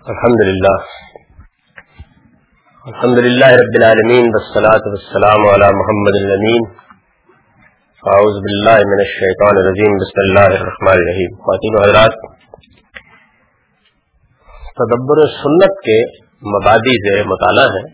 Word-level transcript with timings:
الحمد 0.00 0.46
للہ۔ 0.46 0.76
الحمد 2.84 3.18
للہ 3.18 3.46
رب 3.46 3.74
العالمین 3.74 4.24
والصلاة 4.24 4.80
والسلام 4.86 5.48
على 5.48 5.72
محمد 5.74 6.10
الامین۔ 6.14 6.70
اعوذ 8.02 8.42
باللہ 8.42 8.86
من 8.86 8.98
الشیطان 8.98 9.56
الرجیم، 9.56 9.96
بسم 9.96 10.20
اللہ 10.22 10.40
الرحمن 10.40 10.92
الرحیم۔ 10.92 11.36
خواتین 11.36 11.74
و 11.74 11.82
حضرات، 11.82 12.12
تدبر 14.76 15.26
سنت 15.26 15.80
کے 15.80 16.18
مبادی 16.26 17.08
سے 17.08 17.22
مطالعہ 17.22 17.64
ہے۔ 17.64 17.86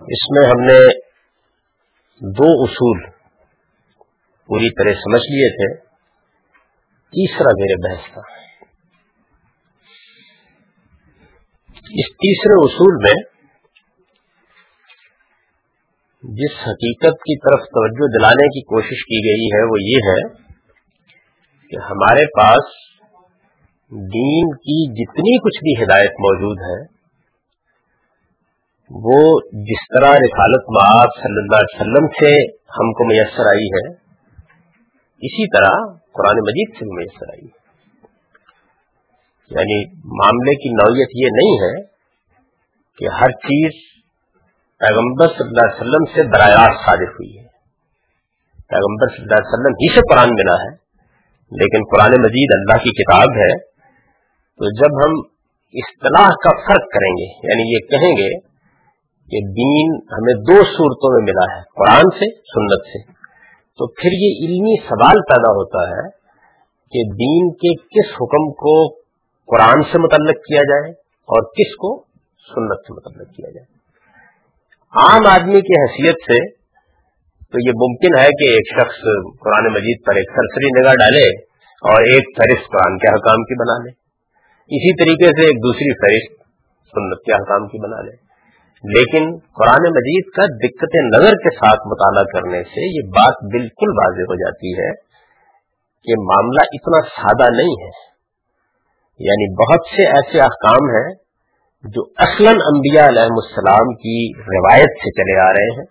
اس 0.00 0.30
میں 0.30 0.48
ہم 0.48 0.60
نے 0.60 0.86
دو 2.20 2.62
اصول 2.62 3.10
پوری 4.46 4.74
طرح 4.74 4.92
سمجھ 4.92 5.22
لیے 5.22 5.50
تھے۔ 5.50 5.84
تیسرا 7.10 7.48
میرے 7.58 7.88
بحث 7.88 8.12
تھا 8.12 8.20
اس 11.84 12.10
تیسرے 12.16 12.54
اصول 12.54 12.94
میں 13.02 13.14
جس 16.24 16.54
حقیقت 16.68 17.18
کی 17.20 17.36
طرف 17.38 17.60
توجہ 17.60 18.06
دلانے 18.18 18.46
کی 18.48 18.62
کوشش 18.62 19.02
کی 19.04 19.18
گئی 19.24 19.48
ہے 19.54 19.62
وہ 19.70 19.76
یہ 19.80 20.08
ہے 20.08 20.20
کہ 21.70 21.76
ہمارے 21.76 22.24
پاس 22.26 22.72
دین 23.92 24.54
کی 24.56 24.78
جتنی 24.92 25.38
کچھ 25.38 25.58
بھی 25.62 25.74
ہدایت 25.82 26.20
موجود 26.20 26.58
ہے، 26.58 26.78
وہ 28.90 29.40
جس 29.52 29.84
طرح 29.94 30.14
رسالت 30.14 30.70
معاذ 30.70 31.20
صلی 31.22 31.42
اللہ 31.42 31.56
علیہ 31.56 31.80
وسلم 31.80 32.06
سے 32.06 32.32
ہم 32.78 32.92
کو 32.92 33.04
میسر 33.04 33.46
آئی 33.46 33.66
ہے، 33.66 33.84
اسی 35.22 35.48
طرح 35.48 35.76
قرآن 36.12 36.36
مجید 36.36 36.74
سے 36.78 36.84
بھی 36.84 36.96
میسر 36.96 37.30
آئی 37.30 37.46
ہے۔ 37.46 37.63
یعنی 39.50 39.84
معاملے 39.94 40.54
کی 40.54 40.68
نوعیت 40.68 41.08
یہ 41.14 41.26
نہیں 41.26 41.56
ہے 41.62 41.82
کہ 42.98 43.14
ہر 43.14 43.30
چیز 43.30 43.70
پیغمبر 44.78 45.26
صلی 45.26 45.48
اللہ 45.48 45.62
علیہ 45.62 45.80
وسلم 45.80 46.04
سے 46.14 46.22
براہ 46.22 46.48
راست 46.48 46.86
صادر 46.86 47.02
ہوئی 47.02 47.38
ہے۔ 47.38 47.44
پیغمبر 48.68 49.08
صلی 49.08 49.22
اللہ 49.22 49.34
علیہ 49.34 49.52
وسلم 49.52 49.74
ہی 49.74 49.94
سے 49.94 50.00
قرآن 50.00 50.28
ملا 50.28 50.54
ہے، 50.54 50.70
لیکن 51.52 51.84
قرآن 51.90 52.22
مجید 52.22 52.48
اللہ 52.52 52.84
کی 52.84 52.90
کتاب 52.90 53.28
ہے۔ 53.28 53.58
تو 54.58 54.70
جب 54.74 55.06
ہم 55.06 55.20
اصطلاح 55.74 56.28
کا 56.28 56.50
فرق 56.66 56.90
کریں 56.94 57.12
گے 57.12 57.24
یعنی 57.24 57.74
یہ 57.74 57.78
کہیں 57.78 58.12
گے 58.12 58.40
کہ 59.30 59.40
دین 59.52 59.94
ہمیں 60.12 60.34
دو 60.34 60.64
صورتوں 60.64 61.10
میں 61.14 61.32
ملا 61.32 61.56
ہے، 61.56 61.62
قرآن 61.62 62.10
سے، 62.18 62.40
سنت 62.40 62.86
سے۔ 62.86 63.12
تو 63.78 63.86
پھر 63.86 64.10
یہ 64.12 64.46
علمی 64.46 64.76
سوال 64.76 65.20
پیدا 65.20 65.50
ہوتا 65.50 65.88
ہے 65.88 66.08
کہ 66.92 67.12
دین 67.12 67.50
کے 67.52 67.74
کس 67.74 68.14
حکم 68.14 68.52
کو 68.52 69.03
قرآن 69.46 69.82
سے 69.92 69.98
متعلق 69.98 70.36
کیا 70.36 70.60
جائے 70.60 70.90
اور 71.02 71.42
کس 71.42 71.76
کو 71.76 72.04
سنت 72.54 72.80
سے 72.80 72.92
متعلق 72.92 73.36
کیا 73.36 73.50
جائے۔ 73.50 73.74
عام 75.02 75.26
آدمی 75.26 75.60
کی 75.60 75.82
حیثیت 75.82 76.14
سے 76.14 76.50
تو 77.44 77.58
یہ 77.66 77.70
ممکن 77.70 78.18
ہے 78.18 78.26
کہ 78.26 78.44
ایک 78.44 78.80
شخص 78.80 78.98
قرآن 79.40 79.72
مجید 79.72 80.06
پر 80.06 80.14
ایک 80.14 80.30
سرسری 80.30 80.80
نگاہ 80.80 80.94
ڈالے 80.94 81.28
اور 81.74 82.00
ایک 82.02 82.24
فہرست 82.36 82.72
قرآن 82.72 82.98
کے 82.98 83.08
حکام 83.08 83.42
کی 83.42 83.54
بنا 83.54 83.84
لے۔ 83.84 83.90
اسی 84.76 85.04
طریقے 85.04 85.40
سے 85.40 85.46
ایک 85.46 85.56
دوسری 85.56 85.94
فہرست 85.94 86.42
سنت 86.86 87.22
کے 87.24 87.32
حکام 87.32 87.66
کی 87.66 87.78
بنا 87.78 88.00
لے۔ 88.00 88.24
لیکن 88.84 89.36
قرآن 89.36 89.82
مجید 89.90 90.36
کا 90.36 90.42
دقت 90.46 90.96
نظر 91.14 91.32
کے 91.32 91.56
ساتھ 91.56 91.80
مطالعہ 91.86 92.22
کرنے 92.22 92.62
سے 92.64 92.96
یہ 92.96 93.08
بات 93.08 93.44
بالکل 93.52 93.88
واضح 93.88 94.20
ہو 94.20 94.34
جاتی 94.34 94.72
ہے 94.72 94.90
کہ 96.04 96.22
معاملہ 96.22 96.60
اتنا 96.72 97.00
سادہ 97.00 97.56
نہیں 97.56 97.84
ہے۔ 97.84 98.13
یعنی 99.18 99.54
بہت 99.54 99.80
سے 99.96 100.06
ایسے 100.06 100.40
احکام 100.40 100.84
ہیں 100.84 101.14
جو 101.84 102.02
اصلاً 102.16 102.54
انبیاء 102.54 103.08
علیہ 103.08 103.22
السلام 103.22 103.94
کی 103.94 104.32
روایت 104.38 104.88
سے 104.88 105.10
چلے 105.10 105.40
آ 105.40 105.52
رہے 105.52 105.72
ہیں۔ 105.72 105.86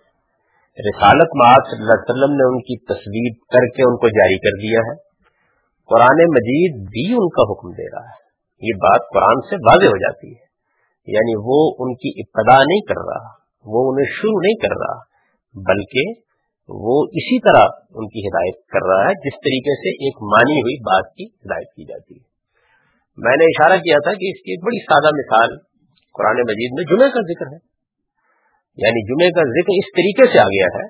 رسالت 0.90 1.28
معاذ 1.36 1.70
صلی 1.70 1.82
اللہ 1.82 1.92
علیہ 1.92 2.12
وسلم 2.12 2.36
نے 2.36 2.44
ان 2.44 2.60
کی 2.60 2.78
تصویر 2.78 3.32
کر 3.52 3.76
کے 3.76 3.82
ان 3.82 3.96
کو 3.96 4.08
جاری 4.08 4.38
کر 4.38 4.60
دیا 4.60 4.78
ہے۔ 4.78 4.94
قرآن 5.86 6.24
مجید 6.28 6.88
بھی 6.88 7.12
ان 7.12 7.28
کا 7.28 7.52
حکم 7.52 7.70
دے 7.70 7.96
رہا 7.96 8.04
ہے۔ 8.04 8.24
یہ 8.60 8.72
بات 8.76 9.00
قرآن 9.14 9.48
سے 9.50 9.56
واضح 9.56 9.86
ہو 9.86 9.96
جاتی 9.96 10.28
ہے۔ 10.28 10.44
یعنی 11.06 11.34
وہ 11.36 11.74
ان 11.78 11.94
کی 11.94 12.20
ابتدا 12.20 12.58
نہیں 12.58 12.80
کر 12.80 13.04
رہا، 13.06 13.28
وہ 13.64 13.92
انہیں 13.92 14.12
شروع 14.12 14.40
نہیں 14.40 14.54
کر 14.54 14.76
رہا، 14.80 14.98
بلکہ 15.54 16.20
وہ 16.68 17.04
اسی 17.12 17.40
طرح 17.40 17.64
ان 17.90 18.08
کی 18.08 18.28
ہدایت 18.28 18.66
کر 18.66 18.86
رہا 18.86 19.02
ہے، 19.02 19.14
جس 19.14 19.34
طریقے 19.34 19.74
سے 19.74 19.88
ایک 19.88 20.14
مانی 20.22 20.60
ہوئی 20.60 20.80
بات 20.80 21.14
کی 21.14 21.26
ہدایت 21.26 21.68
کی 21.68 21.84
جاتی 21.84 22.14
ہے۔ 22.14 22.33
میں 23.18 23.36
نے 23.36 23.44
اشارہ 23.44 23.78
کیا 23.78 23.96
تھا 23.98 24.10
کہ 24.10 24.30
اس 24.30 24.42
کی 24.42 24.50
ایک 24.50 24.64
بڑی 24.64 24.84
سادہ 24.84 25.10
مثال 25.14 25.58
قرآن 26.14 26.36
مجید 26.36 26.72
میں 26.72 26.84
جمعے 26.84 27.10
کا 27.10 27.20
ذکر 27.20 27.46
ہے۔ 27.52 27.74
یعنی 28.76 29.06
جمعے 29.06 29.30
کا 29.30 29.42
ذکر 29.48 29.74
اس 29.74 29.92
طریقے 29.92 30.32
سے 30.32 30.38
آ 30.38 30.44
گیا 30.44 30.66
ہے 30.76 30.88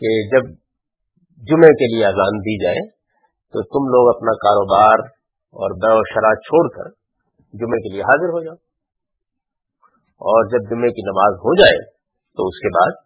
کہ 0.00 0.28
جب 0.28 0.50
جمعے 1.42 1.68
کے 1.68 1.96
لیے 1.96 2.04
اذان 2.04 2.38
دی 2.38 2.64
جائے 2.64 2.88
تو 3.54 3.62
تم 3.62 3.86
لوگ 3.86 4.16
اپنا 4.16 4.32
کاروبار 4.32 4.98
اور 5.52 5.70
بے 5.70 5.92
و 5.92 6.02
شرح 6.02 6.34
چھوڑ 6.34 6.68
کر 6.68 6.90
جمعے 7.54 7.82
کے 7.82 7.92
لیے 7.92 8.02
حاضر 8.02 8.28
ہو 8.28 8.44
جاؤ۔ 8.44 8.54
اور 10.20 10.44
جب 10.44 10.70
جمعے 10.70 10.88
کی 10.88 11.02
نماز 11.02 11.34
ہو 11.34 11.56
جائے 11.60 11.90
تو 12.36 12.46
اس 12.46 12.60
کے 12.60 12.68
بعد 12.68 13.04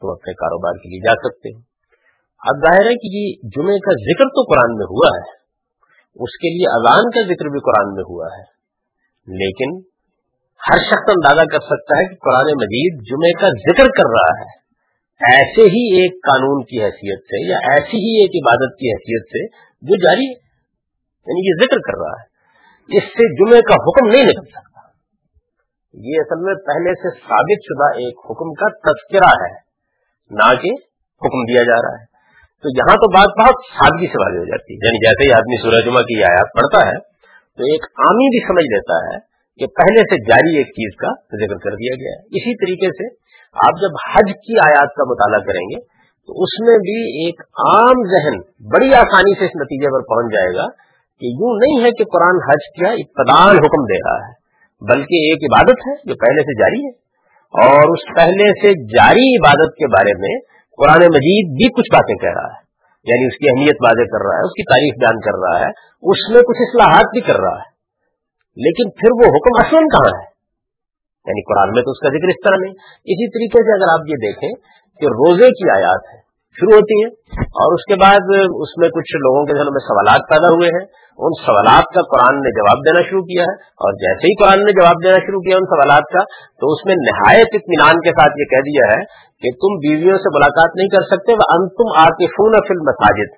تم 0.00 0.08
اپنے 0.08 0.32
کاروبار 0.32 0.72
کے 0.72 0.88
لیے 0.88 1.00
جا 1.00 1.12
سکتے 1.12 1.48
ہو۔ 1.54 1.60
اب 2.38 2.60
ظاہر 2.60 2.86
ہے 2.90 2.94
کہ 2.94 3.16
یہ 3.16 3.48
جمعے 3.48 3.78
کا 3.78 3.92
ذکر 3.92 4.24
تو 4.24 4.42
قرآن 4.42 4.76
میں 4.76 4.86
ہوا 4.86 5.08
ہے۔ 5.16 5.43
اس 6.14 6.38
کے 6.38 6.48
لیے 6.48 6.66
اذان 6.68 7.10
کا 7.10 7.22
ذکر 7.22 7.48
بھی 7.48 7.60
قرآن 7.60 7.94
میں 7.94 8.02
ہوا 8.02 8.26
ہے۔ 8.38 8.54
لیکن 9.26 9.88
ہر 10.70 10.78
شخص 10.78 11.08
اندازہ 11.08 11.46
کر 11.46 11.60
سکتا 11.60 11.98
ہے 11.98 12.08
کہ 12.08 12.14
قرآن 12.14 12.44
مجید 12.44 13.08
جمعے 13.10 13.32
کا 13.32 13.48
ذکر 13.48 13.86
کر 13.88 14.04
رہا 14.04 14.40
ہے۔ 14.40 14.64
ایسے 15.36 15.62
ہی 15.62 16.00
ایک 16.00 16.12
قانون 16.12 16.64
کی 16.64 16.84
حیثیت 16.84 17.18
سے 17.18 17.50
یا 17.50 17.58
ایسی 17.72 17.96
ہی 17.96 18.20
ایک 18.20 18.44
عبادت 18.44 18.78
کی 18.78 18.88
حیثیت 18.88 19.26
سے 19.28 19.46
جو 19.82 19.96
جاری 19.96 20.26
ہے 20.26 20.44
یعنی 21.26 21.48
یہ 21.48 21.66
ذکر 21.66 21.76
کر 21.76 21.98
رہا 21.98 22.22
ہے۔ 22.22 22.34
اس 22.96 23.02
سے 23.02 23.36
جمعے 23.36 23.60
کا 23.62 23.74
حکم 23.74 24.08
نہیں 24.08 24.22
نکل 24.22 24.46
سکتا۔ 24.46 24.80
یہ 25.94 26.12
اصل 26.18 26.44
میں 26.44 26.54
پہلے 26.54 26.94
سے 26.94 27.18
ثابت 27.20 27.64
شدہ 27.64 28.04
ایک 28.04 28.18
حکم 28.18 28.52
کا 28.52 28.92
تذکرہ 28.92 29.28
ہے۔ 29.28 29.54
نہ 30.30 30.62
کہ 30.62 30.72
حکم 31.26 31.52
دیا 31.52 31.62
جا 31.62 31.82
رہا 31.82 32.02
ہے۔ 32.02 32.13
تو 32.64 32.70
یہاں 32.70 32.96
تو 32.96 33.08
بات 33.12 33.30
بہت 33.40 33.56
سادگی 33.70 34.06
سے 34.06 34.18
واضح 34.24 34.38
ہو 34.38 34.44
جاتی 34.44 34.74
ہے۔ 34.74 34.86
یعنی 34.86 34.98
جیسے 35.06 35.28
ہی 35.28 35.32
آدمی 35.32 35.56
سورہ 35.62 35.80
جمعہ 35.84 36.02
کی 36.02 36.22
آیات 36.24 36.46
پڑھتا 36.54 36.86
ہے، 36.86 36.98
تو 37.56 37.62
ایک 37.62 37.84
عامی 37.98 38.28
بھی 38.28 38.46
سمجھ 38.46 38.64
لیتا 38.64 38.94
ہے 39.06 39.18
کہ 39.60 39.66
پہلے 39.66 40.00
سے 40.00 40.30
جاری 40.30 40.56
ایک 40.56 40.66
چیز 40.66 40.96
کا 40.96 41.08
ذکر 41.12 41.56
کر 41.56 41.76
دیا 41.76 41.94
گیا 41.96 42.12
ہے۔ 42.12 42.20
اسی 42.20 42.54
طریقے 42.54 42.86
سے 42.86 43.14
آپ 43.66 43.80
جب 43.80 43.92
حج 44.14 44.32
کی 44.32 44.58
آیات 44.58 44.94
کا 44.94 45.04
مطالعہ 45.04 45.38
کریں 45.38 45.66
گے، 45.66 45.80
تو 46.26 46.42
اس 46.42 46.60
میں 46.60 46.76
بھی 46.76 47.24
ایک 47.24 47.40
عام 47.40 47.96
ذہن 48.14 48.40
بڑی 48.74 48.94
آسانی 48.94 49.38
سے 49.38 49.44
اس 49.44 49.50
نتیجے 49.56 49.86
پر 49.86 50.00
پہنچ 50.00 50.34
جائے 50.34 50.56
گا 50.56 50.66
کہ 51.20 51.26
یوں 51.26 51.56
نہیں 51.58 51.84
ہے 51.84 51.90
کہ 51.90 52.04
قرآن 52.04 52.50
حج 52.50 52.64
کیا 52.76 52.88
ابتدان 52.88 53.56
حکم 53.56 53.84
دے 53.84 53.98
رہا 53.98 54.28
ہے، 54.28 54.32
بلکہ 54.92 55.14
ایک 55.14 55.52
عبادت 55.52 55.78
ہے 55.86 55.94
جو 55.94 56.14
پہلے 56.14 56.42
سے 56.42 56.60
جاری 56.60 56.84
ہے۔ 56.86 57.04
اور 57.54 57.92
اس 57.92 58.16
پہلے 58.16 58.50
سے 58.62 58.96
جاری 58.96 59.36
عبادت 59.36 59.74
کے 59.74 59.86
بارے 59.86 60.18
میں 60.18 60.54
قرآن 60.76 60.98
مجید 60.98 61.46
بھی 61.52 61.68
کچھ 61.68 61.94
باتیں 61.94 62.14
کہہ 62.14 62.34
رہا 62.34 62.48
ہے 62.48 62.64
یعنی 63.10 63.26
اس 63.26 63.36
کی 63.38 63.48
اہمیت 63.48 63.76
واضح 63.84 64.04
کر 64.04 64.22
رہا 64.26 64.36
ہے، 64.36 64.44
اس 64.44 64.52
کی 64.52 64.62
تاریخ 64.62 64.92
بیان 65.00 65.20
کر 65.20 65.34
رہا 65.34 65.60
ہے، 65.60 65.70
اس 66.02 66.30
میں 66.30 66.42
کچھ 66.42 66.60
اصلاحات 66.60 67.04
بھی 67.04 67.20
کر 67.20 67.36
رہا 67.36 67.58
ہے۔ 67.58 67.74
لیکن 68.56 68.90
پھر 68.90 69.10
وہ 69.12 69.36
حکم 69.36 69.52
اصل 69.58 69.84
کہاں 69.84 70.20
ہے؟ 70.20 70.34
یعنی 71.28 71.42
قرآن 71.42 71.68
میں 71.68 71.82
تو 71.82 71.90
اس 71.90 71.98
کا 71.98 72.08
ذکر 72.08 72.28
اس 72.28 72.40
طرح 72.44 72.56
نہیں۔ 72.60 72.74
اسی 73.04 73.26
طریقے 73.30 73.58
سے 73.62 73.70
اگر 73.74 73.92
آپ 73.92 74.00
یہ 74.08 74.14
دیکھیں 74.14 74.50
کہ 75.00 75.06
روزے 75.06 75.48
کی 75.50 75.70
آیات 75.70 76.02
ہے 76.14 76.18
شروع 76.58 76.74
ہوتی 76.74 76.94
ہیں 77.02 77.10
اور 77.44 77.74
اس 77.74 77.84
کے 77.84 77.94
بعد 77.94 78.22
اس 78.62 78.72
میں 78.76 78.88
کچھ 78.88 79.16
لوگوں 79.16 79.46
کے 79.46 79.52
ذہنوں 79.52 79.72
میں 79.72 79.84
سوالات 79.88 80.20
پیدا 80.28 80.48
ہوئے 80.48 80.68
ہیں۔ 80.68 81.03
ان 81.18 81.30
سوالات 81.46 81.84
کا 81.94 82.02
قرآن 82.02 82.36
نے 82.36 82.50
جواب 82.50 82.78
دینا 82.86 83.10
شروع 83.10 83.22
کیا 83.22 83.42
ہے 83.42 83.54
اور 83.54 83.92
جیسے 83.92 84.26
ہی 84.26 84.34
قرآن 84.34 84.58
نے 84.58 84.72
جواب 84.72 85.04
دینا 85.04 85.16
شروع 85.16 85.40
کیا 85.40 85.56
ان 85.56 85.64
سوالات 85.64 86.12
کا، 86.12 86.24
تو 86.60 86.72
اس 86.72 86.86
میں 86.86 86.94
نہایت 86.94 87.48
اطمینان 87.52 88.00
کے 88.00 88.10
ساتھ 88.10 88.32
یہ 88.38 88.44
کہہ 88.44 88.62
دیا 88.62 88.92
ہے 88.92 89.02
کہ 89.40 89.50
تم 89.50 89.74
بیویوں 89.74 90.18
سے 90.18 90.38
ملاقات 90.38 90.70
نہیں 90.76 90.88
کر 90.88 91.02
سکتے 91.02 91.32
وہ 91.32 91.66
تم 91.66 91.98
آتے 91.98 92.26
فون 92.26 92.52
فل 92.68 92.82
مساجد 92.82 93.30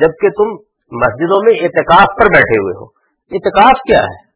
جبکہ 0.00 0.28
تم 0.28 0.48
مسجدوں 0.96 1.44
میں 1.44 1.52
اعتکاف 1.52 2.06
پر 2.20 2.26
بیٹھے 2.26 2.58
ہوئے 2.58 2.78
ہو۔ 2.80 2.86
اعتکاف 3.30 3.80
کیا 3.88 3.98
ہے؟ 3.98 4.30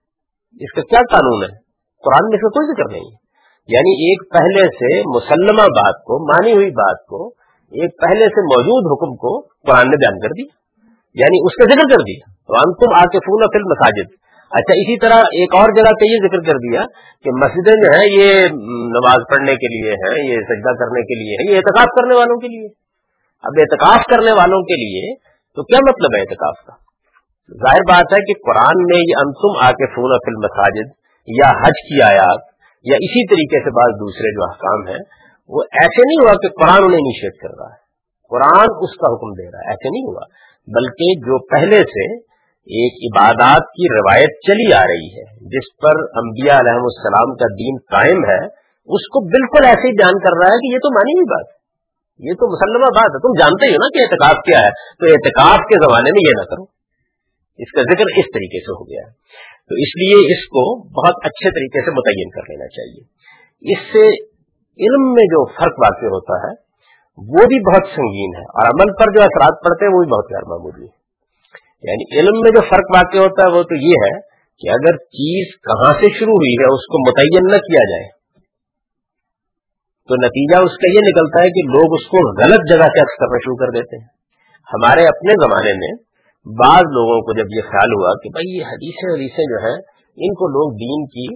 اس 0.64 0.72
کا 0.74 0.82
کیا 0.82 1.00
قانون 1.10 1.42
ہے؟ 1.42 1.56
قرآن 2.04 2.28
میں 2.28 2.38
اس 2.38 2.40
کا 2.40 2.48
کوئی 2.48 2.74
ذکر 2.74 2.92
نہیں 2.92 3.10
ہے۔ 3.10 3.24
یعنی 3.68 4.08
ایک 4.08 4.32
پہلے 4.32 4.66
سے 4.66 5.00
مسلمہ 5.16 5.62
بات 5.62 5.94
کو، 5.94 6.32
مانی 6.32 6.52
ہوئی 6.52 6.70
بات 6.70 7.06
کو، 7.06 7.28
ایک 7.64 7.90
پہلے 8.02 8.24
سے 8.24 8.42
موجود 8.42 8.92
حکم 8.92 9.16
کو 9.16 9.40
قرآن 9.40 9.90
نے 9.90 9.96
بیان 9.96 10.20
کر 10.20 10.28
دیا۔ 10.28 10.63
یعنی 11.14 11.38
اس 11.46 11.54
کا 11.54 11.74
ذکر 11.74 11.96
کر 11.96 12.02
دیا۔ 12.02 12.32
تو 12.32 12.86
تم 12.86 12.94
آ 12.94 13.02
کے 13.02 13.18
فون 13.18 13.46
فل 13.46 13.64
مساجد 13.64 14.12
اچھا 14.44 14.72
اسی 14.72 14.98
طرح 14.98 15.14
ایک 15.14 15.54
اور 15.54 15.68
جگہ 15.76 15.92
پہ 16.00 16.04
یہ 16.04 16.16
ذکر 16.28 16.40
کر 16.40 16.56
دیا 16.56 16.80
کہ 17.24 17.30
مسجدیں 17.42 17.82
جو 17.82 17.92
ہیں، 17.92 18.06
یہ 18.18 18.48
نماز 18.88 19.16
پڑھنے 19.30 19.56
کے 19.56 19.66
لیے 19.66 19.92
ہیں، 19.92 20.28
یہ 20.28 20.34
سجدہ 20.34 20.72
کرنے 20.84 21.02
کے 21.02 21.14
لیے 21.14 21.34
ہے 21.34 21.52
یہ 21.52 21.56
احتکاف 21.56 21.86
کرنے 22.00 22.14
والوں 22.14 22.36
کے 22.36 22.48
لیے۔ 22.48 22.68
اب 23.42 23.52
احتکاف 23.58 24.04
کرنے 24.04 24.32
والوں 24.32 24.62
کے 24.62 24.74
لیے 24.74 25.14
تو 25.54 25.62
کیا 25.62 25.78
مطلب 25.88 26.16
ہے 26.16 26.20
احتکاف 26.20 26.66
کا؟ 26.66 26.72
ظاہر 27.54 27.78
بات 27.78 28.12
ہے 28.12 28.32
کہ 28.32 28.32
قرآن 28.46 28.76
میں 28.76 28.98
یہ 28.98 29.14
انتم 29.18 29.66
آ 29.66 29.70
کے 29.70 29.86
فون 29.94 30.12
فل 30.26 30.46
مساجد 30.46 30.92
یا 31.26 31.48
حج 31.48 31.78
کی 31.88 32.02
آیات 32.02 32.40
یا 32.84 32.94
اسی 32.94 33.26
طریقے 33.26 33.58
سے 33.58 33.70
بعض 33.70 33.92
دوسرے 33.94 34.34
جو 34.34 34.42
احکام 34.50 34.88
ہیں، 34.88 35.02
وہ 35.48 35.62
ایسے 35.72 36.02
نہیں 36.02 36.24
ہوا 36.24 36.32
کہ 36.32 36.48
قرآن 36.48 36.84
انہیں 36.84 37.00
نشیت 37.00 37.40
کر 37.40 37.48
رہا 37.58 37.70
ہے۔ 37.72 37.84
قرآن 38.30 38.66
اس 38.80 38.96
کا 38.96 39.14
حکم 39.14 39.32
دے 39.32 39.50
رہا 39.52 39.58
ہے، 39.58 39.70
ایسے 39.70 39.88
نہیں 39.90 40.06
ہوا۔ 40.06 40.53
بلکہ 40.66 41.20
جو 41.20 41.46
پہلے 41.46 41.82
سے 41.82 42.16
ایک 42.64 42.92
عبادات 43.04 43.62
کی 43.62 43.94
روایت 43.94 44.30
چلی 44.46 44.72
آ 44.72 44.82
رہی 44.82 45.08
ہے، 45.16 45.24
جس 45.48 45.66
پر 45.76 45.94
انبیاء 45.96 46.58
علیہ 46.58 46.78
السلام 46.80 47.34
کا 47.36 47.46
دین 47.54 47.76
قائم 47.76 48.24
ہے، 48.24 48.46
اس 48.88 49.08
کو 49.08 49.28
بالکل 49.28 49.64
ایسے 49.64 49.88
ہی 49.88 49.92
بیان 49.92 50.18
کر 50.18 50.34
رہا 50.38 50.54
ہے 50.54 50.58
کہ 50.58 50.74
یہ 50.74 50.78
تو 50.78 50.94
مانی 50.94 51.12
ہوئی 51.12 51.24
بات 51.24 51.46
ہے 51.48 51.64
یہ 52.18 52.32
تو 52.32 52.52
مسلمہ 52.52 52.86
بات 52.86 53.10
ہے، 53.10 53.18
تم 53.18 53.40
جانتے 53.40 53.66
ہی 53.66 53.72
ہو 53.72 53.76
نا 53.76 53.98
کہ 53.98 54.02
اعتکاف 54.02 54.44
کیا 54.44 54.58
ہے، 54.58 54.70
تو 54.70 55.06
اعتکاف 55.06 55.58
کے 55.58 55.88
زمانے 55.88 56.10
میں 56.10 56.28
یہ 56.28 56.32
نہ 56.38 56.44
کرو۔ 56.44 56.62
اس 57.58 57.70
کا 57.70 57.82
ذکر 57.82 58.04
اس 58.16 58.24
طریقے 58.34 58.60
سے 58.60 58.72
ہو 58.72 58.84
گیا۔ 58.84 59.08
ہے 59.08 59.12
تو 59.68 59.74
اس 59.74 59.96
لیے 59.96 60.32
اس 60.32 60.46
کو 60.46 60.82
بہت 60.88 61.14
اچھے 61.24 61.50
طریقے 61.50 61.84
سے 61.84 61.90
متعین 61.90 62.30
کر 62.30 62.40
لینا 62.40 62.66
چاہیے۔ 62.66 63.02
اس 63.72 63.78
سے 63.92 64.34
علم 64.84 65.12
میں 65.12 65.24
جو 65.24 65.46
فرق 65.46 65.78
واقع 65.78 66.06
ہوتا 66.06 66.48
ہے 66.48 66.63
وہ 67.18 67.46
بھی 67.50 67.58
بہت 67.66 67.90
سنگین 67.94 68.36
ہے 68.36 68.44
اور 68.52 68.68
عمل 68.68 68.92
پر 69.00 69.12
جو 69.16 69.22
اثرات 69.24 69.58
پڑتے 69.64 69.86
ہیں 69.86 69.92
وہ 69.94 70.04
بھی 70.04 70.10
بہت 70.12 70.32
غیر 70.34 70.46
معمولی 70.52 70.80
جی 70.80 70.86
ہے 70.86 71.90
یعنی 71.90 72.06
علم 72.20 72.40
میں 72.44 72.50
جو 72.50 72.62
فرق 72.70 72.90
واقع 72.94 73.18
ہوتا 73.18 73.46
ہے 73.46 73.56
وہ 73.56 73.62
تو 73.70 73.78
یہ 73.82 74.02
ہے 74.04 74.14
کہ 74.62 74.70
اگر 74.74 74.98
چیز 75.18 75.54
کہاں 75.68 75.92
سے 76.00 76.10
شروع 76.18 76.36
ہوئی 76.42 76.52
ہے 76.60 76.72
اس 76.74 76.84
کو 76.94 77.00
متعین 77.04 77.48
نہ 77.52 77.60
کیا 77.64 77.84
جائے، 77.92 78.04
تو 80.08 80.18
نتیجہ 80.22 80.60
اس 80.64 80.76
کا 80.82 80.90
یہ 80.94 81.06
نکلتا 81.06 81.44
ہے 81.44 81.52
کہ 81.56 81.64
لوگ 81.68 81.94
اس 81.98 82.04
کو 82.08 82.22
غلط 82.40 82.66
جگہ 82.70 82.88
سے 82.94 83.02
عکس 83.04 83.16
کرنا 83.22 83.40
شروع 83.44 83.56
کر 83.62 83.72
دیتے 83.76 84.00
ہیں۔ 84.00 84.06
ہمارے 84.68 85.06
اپنے 85.06 85.36
زمانے 85.42 85.72
میں 85.78 85.92
بعض 86.46 86.94
لوگوں 86.96 87.18
کو 87.26 87.36
جب 87.38 87.56
یہ 87.56 87.68
خیال 87.68 87.94
ہوا 87.94 88.14
کہ 88.22 88.32
بھائی 88.32 88.54
یہ 88.56 88.70
حدیثیں 88.70 89.08
حدیثیں 89.08 89.44
جو 89.52 89.60
ہیں، 89.66 89.76
ان 90.18 90.34
کو 90.40 90.48
لوگ 90.56 90.74
دین 90.80 91.06
کی 91.14 91.26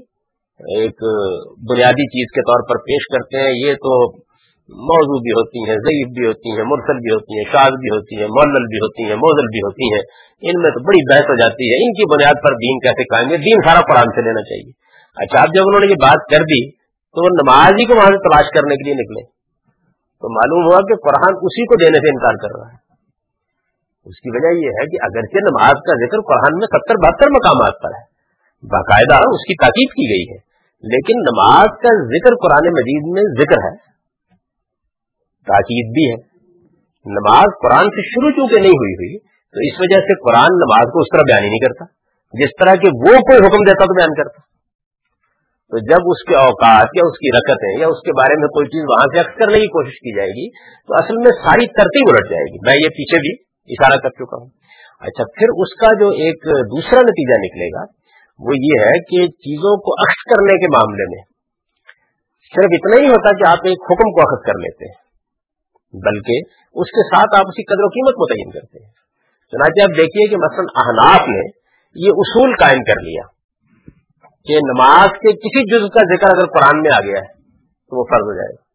ایک 0.61 1.05
بنیادی 1.71 2.07
چیز 2.15 2.35
کے 2.35 2.45
طور 2.51 2.65
پر 2.69 2.81
پیش 2.89 3.09
کرتے 3.15 3.45
ہیں، 3.45 3.53
یہ 3.59 3.81
تو 3.87 3.97
موضوع 4.69 5.21
بھی 5.21 5.31
ہوتی 5.31 5.59
ہیں، 5.59 5.77
ضعیف 5.77 6.09
بھی 6.19 6.27
ہوتی 6.27 6.49
ہیں، 6.51 6.65
مرسل 6.65 6.99
بھی 6.99 7.11
ہوتی 7.15 7.37
ہیں 7.37 7.45
شاد 7.53 7.71
بھی 7.71 7.97
ہوتی 7.97 8.17
ہیں 8.17 8.27
مولل 8.27 8.65
بھی 8.65 8.79
ہوتی 8.79 9.03
ہیں 9.03 9.17
موزل 9.17 9.47
بھی 9.47 9.59
ہوتی 9.59 9.95
ہیں، 9.95 10.03
ان 10.43 10.63
میں 10.63 10.71
تو 10.71 10.85
بڑی 10.85 11.15
بحث 11.15 11.25
ہو 11.29 11.37
جاتی 11.37 11.71
ہے۔ 11.71 11.77
ان 11.85 11.93
کی 11.93 12.05
بنیاد 12.15 12.35
پر 12.45 12.53
دین 12.53 12.79
کیسے 12.79 13.05
قائم 13.05 13.29
ہے؟ 13.31 13.37
دین 13.37 13.59
سارا 13.65 13.81
قرآن 13.81 14.05
سے 14.05 14.21
لینا 14.23 14.43
چاہیے۔ 14.43 14.71
اچھا 15.25 15.43
اب 15.43 15.49
جب 15.55 15.63
انہوں 15.67 15.81
نے 15.81 15.87
یہ 15.87 15.95
بات 15.95 16.31
کر 16.31 16.39
دی، 16.39 16.71
تو 17.15 17.25
وہ 17.25 17.29
نماز 17.43 17.71
ہی 17.81 17.85
کو 17.85 17.95
وہاں 17.95 18.07
سے 18.07 18.19
تلاش 18.19 18.47
کرنے 18.55 18.75
کے 18.75 18.85
لیے 18.85 18.95
نکلے۔ 18.95 19.23
تو 20.21 20.29
معلوم 20.29 20.63
ہوا 20.65 20.81
کہ 20.81 20.95
قرآن 20.95 21.33
اسی 21.43 21.65
کو 21.65 21.75
دینے 21.77 21.99
سے 21.99 22.09
انکار 22.09 22.37
کر 22.37 22.61
رہا 22.61 22.73
ہے۔ 22.73 22.79
اس 24.05 24.21
کی 24.21 24.31
وجہ 24.31 24.61
یہ 24.61 24.69
ہے 24.69 24.85
کہ 24.87 24.97
اگرچہ 25.03 25.39
نماز 25.39 25.73
کا 25.73 26.07
ذکر 26.07 26.19
قرآن 26.21 26.59
میں 26.59 26.67
ستر 26.67 26.95
بہتر 26.95 27.31
مقامات 27.31 27.83
پر 27.83 27.89
ہے، 27.89 28.05
باقاعدہ 28.63 29.15
اس 29.15 29.45
کی 29.49 29.55
تاکید 29.55 29.91
کی 29.91 30.09
گئی 30.09 30.35
ہے، 30.35 30.39
لیکن 30.83 31.15
نماز 31.19 31.67
کا 31.67 32.05
ذکر 32.05 32.35
قرآن 32.35 32.73
مجید 32.73 33.05
میں 33.15 33.45
ذکر 33.45 33.57
ہے۔ 33.59 33.88
تاکید 35.49 35.87
بھی 35.93 36.05
ہے۔ 36.11 36.17
نماز 37.19 37.49
قرآن 37.63 37.87
سے 37.91 38.03
شروع 38.09 38.31
چونکہ 38.31 38.61
نہیں 38.61 38.79
ہوئی 38.81 38.95
ہوئی، 38.95 39.15
تو 39.53 39.59
اس 39.59 39.81
وجہ 39.81 40.01
سے 40.01 40.15
قرآن 40.25 40.51
نماز 40.65 40.87
کو 40.93 40.99
اس 41.01 41.11
طرح 41.13 41.23
بیان 41.23 41.43
ہی 41.45 41.49
نہیں 41.49 41.65
کرتا، 41.69 41.85
جس 42.41 42.51
طرح 42.61 42.75
کہ 42.75 42.89
وہ 42.89 43.15
کوئی 43.29 43.39
حکم 43.39 43.63
دیتا 43.69 43.85
تو 43.85 43.95
بیان 43.95 44.15
کرتا۔ 44.15 44.49
تو 45.71 45.79
جب 45.79 46.01
اس 46.07 46.21
کے 46.29 46.37
اوقات 46.37 46.89
یا 46.97 47.03
اس 47.07 47.19
کی 47.19 47.29
رکتیں 47.39 47.81
یا 47.81 47.87
اس 47.87 48.01
کے 48.07 48.13
بارے 48.13 48.41
میں 48.41 48.49
کوئی 48.49 48.67
چیز 48.67 48.85
وہاں 48.91 49.07
سے 49.13 49.19
اکثر 49.21 49.39
کرنے 49.39 49.61
کی 49.61 49.67
کوشش 49.67 49.97
کی 49.97 50.17
جائے 50.17 50.29
گی، 50.29 50.47
تو 50.89 50.95
اصل 50.95 51.17
میں 51.17 51.33
ساری 51.45 51.67
ترتیب 51.67 52.07
الٹ 52.11 52.31
جائے 52.31 52.47
گی۔ 52.53 52.59
میں 52.67 52.77
یہ 52.77 52.89
پیچھے 52.89 53.19
بھی 53.19 53.33
اشارہ 53.75 53.99
کر 54.01 54.09
چکا 54.09 54.37
ہوں۔ 54.41 54.49
اچھا 55.01 55.25
پھر 55.25 55.47
اس 55.57 55.75
کا 55.81 56.01
جو 56.01 56.09
ایک 56.09 56.39
دوسرا 56.47 57.01
نتیجہ 57.01 57.39
نکلے 57.39 57.69
گا، 57.69 57.83
وہ 58.39 58.53
یہ 58.57 58.85
ہے 58.85 58.99
کہ 58.99 59.29
چیزوں 59.29 59.77
کو 59.77 59.93
اخذ 59.93 60.35
کرنے 60.35 60.55
کے 60.55 60.67
معاملے 60.75 61.05
میں 61.11 61.23
صرف 62.57 62.71
اتنا 62.73 62.97
ہی 63.03 63.09
ہوتا 63.09 63.37
کہ 63.37 63.51
آپ 63.51 63.59
ایک 63.65 63.79
حکم 63.91 64.11
کو 64.11 64.21
اخذ 64.21 64.47
کر 64.47 64.59
لیتے 64.59 64.85
ہیں۔ 64.85 65.08
بلکہ 65.93 66.41
اس 66.75 66.91
کے 66.91 67.17
ساتھ 67.17 67.41
آپ 67.41 67.45
اس 67.49 67.57
کی 67.57 67.63
قدر 67.63 67.85
و 67.85 67.89
قیمت 67.89 68.15
متعین 68.19 68.51
کرتے 68.51 68.85
ہیں۔ 68.85 68.91
چنانچہ 69.51 69.83
آپ 69.83 69.97
دیکھیے 69.97 70.29
کہ 70.29 70.37
مثلا 70.37 70.81
احناف 70.81 71.29
نے 71.29 71.49
یہ 71.95 72.11
اصول 72.17 72.55
قائم 72.61 72.79
کر 72.79 73.01
لیا 73.01 73.23
کہ 74.45 74.55
نماز 74.55 75.09
کے 75.09 75.33
کسی 75.33 75.71
جز 75.71 75.89
کا 75.95 76.17
ذکر 76.17 76.39
اگر 76.39 76.47
قرآن 76.47 76.83
میں 76.83 76.91
آ 76.95 77.01
گیا 77.01 77.21
ہے 77.21 77.33
تو 77.89 78.01
وہ 78.01 78.05
فرض 78.05 78.23
ہو 78.23 78.35
جائے 78.35 78.55
گا۔ 78.55 78.69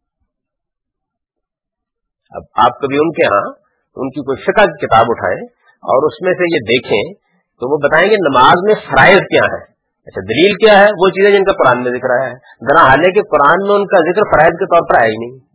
اب 2.31 2.43
آپ 2.55 2.79
کبھی 2.79 2.97
ان 2.97 3.11
کے 3.11 3.25
ہاں 3.25 3.53
ان 3.95 4.09
کی 4.09 4.21
کوئی 4.21 4.43
فقہ 4.43 4.61
کی 4.61 4.85
کتاب 4.85 5.05
اٹھائیں 5.09 5.45
اور 5.83 6.07
اس 6.07 6.21
میں 6.21 6.33
سے 6.33 6.43
یہ 6.43 6.59
دیکھیں 6.59 7.13
تو 7.59 7.73
وہ 7.73 7.77
بتائیں 7.77 8.11
گے 8.11 8.15
نماز 8.15 8.53
میں 8.63 8.73
فرائض 8.73 9.19
کیا 9.19 9.41
ہے 9.43 9.73
اچھا 10.07 10.21
دلیل 10.21 10.55
کیا 10.55 10.79
ہے؟ 10.79 10.85
وہ 10.85 11.09
چیزیں 11.09 11.31
جن 11.31 11.43
کا 11.43 11.51
قرآن 11.51 11.83
میں 11.83 11.91
ذکر 11.91 12.21
آیا 12.21 12.29
ہے۔ 12.29 12.35
ذرا 12.35 12.81
حالانکہ 12.81 13.21
قرآن 13.21 13.67
میں 13.67 13.75
ان 13.75 13.85
کا 13.85 13.99
ذکر 13.99 14.21
فرائض 14.21 14.53
کے 14.53 14.65
طور 14.65 14.87
پر 14.89 15.01
آیا 15.01 15.09
ہی 15.09 15.27
نہیں۔ 15.27 15.52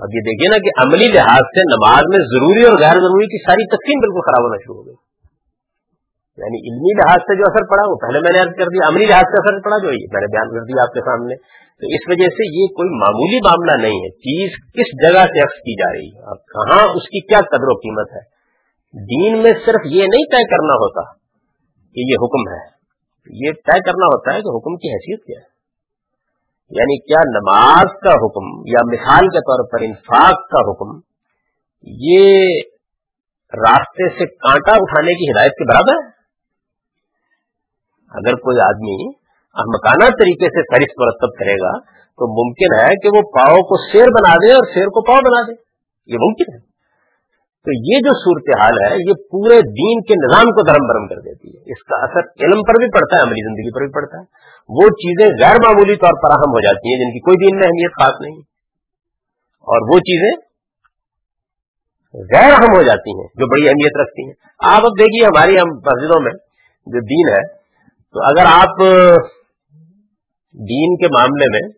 اب 0.00 0.08
یہ 0.14 0.20
دیکھیے 0.20 0.48
نا 0.48 0.58
کہ 0.58 0.70
عملی 0.82 1.08
لحاظ 1.12 1.44
سے 1.56 1.60
نماز 1.60 2.02
میں 2.08 2.18
ضروری 2.18 2.62
اور 2.62 2.78
غیر 2.78 2.94
ضروری 2.94 3.26
کی 3.26 3.38
ساری 3.44 3.64
تقسیم 3.66 3.98
بالکل 4.00 4.20
خراب 4.20 4.44
ہونا 4.44 4.56
شروع 4.56 4.76
ہو 4.76 4.86
گئی۔ 4.86 4.94
یعنی 6.36 6.58
علمی 6.68 6.92
لحاظ 6.96 7.20
سے 7.22 7.36
جو 7.36 7.42
اثر 7.46 7.70
پڑا 7.70 7.90
وہ 7.90 7.96
پہلے 7.96 8.20
میں 8.20 8.32
نے 8.32 8.38
عرض 8.38 8.56
کر 8.56 8.64
دیا، 8.64 8.88
عملی 8.88 9.06
لحاظ 9.06 9.22
سے 9.22 9.38
اثر 9.38 9.60
پڑا 9.64 9.78
جو 9.78 9.88
میں 9.88 10.20
نے 10.20 10.26
بیان 10.26 10.48
کر 10.48 10.64
دیا 10.64 10.82
آپ 10.82 10.92
کے 10.92 11.00
سامنے۔ 11.00 11.34
تو 11.80 11.86
اس 11.86 12.00
وجہ 12.08 12.28
سے 12.28 12.60
یہ 12.60 12.66
کوئی 12.66 12.88
معمولی 13.00 13.38
معاملہ 13.44 13.82
نہیں 13.82 14.00
ہے۔ 14.00 14.10
چیز 14.10 14.50
کس 14.72 15.02
جگہ 15.02 15.18
سے 15.18 15.42
عکس 15.42 15.58
کی 15.58 15.74
جا 15.74 15.92
رہی 15.92 16.06
ہے؟ 16.06 16.20
اب 16.22 16.36
کہاں 16.36 16.88
اس 16.96 17.02
کی 17.02 17.20
کیا 17.20 17.38
قدر 17.38 17.68
و 17.68 17.74
قیمت 17.74 18.12
ہے؟ 18.12 18.40
دین 18.94 19.42
میں 19.42 19.52
صرف 19.66 19.80
یہ 19.84 20.00
نہیں 20.00 20.24
طے 20.24 20.44
کرنا 20.44 20.74
ہوتا 20.74 21.12
کہ 21.94 22.00
یہ 22.00 22.14
حکم 22.22 22.52
ہے۔ 22.52 22.80
یہ 23.46 23.52
طے 23.52 23.80
کرنا 23.80 24.06
ہوتا 24.06 24.34
ہے 24.34 24.40
کہ 24.40 24.56
حکم 24.56 24.76
کی 24.76 24.88
حیثیت 24.88 25.24
کیا 25.24 25.40
ہے۔ 25.40 25.59
یعنی 26.70 26.98
کیا 26.98 27.20
نماز 27.20 28.00
کا 28.00 28.10
حکم 28.10 28.62
یا 28.66 28.84
مثال 28.92 29.26
کے 29.26 29.40
طور 29.40 29.68
پر 29.68 29.84
انفاق 29.84 30.48
کا 30.48 30.70
حکم، 30.70 31.00
یہ 31.82 32.48
راستے 33.54 34.08
سے 34.08 34.26
کانٹا 34.26 34.72
اٹھانے 34.72 35.14
کی 35.14 35.30
ہدایت 35.30 35.52
کے 35.52 35.68
برابر 35.68 35.92
ہے؟ 35.92 36.10
اگر 38.10 38.34
کوئی 38.34 38.60
آدمی 38.60 39.08
احمکانہ 39.54 40.04
طریقے 40.04 40.46
سے 40.46 40.62
فہرست 40.62 41.00
مرتب 41.00 41.38
کرے 41.38 41.54
گا، 41.54 41.80
تو 41.90 42.44
ممکن 42.44 42.84
ہے 42.84 42.94
کہ 42.94 43.08
وہ 43.08 43.22
پاؤ 43.22 43.56
کو 43.56 43.92
شیر 43.92 44.04
بنا 44.04 44.34
دے 44.34 44.52
اور 44.52 44.62
شیر 44.74 44.86
کو 44.86 45.06
پاؤ 45.06 45.16
بنا 45.16 45.42
دے۔ 45.42 45.52
یہ 46.06 46.16
ممکن 46.20 46.54
ہے۔ 46.54 46.70
تو 47.64 47.92
یہ 47.92 47.98
جو 47.98 48.12
صورتحال 48.14 48.72
ہے، 48.72 48.94
یہ 49.08 49.14
پورے 49.14 49.60
دین 49.60 50.02
کے 50.02 50.14
نظام 50.26 50.44
کو 50.44 50.64
درم 50.66 50.86
برم 50.88 51.08
کر 51.08 51.20
دیتی 51.20 51.48
ہے۔ 51.48 51.60
اس 51.60 51.82
کا 51.82 52.04
اثر 52.04 52.20
علم 52.20 52.62
پر 52.62 52.78
بھی 52.78 52.90
پڑتا 52.90 53.16
ہے، 53.16 53.22
عملی 53.22 53.44
زندگی 53.46 53.74
پر 53.74 53.80
بھی 53.80 53.92
پڑتا 53.92 54.18
ہے۔ 54.18 54.39
وہ 54.68 54.88
چیزیں 54.88 55.26
غیر 55.40 55.56
معمولی 55.56 55.96
طور 55.96 56.22
پر 56.22 56.30
اہم 56.30 56.50
ہو 56.50 56.60
جاتی 56.60 56.92
ہیں، 56.92 56.98
جن 57.00 57.12
کی 57.12 57.18
کوئی 57.18 57.36
دین 57.36 57.58
میں 57.58 57.66
اہمیت 57.66 57.92
خاص 58.00 58.20
نہیں۔ 58.20 58.38
اور 59.60 59.94
وہ 59.94 59.98
چیزیں 59.98 60.50
غیر 62.14 62.52
اہم 62.52 62.76
ہو 62.76 62.82
جاتی 62.82 63.10
ہیں، 63.10 63.26
جو 63.26 63.46
بڑی 63.46 63.68
اہمیت 63.68 64.00
رکھتی 64.00 64.26
ہیں۔ 64.26 64.32
آپ 64.64 64.80
اب 64.84 64.98
دیکھیے، 64.98 65.26
ہماری 65.26 65.56
ہم 65.56 65.68
مسجدوں 65.68 66.20
میں 66.20 66.32
جو 66.86 67.00
دین 67.00 67.34
ہے، 67.34 67.52
تو 68.12 68.20
اگر 68.24 68.44
آپ 68.46 68.78
دین 70.54 70.96
کے 70.96 71.06
معاملے 71.06 71.44
میں 71.50 71.68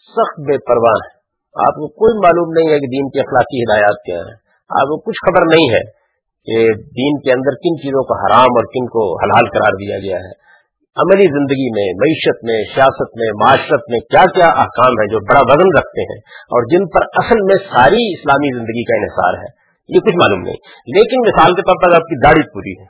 سخت 0.00 0.40
بے 0.40 0.58
پرواہ 0.58 0.94
ہیں، 0.94 1.20
آپ 1.68 1.74
کو 1.74 1.88
کوئی 1.88 2.18
معلوم 2.18 2.52
نہیں 2.52 2.74
ہے 2.74 2.78
کہ 2.78 2.86
دین 2.86 3.10
کی 3.10 3.20
اخلاقی 3.20 3.62
ہدایات 3.62 4.02
کیا 4.06 4.16
ہیں۔ 4.16 4.34
آپ 4.70 4.84
کو 4.84 5.00
کچھ 5.00 5.18
خبر 5.26 5.42
نہیں 5.54 5.74
ہے 5.74 6.00
کہ 6.46 6.74
دین 6.74 7.20
کے 7.20 7.32
اندر 7.32 7.50
کن 7.50 7.76
چیزوں 7.76 8.04
کو 8.04 8.26
حرام 8.26 8.50
اور 8.56 8.64
کن 8.64 8.86
کو 8.86 9.22
حلال 9.24 9.50
قرار 9.50 9.72
دیا 9.72 9.98
گیا 9.98 10.16
ہے۔ 10.16 10.49
عملی 10.96 11.26
زندگی 11.26 11.70
میں، 11.70 11.92
معیشت 11.92 12.44
میں، 12.44 12.74
سیاست 12.74 13.10
میں، 13.16 13.28
معاشرت 13.44 13.80
میں 13.90 14.00
کیا 14.00 14.24
کیا 14.34 14.46
احکام 14.46 14.92
ہیں 15.00 15.06
جو 15.06 15.18
بڑا 15.20 15.40
وزن 15.40 15.78
رکھتے 15.78 16.00
ہیں 16.00 16.18
اور 16.28 16.62
جن 16.62 16.88
پر 16.88 17.00
اصل 17.24 17.36
میں 17.42 17.54
ساری 17.54 18.14
اسلامی 18.14 18.58
زندگی 18.58 18.84
کا 18.84 18.96
انحصار 18.96 19.34
ہے؟ 19.42 19.60
یہ 19.88 20.00
کچھ 20.00 20.16
معلوم 20.16 20.42
نہیں۔ 20.42 20.56
لیکن 20.86 21.20
مثال 21.20 21.54
کے 21.54 21.62
طور 21.62 21.76
پر 21.82 21.92
آپ 21.92 22.02
کی 22.02 22.20
داڑھی 22.24 22.52
پوری 22.52 22.80
ہے 22.80 22.86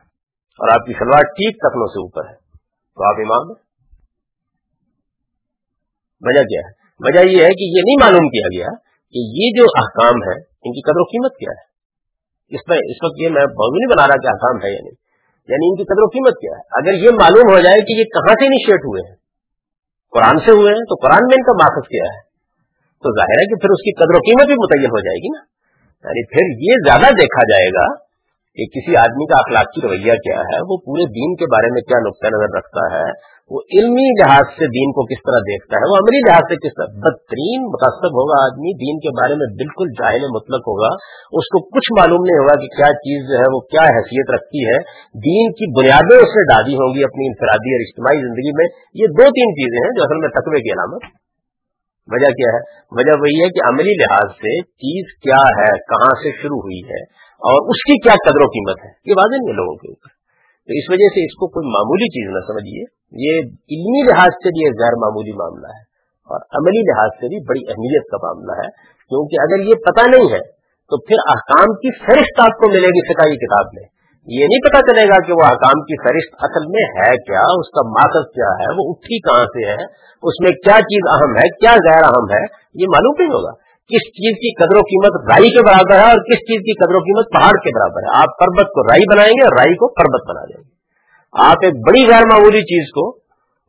اور 0.60 0.68
آپ 0.68 0.86
کی 0.86 0.92
سلوار 0.92 1.20
ٹھیک 1.20 1.56
تخنوں 1.56 1.86
سے 1.86 2.00
اوپر 2.00 2.28
ہے۔ 2.28 2.34
تو 2.94 3.08
آپ 3.08 3.16
امام 3.18 3.48
ہیں؟ 3.48 3.70
وجہ 6.20 6.42
کیا 6.42 6.60
ہے؟ 6.60 6.70
وجہ 7.00 7.30
یہ 7.30 7.44
ہے 7.44 7.50
کہ 7.50 7.62
یہ 7.62 7.82
نہیں 7.84 8.00
معلوم 8.00 8.28
کیا 8.28 8.46
گیا 8.46 8.66
کہ 9.12 9.18
یہ 9.18 9.50
جو 9.56 9.64
احکام 9.76 10.14
ہے 10.14 10.38
ان 10.38 10.72
کی 10.72 10.80
قدر 10.80 11.00
و 11.00 11.04
قیمت 11.04 11.36
کیا 11.36 11.50
ہے؟ 11.50 11.70
اس 12.54 12.60
میں، 12.68 12.76
اس 12.76 13.04
وقت 13.04 13.14
یہ 13.20 13.28
میں 13.28 13.42
موضوع 13.42 13.78
نہیں 13.78 13.96
بنا 13.96 14.08
رہا 14.08 14.14
کہ 14.14 14.26
احکام 14.26 14.56
ہے 14.64 14.72
یا 14.72 14.78
نہیں۔ 14.82 15.09
یعنی 15.48 15.68
ان 15.68 15.76
کی 15.76 15.84
قدر 15.84 16.02
و 16.02 16.06
قیمت 16.06 16.32
کیا 16.32 16.52
ہے؟ 16.56 16.62
اگر 16.80 16.92
یہ 16.92 17.10
معلوم 17.10 17.54
ہو 17.54 17.60
جائے 17.60 17.80
کہ 17.80 17.92
یہ 17.98 18.04
کہاں 18.04 18.34
سے 18.34 18.46
انیشیٹ 18.46 18.80
ہوئے 18.80 19.08
ہیں، 19.08 19.16
قرآن 20.12 20.38
سے 20.38 20.50
ہوئے 20.50 20.72
ہیں، 20.72 20.84
تو 20.84 20.94
قرآن 20.94 21.24
میں 21.24 21.36
ان 21.36 21.42
کا 21.42 21.52
ماخذ 21.52 21.88
کیا 21.88 22.14
ہے؟ 22.14 22.30
تو 23.04 23.18
ظاہر 23.18 23.40
ہے 23.40 23.46
کہ 23.46 23.56
پھر 23.56 23.70
اس 23.70 23.82
کی 23.82 23.92
قدر 23.94 24.14
و 24.14 24.18
قیمت 24.18 24.46
بھی 24.46 24.54
متعین 24.54 24.86
ہو 24.86 25.00
جائے 25.00 25.16
گی 25.16 25.28
نا۔ 25.28 25.50
یعنی 26.04 26.26
پھر 26.26 26.70
یہ 26.70 26.72
زیادہ 26.86 27.14
دیکھا 27.14 27.42
جائے 27.42 27.68
گا 27.68 27.94
کہ 28.56 28.66
کسی 28.66 28.96
آدمی 28.96 29.26
کا 29.26 29.34
اخلاقی 29.38 29.80
رویہ 29.80 30.12
کیا 30.12 30.40
ہے، 30.40 30.60
وہ 30.68 30.76
پورے 30.76 31.04
دین 31.04 31.34
کے 31.34 31.44
بارے 31.44 31.72
میں 31.72 31.82
کیا 31.82 31.98
نقطۂ 31.98 32.26
نظر 32.26 32.56
رکھتا 32.56 32.98
ہے 32.98 33.10
وہ 33.50 33.60
علمی 33.76 34.08
لحاظ 34.20 34.46
سے 34.58 34.66
دین 34.66 34.90
کو 34.92 35.02
کس 35.06 35.20
طرح 35.26 35.40
دیکھتا 35.40 35.74
ہے، 35.76 35.84
وہ 35.90 35.96
عملی 35.96 36.20
لحاظ 36.28 36.44
سے 36.52 36.56
کس 36.56 36.74
طرح، 36.76 36.88
بدترین، 37.00 37.60
متاثر 37.66 38.06
ہوگا 38.06 38.44
آدمی، 38.44 38.72
دین 38.72 38.98
کے 38.98 39.10
بارے 39.10 39.34
میں 39.34 39.48
بالکل 39.54 39.86
جاہل 39.90 40.22
مطلق 40.22 40.62
ہوگا، 40.70 40.90
اس 41.32 41.46
کو 41.52 41.58
کچھ 41.68 41.92
معلوم 41.98 42.22
نہیں 42.22 42.38
ہوگا 42.38 42.60
کہ 42.60 42.66
کیا 42.66 42.92
چیز 42.92 43.28
جو 43.30 43.36
ہے 43.38 43.48
وہ 43.54 43.60
کیا 43.60 43.84
حیثیت 43.84 44.30
رکھتی 44.34 44.64
ہے۔ 44.64 44.78
دین 45.14 45.52
کی 45.52 45.66
بنیادیں 45.78 46.16
اس 46.16 46.32
نے 46.36 46.54
ڈالی 46.54 46.74
ہوں 46.74 46.94
گی 46.94 47.04
اپنی 47.04 47.26
انفرادی 47.26 47.70
اور 47.74 47.80
اجتماعی 47.80 48.20
زندگی 48.20 48.52
میں۔ 48.56 48.66
یہ 48.94 49.06
دو 49.06 49.22
تین 49.22 49.50
چیزیں 49.54 49.80
ہیں 49.84 49.90
جو 49.96 50.02
اصل 50.02 50.18
میں 50.20 50.28
تقوی 50.28 50.62
کی 50.62 50.70
علامت 50.70 51.02
وجہ 52.12 52.30
کیا 52.32 52.50
ہے؟ 52.54 52.60
وجہ 52.90 53.20
وہی 53.20 53.42
ہے 53.42 53.48
کہ 53.48 53.68
عملی 53.68 53.94
لحاظ 54.00 54.30
سے 54.30 54.62
چیز 54.62 55.20
کیا 55.22 55.42
ہے، 55.48 55.70
کہاں 55.70 56.14
سے 56.22 56.42
شروع 56.42 56.60
ہوئی 56.60 56.80
ہے 56.88 57.02
اور 57.20 57.70
اس 57.70 57.82
کی 57.82 57.98
کیا 57.98 58.12
قدر 58.12 58.40
و 58.40 58.46
قیمت 58.46 58.76
ہے۔ 58.84 58.90
یہ 59.06 59.14
واضح 59.16 59.36
نہیں 59.36 59.48
ہے 59.48 59.56
لوگوں 59.56 59.76
کے 59.76 59.88
اوپر۔ 59.88 60.19
تو 60.70 60.76
اس 60.78 60.88
وجہ 60.90 61.06
سے 61.14 61.22
اس 61.26 61.32
کو 61.38 61.46
کوئی 61.54 61.68
معمولی 61.68 62.06
چیز 62.16 62.26
نہ 62.32 62.40
سمجھیے، 62.48 62.82
یہ 63.22 63.38
علمی 63.76 64.02
لحاظ 64.08 64.34
سے 64.42 64.50
بھی 64.56 64.66
ایک 64.66 64.74
غیر 64.82 64.96
معمولی 65.04 65.32
معاملہ 65.38 65.70
ہے 65.76 65.80
اور 66.30 66.44
عملی 66.58 66.82
لحاظ 66.90 67.16
سے 67.22 67.30
بھی 67.32 67.40
بڑی 67.48 67.62
اہمیت 67.68 68.04
کا 68.12 68.20
معاملہ 68.24 68.58
ہے، 68.58 68.66
کیونکہ 69.10 69.42
اگر 69.44 69.64
یہ 69.70 69.80
پتہ 69.86 70.04
نہیں 70.10 70.28
ہے 70.34 70.40
تو 70.90 70.98
پھر 71.08 71.24
احکام 71.32 71.72
کی 71.80 71.92
فہرست 71.96 72.42
آپ 72.44 72.60
کو 72.60 72.68
ملے 72.68 72.92
گی 72.98 73.02
فکائی 73.08 73.40
کتاب 73.40 73.72
میں۔ 73.72 73.88
یہ 74.28 74.52
نہیں 74.52 74.62
پتا 74.66 74.80
چلے 74.86 75.08
گا 75.08 75.18
کہ 75.26 75.32
وہ 75.32 75.42
احکام 75.48 75.82
کی 75.82 75.98
فہرست 76.04 76.38
اصل 76.48 76.70
میں 76.70 76.86
ہے 76.96 77.10
کیا، 77.26 77.42
اس 77.60 77.70
کا 77.70 77.84
ماقص 77.90 78.30
کیا 78.34 78.50
ہے، 78.60 78.70
وہ 78.78 78.86
اٹھی 78.90 79.20
کہاں 79.20 79.44
سے 79.44 79.66
ہے، 79.70 79.88
اس 80.22 80.40
میں 80.40 80.52
کیا 80.60 80.78
چیز 80.92 81.10
اہم 81.12 81.36
ہے، 81.36 81.48
کیا 81.56 81.74
غیر 81.88 82.08
اہم 82.08 82.30
ہے، 82.30 82.42
یہ 82.74 82.92
معلوم 82.96 83.18
نہیں 83.18 83.34
ہوگا۔ 83.34 83.52
کس 83.90 84.04
چیز 84.18 84.34
کی 84.36 84.50
قدر 84.54 84.76
و 84.76 84.80
قیمت 84.80 85.30
رائی 85.30 85.50
کے 85.50 85.62
برابر 85.66 85.94
ہے 85.94 86.10
اور 86.10 86.18
کس 86.18 86.38
چیز 86.38 86.60
کی 86.60 86.74
قدر 86.84 86.94
و 86.94 86.98
قیمت 86.98 87.26
پہاڑ 87.32 87.52
کے 87.52 87.70
برابر 87.74 88.00
ہے؟ 88.02 88.22
آپ 88.22 88.38
پربت 88.38 88.66
کو 88.66 88.92
رائی 88.92 89.02
بنائیں 89.12 89.32
گے 89.32 89.44
اور 89.44 89.52
رائی 89.52 89.74
کو 89.74 89.88
پربت 89.94 90.28
بنا 90.30 90.44
دیں 90.44 90.62
گے۔ 90.62 90.80
آپ 91.32 91.56
ایک 91.62 91.74
بڑی 91.88 92.02
غیر 92.08 92.22
معمولی 92.32 92.62
چیز 92.62 92.90
کو 92.90 93.20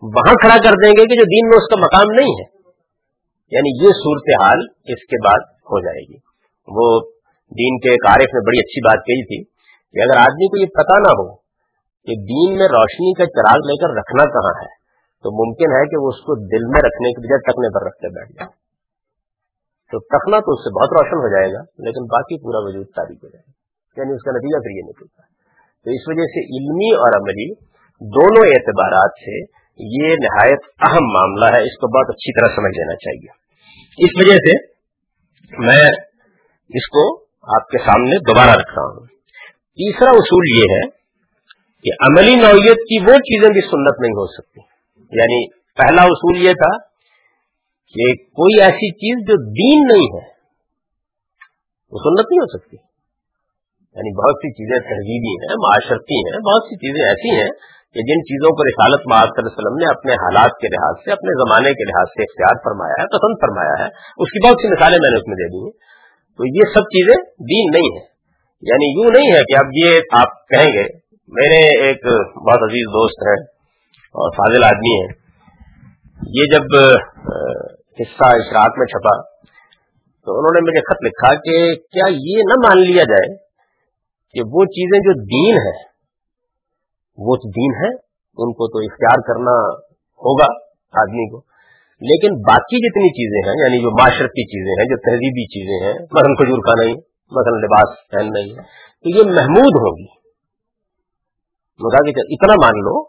وہاں 0.01 0.33
کھڑا 0.33 0.57
کر 0.57 0.71
دیں 0.71 0.91
گے 0.91 1.07
کہ 1.07 1.15
جو 1.15 1.23
دین 1.23 1.49
میں 1.49 1.57
اس 1.57 1.69
کا 1.69 1.75
مقام 1.75 2.13
نہیں 2.15 2.33
ہے۔ 2.33 2.61
یعنی 3.51 3.85
یہ 3.85 3.91
صورتحال 3.91 4.59
اس 4.85 5.05
کے 5.05 5.27
بعد 5.27 5.39
ہو 5.41 5.79
جائے 5.79 6.13
گی۔ 6.13 6.17
وہ 6.67 6.99
دین 7.51 7.79
کے 7.79 7.89
ایک 7.89 8.05
عارف 8.07 8.29
نے 8.33 8.47
بڑی 8.47 8.59
اچھی 8.59 8.85
بات 8.85 8.99
کہی 9.05 9.25
تھی 9.25 9.43
کہ 9.93 10.09
اگر 10.09 10.19
آدمی 10.19 10.47
کو 10.47 10.61
یہ 10.61 10.65
پتا 10.65 10.99
نہ 10.99 11.11
ہو 11.11 11.35
کہ 12.07 12.13
دین 12.15 12.57
میں 12.57 12.67
روشنی 12.67 13.13
کا 13.13 13.25
چراغ 13.25 13.57
لے 13.57 13.77
کر 13.77 13.97
رکھنا 13.97 14.23
کہاں 14.23 14.63
ہے، 14.63 14.69
تو 15.23 15.45
ممکن 15.45 15.71
ہے 15.71 15.89
کہ 15.89 15.97
وہ 15.97 16.07
اس 16.07 16.21
کو 16.21 16.35
دل 16.35 16.65
میں 16.65 16.79
رکھنے 16.79 17.11
کے 17.11 17.21
بجائے 17.21 17.39
ٹکنے 17.39 17.79
پر 17.79 17.85
رکھتے 17.85 18.07
بیٹھ 18.07 18.31
جائے۔ 18.31 18.60
تو 19.91 19.99
تخنا 19.99 20.39
تو 20.39 20.51
اس 20.51 20.59
سے 20.59 20.69
بہت 20.79 21.01
روشن 21.01 21.15
ہو 21.15 21.29
جائے 21.35 21.53
گا، 21.53 21.59
لیکن 21.59 22.03
باقی 22.05 22.43
پورا 22.43 22.59
وجود 22.59 22.85
تاریخ 22.87 23.17
ہو 23.23 23.29
جائے 23.29 23.43
گا 23.47 23.61
یعنی 23.97 24.11
اس 24.13 24.23
کا 24.23 24.31
نتیجہ 24.31 24.59
پھر 24.59 24.71
یہ 24.71 24.81
نکلتا 24.89 25.23
ہے۔ 25.23 25.31
تو 25.83 25.91
اس 25.91 26.01
وجہ 26.07 26.25
سے 26.25 26.39
علمی 26.39 26.95
اور 26.95 27.21
عملی 27.21 27.53
دونوں 28.01 28.49
اعتبارات 28.49 29.09
سے 29.09 29.61
یہ 29.99 30.15
نہایت 30.15 30.59
اہم 30.89 31.05
معاملہ 31.13 31.45
ہے۔ 31.45 31.63
اس 31.63 31.77
کو 31.77 31.87
بہت 31.87 32.09
اچھی 32.09 32.39
طرح 32.39 32.55
سمجھ 32.55 32.77
لینا 32.77 32.95
چاہیے۔ 32.95 33.41
اس 34.05 34.09
وجہ 34.19 34.37
سے 34.37 34.67
میں 35.67 35.85
اس 36.69 36.87
کو 36.87 37.21
آپ 37.57 37.67
کے 37.67 37.77
سامنے 37.77 38.17
دوبارہ 38.17 38.49
رکھ 38.49 38.69
رہا 38.69 38.83
ہوں۔ 38.83 39.05
تیسرا 39.75 40.09
اصول 40.09 40.43
یہ 40.55 40.63
ہے 40.63 40.89
کہ 41.83 41.89
عملی 42.01 42.35
نوعیت 42.35 42.77
کی 42.77 42.99
وہ 42.99 43.17
چیزیں 43.17 43.49
بھی 43.49 43.61
سنت 43.61 43.99
نہیں 43.99 44.11
ہو 44.11 44.27
سکتی۔ 44.27 44.59
یعنی 44.99 45.49
پہلا 45.49 46.01
اصول 46.01 46.37
یہ 46.37 46.53
تھا 46.53 46.90
کہ 47.93 48.13
کوئی 48.15 48.61
ایسی 48.61 48.91
چیز 48.91 49.27
جو 49.27 49.35
دین 49.35 49.79
نہیں 49.93 50.07
ہے، 50.13 50.27
وہ 51.91 51.97
سنت 51.97 52.25
نہیں 52.31 52.39
ہو 52.39 52.57
سکتی۔ 52.57 52.77
یعنی 53.95 54.11
بہت 54.17 54.35
سی 54.35 54.51
چیزیں 54.53 54.79
تہذیبی 54.79 55.33
ہیں، 55.43 55.55
معاشرتی 55.55 56.15
ہیں، 56.15 56.39
بہت 56.39 56.63
سی 56.63 56.75
چیزیں 56.75 57.05
ایسی 57.05 57.29
ہیں 57.29 57.49
کہ 57.93 57.99
جن 57.99 58.23
چیزوں 58.23 58.55
کو 58.55 58.63
رسالت 58.63 59.01
معاذ 59.09 59.27
صلی 59.27 59.39
اللہ 59.39 59.49
علیہ 59.49 59.61
وسلم 59.61 59.77
نے 59.77 59.85
اپنے 59.85 60.11
حالات 60.13 60.51
کے 60.61 60.67
لحاظ 60.67 60.95
سے، 61.05 61.11
اپنے 61.11 61.31
زمانے 61.43 61.73
کے 61.73 61.83
لحاظ 61.83 62.07
سے 62.07 62.23
اختیار 62.23 62.55
فرمایا 62.57 63.03
ہے، 63.03 63.07
پسند 63.07 63.35
فرمایا 63.41 63.83
ہے۔ 63.83 63.89
اس 64.17 64.29
کی 64.31 64.47
بہت 64.47 64.57
سی 64.61 64.67
مثالیں 64.67 64.97
میں 65.01 65.09
نے 65.09 65.19
اس 65.19 65.27
میں 65.27 65.35
دے 65.35 65.47
دی 65.47 65.63
ہیں۔ 65.63 65.71
تو 66.37 66.45
یہ 66.45 66.73
سب 66.73 66.81
چیزیں 66.81 67.15
دین 67.25 67.71
نہیں 67.73 67.97
ہے 67.97 68.11
یعنی 68.61 69.01
یوں 69.01 69.11
نہیں 69.11 69.31
ہے 69.31 69.43
کہ 69.43 69.57
اب 69.57 69.65
یہ 69.73 70.01
آپ 70.13 70.47
کہیں 70.47 70.73
گے، 70.73 70.83
میرے 71.27 71.83
ایک 71.83 72.05
بہت 72.35 72.63
عزیز 72.63 72.85
دوست 72.87 73.27
ہیں 73.27 73.43
اور 73.99 74.31
فاضل 74.31 74.63
آدمی 74.63 75.01
ہیں۔ 75.01 75.21
یہ 76.27 76.45
جب 76.45 76.63
حصہ 77.99 78.25
اشراق 78.25 78.71
میں 78.77 78.85
چھپا۔ 78.85 79.21
تو 80.25 80.39
انہوں 80.39 80.53
نے 80.53 80.59
مجھے 80.59 80.79
خط 80.79 81.05
لکھا 81.05 81.35
کہ 81.35 81.75
کیا 81.75 82.05
یہ 82.09 82.43
نہ 82.43 82.67
مان 82.67 82.81
لیا 82.81 83.03
جائے 83.03 83.35
کہ 84.31 84.41
وہ 84.51 84.65
چیزیں 84.65 84.99
جو 84.99 85.13
دین 85.23 85.57
ہے 85.57 85.91
وہ 87.17 87.35
تو 87.35 87.49
دین 87.49 87.83
ہے 87.83 87.89
ان 88.37 88.53
کو 88.53 88.67
تو 88.67 88.77
اختیار 88.77 89.21
کرنا 89.27 89.79
ہوگا 89.95 90.53
آدمی 91.01 91.29
کو۔ 91.29 91.37
لیکن 92.01 92.33
باقی 92.33 92.77
جتنی 92.77 93.09
چیزیں 93.09 93.49
ہیں 93.49 93.59
یعنی 93.59 93.81
جو 93.81 93.91
معاشرتی 93.91 94.45
چیزیں 94.45 94.83
ہیں، 94.83 94.89
جو 94.89 94.97
تہذیبی 94.97 95.45
چیزیں 95.45 95.87
ہیں، 95.87 95.93
مثلاً 95.93 96.35
کھجور 96.35 96.57
کا 96.57 96.83
نہیں 96.83 96.95
مثلاً 97.31 97.61
لباس 97.61 98.09
پہن 98.09 98.33
نہیں 98.33 98.49
ہے 98.51 98.63
تو 99.01 99.17
یہ 99.17 99.35
محمود 99.35 99.73
ہوگی۔ 99.73 100.21
کہ 102.13 102.21
اتنا 102.29 102.53
مان 102.53 102.71
لو 102.71 103.03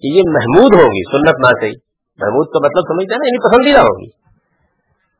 کہ 0.00 0.06
یہ 0.06 0.22
محمود 0.26 0.74
ہوگی، 0.74 1.02
سنت 1.12 1.34
نہ 1.40 1.60
صحیح۔ 1.60 1.78
محمود 2.18 2.46
کا 2.46 2.58
مطلب 2.58 2.82
سمجھتے 2.88 3.14
ہیں 3.14 3.18
نا 3.18 3.26
یعنی 3.26 3.38
پسندیدہ 3.38 3.78
ہوگی۔ 3.78 4.17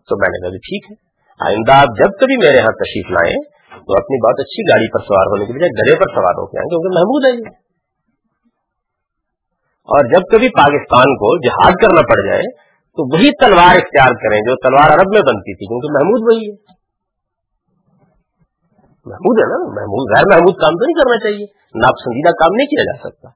تو 0.08 0.16
میں 0.16 0.28
نے 0.28 0.38
کہا 0.40 0.56
ٹھیک 0.56 0.90
ہے۔ 0.90 0.96
آئندہ 1.48 1.72
آپ 1.72 1.88
جب 1.98 2.10
کبھی 2.20 2.36
میرے 2.36 2.56
یہاں 2.56 2.72
تشریف 2.72 3.10
لائیں 3.10 3.36
تو 3.68 3.92
اپنی 3.92 4.26
بہت 4.26 4.40
اچھی 4.40 4.62
گاڑی 4.62 4.88
پر 4.92 5.00
سوار 5.00 5.26
ہونے 5.26 5.44
کے 5.46 5.52
بجائے 5.52 5.70
گلے 5.70 5.96
پر 5.96 6.10
سوار 6.14 6.34
ہو 6.38 6.46
کے 6.46 6.58
آئیں، 6.58 6.68
کیونکہ 6.68 6.98
محمود 6.98 7.24
ہے 7.26 7.30
یہ 7.30 7.68
اور 9.88 10.04
جب 10.04 10.22
کبھی 10.32 10.48
پاکستان 10.48 11.14
کو 11.16 11.38
جہاد 11.46 11.72
کرنا 11.82 12.00
پڑ 12.00 12.26
جائے 12.26 12.68
تو 12.96 13.14
وہی 13.14 13.30
تلوار 13.30 13.76
اختیار 13.76 14.08
کریں 14.08 14.40
جو 14.40 14.56
تلوار 14.56 14.90
عرب 14.90 15.08
میں 15.14 15.20
بنتی 15.20 15.54
تھی، 15.54 15.66
کیونکہ 15.66 15.88
محمود 15.92 16.20
وہی 16.20 16.50
ہے۔ 16.50 16.78
محمود 19.06 19.38
ہے 19.38 19.46
نا؟ 19.48 19.70
محمود، 19.80 20.16
غیر 20.16 20.24
محمود 20.34 20.54
کام 20.60 20.70
تو 20.70 20.86
نہیں 20.86 20.94
کرنا 20.94 21.18
چاہیے، 21.18 21.44
ناپسندیدہ 21.74 22.30
کام 22.30 22.54
نہیں 22.56 22.66
کیا 22.66 22.84
جا 22.84 23.08
سکتا۔ 23.08 23.28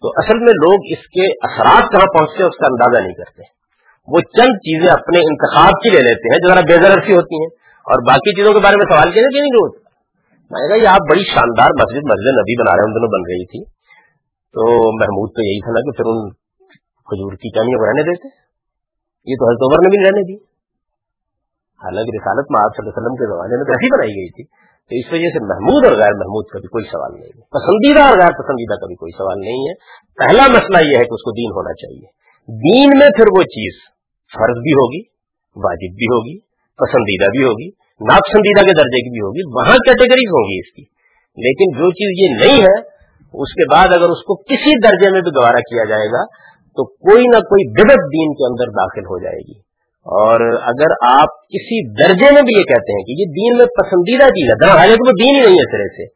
تو 0.00 0.08
اصل 0.08 0.38
میں 0.38 0.52
لوگ 0.52 0.78
اس 0.90 1.06
کے 1.06 1.26
اثرات 1.26 1.92
کہاں 1.92 2.18
پہنچتے 2.18 2.42
ہیں، 2.42 2.50
اس 2.50 2.56
کا 2.56 2.66
اندازہ 2.66 3.02
نہیں 3.02 3.14
کرتے۔ 3.14 3.63
وہ 4.06 4.20
چند 4.20 4.54
چیزیں 4.56 4.92
اپنے 4.92 5.18
انتخاب 5.18 5.70
کی 5.70 5.90
لے 5.90 5.98
لیتے 5.98 6.32
ہیں 6.32 6.38
جو 6.38 6.48
ذرا 6.48 6.60
بے 6.60 7.06
سی 7.06 7.12
ہوتی 7.12 7.34
ہیں 7.34 7.50
اور 7.80 8.02
باقی 8.06 8.30
چیزوں 8.30 8.52
کے 8.52 8.58
بارے 8.58 8.76
میں 8.76 8.84
سوال 8.84 9.12
کیا 9.12 9.22
نہیں 9.22 9.48
ہوتا 9.48 9.84
میں 10.50 10.68
نے 10.68 10.68
کہا 10.68 10.82
یہ 10.82 10.88
آپ 10.88 11.10
بڑی 11.10 11.24
شاندار 11.24 11.68
مسجد 11.68 12.04
مسجد 12.04 12.38
نبی 12.38 12.62
بنا 12.62 12.72
رہے 12.72 12.82
ہیں، 12.82 12.92
ان 12.92 12.94
دنوں 12.94 13.08
بن 13.08 13.20
رہی 13.20 13.46
تھی۔ 13.46 13.64
تو 14.54 14.62
محمود 15.00 15.30
تو 15.30 15.42
یہی 15.42 15.60
تھا 15.60 15.70
نا 15.70 15.80
کہ 15.80 15.96
پھر 15.96 16.04
ان 16.04 16.30
کھجور 17.08 17.32
کی 17.32 17.50
کمیوں 17.50 17.78
کو 17.78 17.86
رہنے 17.86 18.02
دیتے۔ 18.02 18.28
یہ 19.26 19.34
تو 19.38 19.44
حضرت 19.48 19.62
عمر 19.62 19.82
نے 19.82 19.88
بھی 19.88 20.04
رہنے 20.04 20.22
دی۔ 20.22 20.44
حالانکہ 21.84 22.10
رسالت 22.22 22.46
میں 22.50 22.60
آپ 22.64 22.76
صلی 22.76 22.82
اللہ 22.82 22.90
علیہ 22.90 23.02
وسلم 23.02 23.16
کے 23.16 23.26
زمانے 23.34 23.56
میں 23.56 23.64
تو 23.64 23.72
ایسی 23.72 23.88
بنائی 23.94 24.10
گئی 24.10 24.30
تھی۔ 24.30 24.44
تو 24.84 24.96
اس 24.96 25.12
وجہ 25.12 25.28
سے 25.32 25.44
محمود 25.44 25.84
اور 25.84 25.92
غیر 25.92 26.14
محمود 26.14 26.46
کا 26.52 26.58
بھی 26.58 26.68
کوئی 26.68 26.84
سوال 26.84 27.12
نہیں 27.12 27.28
ہے۔ 27.28 27.40
پسندیدہ 27.40 28.00
اور 28.00 28.18
غیر 28.18 28.30
پسندیدہ 28.30 28.74
کا 28.80 28.86
بھی 28.86 28.94
کوئی 28.94 29.12
سوال 29.18 29.40
نہیں 29.40 29.68
ہے۔ 29.68 29.74
پہلا 30.24 30.42
مسئلہ 30.48 30.78
یہ 30.78 30.96
ہے 30.98 31.04
کہ 31.04 31.14
اس 31.14 31.22
کو 31.22 31.30
دین 31.30 31.50
ہونا 31.50 31.72
چاہیے۔ 31.72 32.24
دین 32.48 32.98
میں 32.98 33.10
پھر 33.10 33.24
وہ 33.38 33.42
چیز 33.42 33.93
فرض 34.34 34.58
بھی 34.58 34.72
ہوگی، 34.72 35.00
واجب 35.56 35.94
بھی 35.94 36.04
ہوگی، 36.04 36.38
پسندیدہ 36.76 37.30
بھی 37.30 37.44
ہوگی، 37.44 37.68
ناپسندیدہ 38.10 38.60
کے 38.60 38.72
درجے 38.72 39.00
کی 39.00 39.10
بھی 39.10 39.20
ہوگی، 39.20 39.42
وہاں 39.54 39.76
کیٹیگریز 39.76 40.28
ہوں 40.30 40.44
گی 40.44 40.58
اس 40.58 40.72
کی۔ 40.72 40.94
لیکن 41.36 41.78
جو 41.78 41.90
چیز 41.90 42.10
یہ 42.18 42.46
نہیں 42.46 42.62
ہے، 42.62 42.94
اس 43.42 43.52
کے 43.52 43.72
بعد 43.72 43.88
اگر 43.88 44.08
اس 44.08 44.22
کو 44.22 44.36
کسی 44.36 44.88
درجے 44.88 45.10
میں 45.10 45.20
بھی 45.20 45.30
دوبارہ 45.30 45.56
کیا 45.56 45.84
جائے 45.84 46.06
گا، 46.06 46.24
تو 46.76 46.84
کوئی 46.84 47.24
نہ 47.24 47.38
کوئی 47.38 47.70
بدت 47.70 48.02
دین 48.02 48.34
کے 48.34 48.46
اندر 48.46 48.70
داخل 48.70 49.00
ہو 49.00 49.22
جائے 49.22 49.38
گی۔ 49.38 49.58
اور 50.04 50.40
اگر 50.62 51.18
آپ 51.20 51.42
کسی 51.48 51.92
درجے 51.94 52.34
میں 52.34 52.42
بھی 52.42 52.58
یہ 52.58 52.62
کہتے 52.62 52.92
ہیں 52.92 53.04
کہ 53.04 53.12
یہ 53.12 53.24
دین 53.24 53.58
میں 53.58 53.66
پسندیدہ 53.66 54.28
چیز 54.28 54.50
ہے 54.50 54.68
حالانکہ 54.68 55.08
وہ 55.08 55.12
دین 55.22 55.34
ہی 55.34 55.40
نہیں 55.40 55.58
ہے 55.58 55.76
سرے 55.76 55.88
سے، 55.88 56.06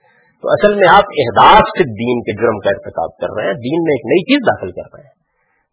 تو 0.42 0.48
اصل 0.48 0.74
میں 0.74 0.88
آپ 0.88 1.04
احداث 1.18 1.66
سے 1.78 1.84
دین 1.84 2.20
کے 2.20 2.42
جرم 2.42 2.58
کا 2.58 2.70
ارتکاب 2.70 3.16
کر 3.16 3.26
رہے 3.36 3.46
ہیں، 3.46 3.54
دین 3.54 3.82
میں 3.82 3.94
ایک 3.94 4.06
نئی 4.06 4.22
چیز 4.22 4.46
داخل 4.46 4.72
کر 4.72 4.96
رہے 4.96 5.02
ہیں۔ 5.02 5.17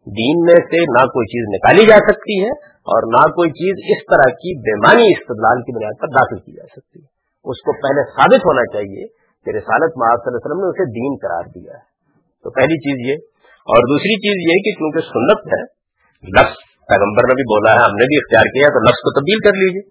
دین 0.05 0.45
میں 0.45 0.55
سے 0.55 0.81
نہ 0.81 1.05
کوئی 1.05 1.25
چیز 1.25 1.43
نکالی 1.50 1.85
جا 1.85 1.97
سکتی 1.97 2.43
ہے 2.43 2.50
اور 2.69 3.03
نہ 3.07 3.27
کوئی 3.31 3.50
چیز 3.50 3.74
اس 3.93 4.05
طرح 4.05 4.33
کی 4.33 4.59
بےمانی 4.59 5.03
استدلال 5.03 5.62
کی 5.62 5.75
بنیاد 5.75 6.01
پر 6.01 6.07
داخل 6.07 6.39
کی 6.39 6.51
جا 6.51 6.67
سکتی 6.67 7.00
ہے۔ 7.00 7.07
اس 7.45 7.62
کو 7.62 7.71
پہلے 7.74 8.12
ثابت 8.12 8.45
ہونا 8.45 8.65
چاہیے 8.74 9.07
کہ 9.45 9.50
رسالت 9.50 9.93
محاذ 9.95 10.17
صلی 10.17 10.27
اللہ 10.27 10.39
علیہ 10.39 10.45
وسلم 10.45 10.62
نے 10.62 10.67
اسے 10.69 10.85
دین 10.91 11.12
قرار 11.21 11.45
دیا 11.50 11.74
ہے۔ 11.74 11.95
تو 12.43 12.50
پہلی 12.50 12.77
چیز 12.77 13.09
یہ۔ 13.09 13.15
اور 13.71 13.77
دوسری 13.77 14.15
چیز 14.15 14.35
یہ 14.50 14.57
کہ 14.63 14.77
کیونکہ 14.77 15.00
سنت 15.00 15.39
ہے، 15.53 15.62
لفظ 16.39 16.55
پیغمبر 16.88 17.24
نے 17.27 17.33
بھی 17.33 17.43
بولا 17.43 17.71
ہے، 17.71 17.77
ہم 17.77 17.95
نے 17.95 18.05
بھی 18.05 18.15
اختیار 18.17 18.43
کیا 18.43 18.67
تو 18.67 18.79
لفظ 18.79 18.97
کو 18.97 19.19
تبدیل 19.19 19.39
کر 19.39 19.51
لیجیے 19.57 19.81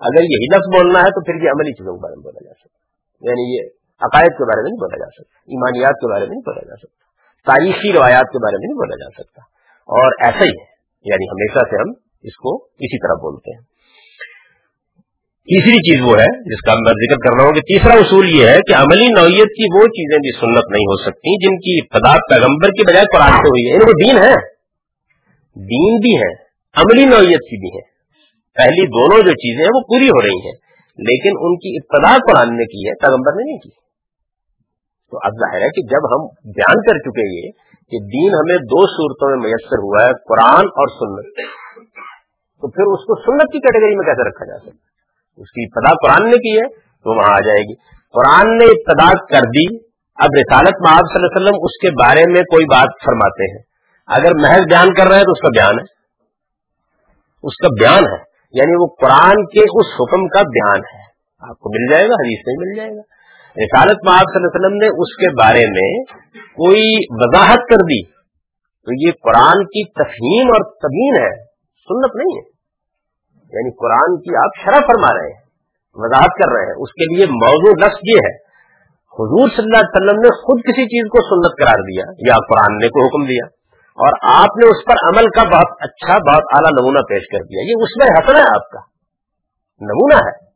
اگر 0.00 0.22
یہی 0.22 0.46
لفظ 0.54 0.66
بولنا 0.76 0.98
ہے 0.98 1.10
تو 1.10 1.24
پھر 1.24 1.34
یہ 1.34 1.50
عملی 1.50 1.72
چیزوں 1.72 1.96
کے 1.96 2.02
بارے 2.02 2.14
میں 2.14 2.22
بولا 2.22 2.44
جا 2.44 2.52
سکتا 2.52 2.78
یعنی 3.26 3.44
یہ 3.54 3.68
عقائد 4.00 4.32
کے 4.38 4.44
بارے 4.44 4.62
میں 4.62 4.70
نہیں 4.70 4.80
بولا 4.80 4.98
جا 4.98 5.10
سکتا، 5.10 5.38
ایمانیات 5.40 5.94
کے 5.94 6.12
بارے 6.12 6.20
میں 6.20 6.30
نہیں 6.30 6.40
بولا 6.40 6.60
جا 6.60 6.76
سکتا، 6.76 7.04
تاریخی 7.52 7.92
روایات 7.92 8.28
کے 8.32 8.38
بارے 8.38 8.56
میں 8.56 8.66
نہیں 8.66 8.78
بولا 8.78 8.96
جا 8.96 9.22
سکتا۔ 9.22 9.59
اور 9.90 10.12
ایسا 10.24 10.44
ہی 10.44 10.50
ہے۔ 10.50 10.70
یعنی 11.04 11.24
ہمیشہ 11.28 11.58
سے 11.58 11.82
ہم 11.82 11.92
اس 12.22 12.36
کو 12.36 12.64
اسی 12.64 12.98
طرح 12.98 13.14
بولتے 13.14 13.56
ہیں۔ 13.56 13.70
تیسری 15.40 15.76
چیز 15.76 16.00
وہ 16.00 16.18
ہے 16.20 16.42
جس 16.42 16.60
کا 16.60 16.72
میں 16.74 16.92
ذکر 16.92 17.16
کر 17.16 17.36
رہا 17.36 17.44
ہوں 17.44 17.52
کہ 17.52 17.60
تیسرا 17.60 17.92
اصول 17.92 18.30
یہ 18.30 18.46
ہے 18.46 18.56
کہ 18.56 18.74
عملی 18.74 19.08
نوعیت 19.08 19.48
کی 19.48 19.78
وہ 19.78 19.86
چیزیں 19.86 20.18
بھی 20.18 20.32
سنت 20.32 20.70
نہیں 20.70 20.82
ہو 20.82 20.96
سکتی 20.96 21.46
جن 21.46 21.56
کی 21.56 21.78
ابتدا 21.82 22.12
پیغمبر 22.30 22.68
کی 22.68 22.86
بجائے 22.86 23.04
قرآن 23.16 23.32
سے 23.32 23.48
ہوئی 23.48 23.64
ہے۔ 23.64 23.70
یعنی 23.70 23.84
ان 23.84 23.92
کو 23.92 23.92
دین 23.92 24.16
ہے۔ 24.16 24.34
دین 25.54 26.00
بھی 26.00 26.16
ہے، 26.16 26.32
عملی 26.74 27.04
نوعیت 27.04 27.40
کی 27.40 27.60
بھی 27.60 27.78
ہے۔ 27.78 27.90
پہلی 28.54 28.86
دونوں 28.86 29.22
جو 29.22 29.30
چیزیں 29.30 29.64
ہیں 29.64 29.70
وہ 29.74 29.80
پوری 29.80 30.06
ہو 30.06 30.22
رہی 30.22 30.46
ہیں، 30.46 30.52
لیکن 30.98 31.30
ان 31.40 31.56
کی 31.56 31.76
ابتدا 31.76 32.16
قرآن 32.16 32.56
نے 32.56 32.64
کی 32.64 32.88
ہے، 32.88 32.94
پیغمبر 32.94 33.32
نے 33.32 33.44
نہیں 33.44 33.58
کی۔ 33.58 33.70
تو 35.10 35.18
اب 35.22 35.32
ظاہر 35.32 35.62
ہے 35.62 35.68
کہ 35.68 35.82
جب 35.82 36.14
ہم 36.14 36.26
بیان 36.44 36.82
کر 36.82 36.98
چکے 36.98 37.46
یہ 37.46 37.50
کہ 37.90 37.98
دین 37.98 38.34
ہمیں 38.34 38.56
دو 38.56 38.86
صورتوں 38.86 39.28
میں 39.30 39.50
میسر 39.50 39.78
ہوا 39.78 40.06
ہے، 40.06 40.12
قرآن 40.12 40.64
اور 40.64 40.88
سنت۔ 40.88 41.34
تو 42.60 42.70
پھر 42.70 42.82
اس 42.82 43.04
کو 43.04 43.20
سنت 43.22 43.52
کی 43.52 43.58
کیٹیگری 43.58 43.96
میں 43.96 44.06
کیسے 44.06 44.28
رکھا 44.28 44.46
جا 44.46 44.58
سکتا 44.58 44.90
اس 45.36 45.50
کی 45.50 45.64
ابتدا 45.64 45.94
قرآن 45.94 46.30
نے 46.30 46.36
کی 46.36 46.58
ہے 46.58 46.68
تو 46.78 47.18
وہاں 47.18 47.32
آ 47.32 47.40
جائے 47.40 47.62
گی۔ 47.62 47.74
قرآن 48.12 48.58
نے 48.58 48.64
ابتدا 48.64 49.10
کر 49.10 49.46
دی۔ 49.46 49.76
اب 50.14 50.28
رسالت 50.38 50.80
میں 50.80 50.90
آپ 50.90 50.98
صلی 50.98 51.22
اللہ 51.22 51.26
علیہ 51.26 51.42
وسلم 51.42 51.58
اس 51.62 51.80
کے 51.80 51.90
بارے 51.90 52.24
میں 52.26 52.42
کوئی 52.42 52.64
بات 52.64 52.88
فرماتے 53.04 53.42
ہیں۔ 53.42 53.62
اگر 54.06 54.34
محض 54.40 54.66
بیان 54.68 54.94
کر 54.94 55.06
رہے 55.06 55.16
ہیں 55.16 55.24
تو 55.24 55.30
اس 55.30 55.40
کا 55.40 55.48
بیان 55.48 55.74
ہے۔ 55.74 56.00
اس 57.42 57.56
کا 57.56 57.68
بیان 57.68 58.04
ہے۔ 58.04 58.30
یعنی 58.52 58.82
وہ 58.82 58.86
قرآن 59.00 59.46
کے 59.46 59.60
اس 59.60 60.00
حکم 60.00 60.28
کا 60.28 60.40
بیان 60.42 60.78
ہے۔ 60.78 61.02
آپ 61.50 61.58
کو 61.58 61.70
مل 61.70 61.92
جائے 61.92 62.08
گا، 62.08 62.14
حدیث 62.14 62.42
نہیں 62.46 62.56
مل 62.58 62.76
جائے 62.76 62.90
گا۔ 62.90 63.19
رسالت 63.56 63.98
میں 64.04 64.12
آپ 64.12 64.18
صلی 64.18 64.36
اللہ 64.36 64.48
علیہ 64.48 64.60
وسلم 64.60 64.76
نے 64.76 64.86
اس 64.86 65.16
کے 65.16 65.28
بارے 65.28 65.66
میں 65.66 66.04
کوئی 66.34 66.98
وضاحت 67.10 67.58
کر 67.58 67.76
دی 67.76 68.02
تو 68.84 69.06
یہ 69.06 69.12
قرآن 69.22 69.64
کی 69.64 69.90
تفہیم 69.90 70.48
اور 70.48 70.70
تبین 70.70 71.22
ہے، 71.22 71.44
سنت 71.76 72.16
نہیں 72.16 72.38
ہے۔ 72.38 72.48
یعنی 73.44 73.70
قرآن 73.70 74.20
کی 74.20 74.36
آپ 74.36 74.64
شرح 74.64 74.86
فرما 74.86 75.14
رہے 75.14 75.26
ہیں، 75.26 75.42
وضاحت 75.94 76.30
کر 76.42 76.52
رہے 76.52 76.64
ہیں۔ 76.64 76.74
اس 76.78 76.92
کے 76.92 77.16
لیے 77.16 77.26
موضوع 77.26 77.86
لفظ 77.86 77.98
یہ 78.02 78.16
ہے، 78.16 78.50
حضور 79.20 79.48
صلی 79.48 79.64
اللہ 79.64 79.76
علیہ 79.76 79.94
وسلم 79.94 80.20
نے 80.20 80.28
خود 80.28 80.60
کسی 80.60 80.84
چیز 80.84 81.08
کو 81.08 81.18
سنت 81.18 81.62
قرار 81.62 81.80
دیا 81.80 82.04
یا 82.28 82.34
قرآن 82.34 82.76
نے 82.76 82.88
کوئی 82.88 83.08
حکم 83.08 83.28
دیا 83.28 83.44
اور 83.90 84.12
آپ 84.22 84.56
نے 84.56 84.68
اس 84.68 84.84
پر 84.84 84.94
عمل 85.08 85.30
کا 85.30 85.42
بہت 85.42 85.76
اچھا 85.80 86.12
بہت 86.12 86.44
اعلیٰ 86.56 86.70
نمونہ 86.80 86.98
پیش 86.98 87.22
کر 87.32 87.38
دیا۔ 87.38 87.60
یہ 87.62 87.74
اس 87.82 87.96
میں 87.96 88.06
حسن 88.06 88.36
ہے 88.36 88.42
آپ 88.42 88.70
کا، 88.70 88.80
نمونہ 89.80 90.14
ہے۔ 90.14 90.49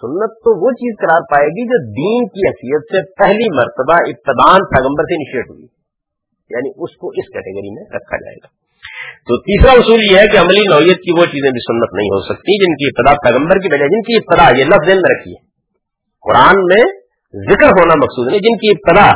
سنت 0.00 0.30
تو 0.44 0.66
وہ 0.66 0.70
چیز 0.70 0.94
قرار 1.00 1.20
پائے 1.20 1.46
گی 1.46 1.64
جو 1.64 1.78
دین 1.92 2.28
کی 2.28 2.40
حیثیت 2.48 2.82
سے 2.82 3.12
پہلی 3.12 3.56
مرتبہ 3.56 3.92
ابتدان 3.92 4.60
پیغمبر 4.60 5.04
سے 5.04 5.14
انیشیٹ 5.14 5.50
ہوئی۔ 5.50 5.66
یعنی 6.50 6.70
اس 6.76 6.96
کو 6.96 7.08
اس 7.08 7.28
کیٹیگری 7.32 7.74
میں 7.74 7.84
رکھا 7.96 8.16
جائے 8.16 8.36
گا۔ 8.36 8.48
تو 9.26 9.36
تیسرا 9.40 9.72
اصول 9.72 9.98
یہ 10.12 10.18
ہے 10.18 10.26
کہ 10.32 10.38
عملی 10.38 10.60
نوعیت 10.70 10.96
کی 10.96 11.20
وہ 11.20 11.24
چیزیں 11.24 11.50
بھی 11.50 11.58
سنت 11.58 11.94
نہیں 11.94 12.06
ہو 12.06 12.20
سکتی 12.22 12.66
جن 12.66 12.74
کی 12.74 12.86
ابتدا 12.86 13.30
پیغمبر 13.30 13.58
کی 13.58 13.68
بجائے 13.68 13.88
جن 13.88 14.02
کی 14.02 14.16
ابتدا 14.16 14.58
یہ 14.58 14.64
لفظ 14.64 14.88
میں 14.88 14.96
رکھی 14.96 15.32
ہے۔ 15.32 15.50
قرآن 16.28 16.64
میں 16.64 16.84
ذکر 17.50 17.66
ہونا 17.66 17.94
مقصود 17.94 18.32
ہے 18.32 18.38
جن 18.38 18.56
کی 18.56 18.70
ابتدا 18.70 19.12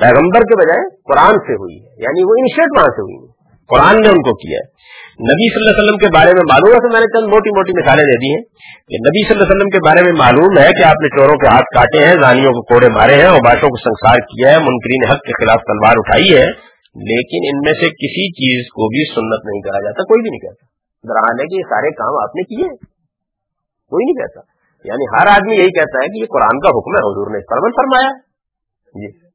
پیغمبر 0.00 0.40
کے 0.40 0.56
بجائے 0.56 0.96
قرآن 0.96 1.34
سے 1.34 1.52
ہوئی 1.52 1.76
ہے 1.76 1.90
یعنی 1.98 2.24
وہ 2.24 2.34
انیشیٹ 2.38 2.76
وہاں 2.76 2.86
سے 2.86 3.00
ہوئی 3.00 3.28
ہے 3.28 3.37
قرآن 3.68 3.94
نے 4.00 4.08
ان 4.08 4.20
کو 4.22 4.34
کیا 4.34 4.58
ہے۔ 4.58 4.66
نبی 5.30 5.46
صلی 5.52 5.60
اللہ 5.60 5.70
علیہ 5.70 5.84
وسلم 5.84 5.98
کے 5.98 6.08
بارے 6.14 6.30
میں 6.32 6.42
معلوم 6.52 6.72
ہے 6.72 6.78
تو 6.78 6.92
میں 6.92 7.00
نے 7.00 7.06
چند 7.06 7.26
موٹی 7.28 7.50
موٹی 7.50 7.72
مثالیں 7.82 8.04
دے 8.04 8.16
دی 8.16 8.30
ہیں۔ 8.34 8.42
کہ 8.88 8.96
نبی 9.06 9.26
صلی 9.26 9.34
اللہ 9.34 9.42
علیہ 9.42 9.56
وسلم 9.56 9.70
کے 9.70 9.78
بارے 9.88 10.02
میں 10.04 10.12
معلوم 10.12 10.58
ہے 10.58 10.68
کہ 10.72 10.84
آپ 10.84 10.98
نے 11.02 11.08
چوروں 11.08 11.34
کے 11.34 11.46
ہاتھ 11.46 11.68
کاٹے 11.74 12.06
ہیں، 12.06 12.14
زانیوں 12.14 12.52
کو 12.52 12.62
کوڑے 12.62 12.88
مارے 12.88 13.14
ہیں 13.14 13.28
اور 13.28 13.40
باشوں 13.44 13.68
کو 13.68 13.76
سنسار 13.76 14.14
کیا 14.14 14.50
ہے، 14.50 14.58
منکرین 14.58 15.10
حق 15.10 15.20
کے 15.20 15.44
خلاف 15.44 15.60
تلوار 15.60 15.94
اٹھائی 15.96 16.36
ہے۔ 16.36 16.46
لیکن 16.98 17.40
ان 17.50 17.60
میں 17.60 17.72
سے 17.72 17.86
کسی 17.86 18.32
چیز 18.32 18.66
کو 18.66 18.88
بھی 18.88 19.04
سنت 19.14 19.46
نہیں 19.46 19.60
کہا 19.60 19.80
جاتا، 19.80 20.02
کوئی 20.02 20.22
بھی 20.22 20.30
نہیں 20.30 20.40
کہتا۔ 20.40 20.66
درحال 21.08 21.40
ہے 21.40 21.44
کہ 21.44 21.54
یہ 21.54 21.62
سارے 21.62 21.90
کام 21.90 22.22
آپ 22.22 22.36
نے 22.36 22.42
کیے 22.42 22.68
کوئی 23.90 24.04
نہیں 24.04 24.26
کہتا۔ 24.26 24.40
یعنی 24.84 25.04
ہر 25.12 25.26
آدمی 25.36 25.54
یہی 25.54 25.70
کہتا 25.70 25.98
ہے 26.02 26.06
کہ 26.06 26.18
یہ 26.18 26.24
قرآن 26.24 26.60
کا 26.60 26.68
حکم 26.68 26.92
ہے، 26.94 27.00
حضور 27.00 27.30
نے 27.30 27.38
پر 27.38 27.70
فرمایا۔ 27.70 28.12
جی۔ 28.94 29.27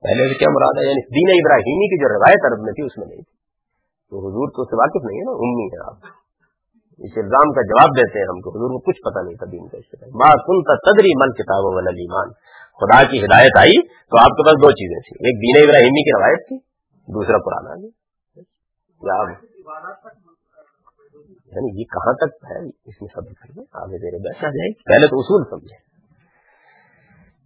پہلے 0.00 0.28
سے 0.28 0.38
کیا 0.38 0.50
مراد 0.50 0.74
ہے؟ 0.78 0.88
یعنی 0.88 1.02
دین 1.06 1.40
ابراہیمی 1.40 1.86
کی 1.88 2.02
جو 2.02 2.08
روایت 2.08 2.52
عرب 2.52 2.60
میں 2.60 2.72
تھی، 2.72 2.82
اس 2.86 2.98
میں 2.98 3.06
نہیں 3.06 3.22
تھی۔ 3.22 3.36
تو 4.10 4.18
حضور 4.18 4.48
تو 4.48 4.62
اس 4.62 4.68
سے 4.68 4.76
واقف 4.76 5.04
نہیں 5.04 5.18
ہے 5.18 5.24
نا، 5.24 5.30
امی 5.30 5.66
ہے 5.66 5.86
آپ۔ 5.86 5.96
اس 6.98 7.12
الزام 7.16 7.52
کا 7.52 7.62
جواب 7.62 7.96
دیتے 7.96 8.18
ہیں 8.18 8.26
ہم 8.26 8.40
کو، 8.40 8.50
حضور 8.50 8.70
کو 8.70 8.78
کچھ 8.78 9.00
پتہ 9.00 9.24
نہیں 9.24 9.34
تھا 9.34 9.46
دین 9.52 9.68
کا 9.68 9.78
اس 9.78 9.84
ماں 10.14 10.32
تدری 10.76 11.12
من 11.16 11.32
کتاب 11.32 11.64
و 11.64 11.76
ایمان 11.76 12.28
خدا 12.80 13.10
کی 13.10 13.24
ہدایت 13.24 13.58
آئی 13.58 13.86
تو 13.86 14.18
آپ 14.18 14.30
کے 14.30 14.44
پاس 14.44 14.54
دو 14.54 14.70
چیزیں 14.70 15.00
تھیں۔ 15.00 15.26
ایک 15.26 15.36
دین 15.36 15.68
ابراہیمی 15.68 16.02
کی 16.04 16.10
روایت 16.10 16.48
تھی، 16.48 16.56
دوسرا 17.08 17.38
پرانا 17.38 17.86
یعنی 21.52 21.80
یہ 21.80 21.84
کہاں 21.84 22.12
تک 22.12 22.44
ہے؟ 22.44 22.68
اس 22.68 23.02
میں 23.02 23.08
سب 23.14 23.20
آگے 23.72 23.98
دے 23.98 24.10
رہے 24.10 24.46
آ 24.46 24.50
جائے 24.50 24.72
پہلے 24.72 25.06
تو 25.06 25.18
اصول 25.18 25.44
سمجھے 25.50 25.89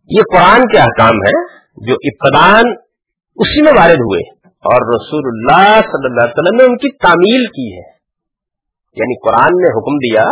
یہ 0.09 0.23
قرآن 0.33 0.61
کے 0.61 0.79
احکام 0.79 1.15
ہے 1.15 1.57
جو 1.87 1.95
ابتدان 1.95 2.63
اسی 3.37 3.63
میں 3.63 3.73
وارد 3.73 3.95
ہوئے 3.95 4.31
اور 4.45 4.95
رسول 4.95 5.23
اللہ 5.27 5.75
صلی 5.75 6.07
اللہ 6.07 6.21
علیہ 6.21 6.33
وسلم 6.37 6.57
نے 6.57 6.65
ان 6.65 6.77
کی 6.77 6.97
تعمیل 6.97 7.47
کی 7.47 7.77
ہے۔ 7.77 7.95
یعنی 8.97 9.29
قرآن 9.29 9.47
نے 9.47 9.79
حکم 9.79 9.97
دیا 9.97 10.25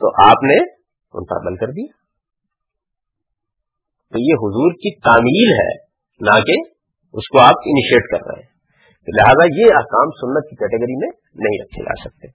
تو 0.00 0.30
آپ 0.30 0.42
نے 0.42 0.56
ان 1.12 1.24
پر 1.24 1.36
عمل 1.36 1.56
کر 1.56 1.66
دیا۔ 1.66 1.92
تو 4.10 4.18
یہ 4.18 4.34
حضور 4.34 4.72
کی 4.72 5.00
تعمیل 5.00 5.52
ہے، 5.52 5.76
نہ 6.20 6.44
کہ 6.44 6.70
اس 7.12 7.28
کو 7.28 7.38
آپ 7.38 7.54
انیشیٹ 7.66 8.02
کر 8.10 8.18
رہے 8.26 8.42
ہیں۔ 8.42 8.50
لہذا 9.08 9.44
یہ 9.44 9.64
احکام 9.64 10.10
سنت 10.10 10.50
کی 10.50 10.56
کیٹیگری 10.56 10.96
میں 10.98 11.08
نہیں 11.34 11.62
رکھے 11.62 11.84
جا 11.84 12.08
سکتے۔ 12.08 12.28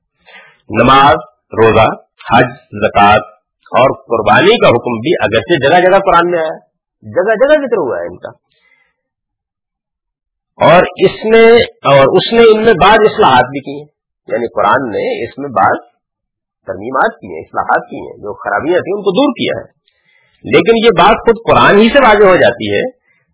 نماز، 0.84 1.16
روزہ، 1.64 1.88
حج 2.02 2.52
زکات 2.86 3.22
اور 3.66 3.98
قربانی 3.98 4.58
کا 4.58 4.68
حکم 4.68 5.00
بھی 5.00 5.14
اگرچہ 5.22 5.68
جگہ 5.68 5.90
جگہ 5.90 6.00
قرآن 6.00 6.32
میں 6.32 6.40
آیا۔ 6.40 6.65
جگہ 7.06 7.36
جگہ 7.36 7.56
ذکر 7.56 7.78
ہوا 7.78 7.98
ہے 7.98 8.06
ان 8.06 8.18
کا۔ 8.18 8.46
اور 10.66 10.84
اس 10.98 11.26
میں 11.26 11.52
اور 11.94 12.18
اس 12.18 12.34
نے 12.34 12.40
ان 12.40 12.66
میں 12.66 12.74
بعض 12.82 12.98
اصلاحات 13.00 13.44
بھی 13.44 13.60
کی 13.60 13.80
ہیں۔ 13.80 13.88
یعنی 14.28 14.48
قرآن 14.48 14.90
نے 14.90 15.24
اس 15.24 15.38
میں 15.38 15.50
بعض 15.50 15.78
ترمیمات 16.68 17.20
کی 17.20 17.28
ہیں، 17.28 17.40
اصلاحات 17.40 17.90
کی 17.90 17.96
ہیں، 17.96 18.18
جو 18.18 18.34
خرابیاں 18.34 18.80
تھیں 18.80 18.98
ان 18.98 19.02
کو 19.02 19.12
دور 19.12 19.32
کیا 19.32 19.60
ہے۔ 19.60 19.76
لیکن 20.52 20.86
یہ 20.86 20.90
بات 20.90 21.16
خود 21.16 21.36
قرآن 21.50 21.80
ہی 21.80 21.90
سے 21.90 22.00
واضح 22.00 22.24
ہو 22.24 22.36
جاتی 22.36 22.76
ہے 22.76 22.82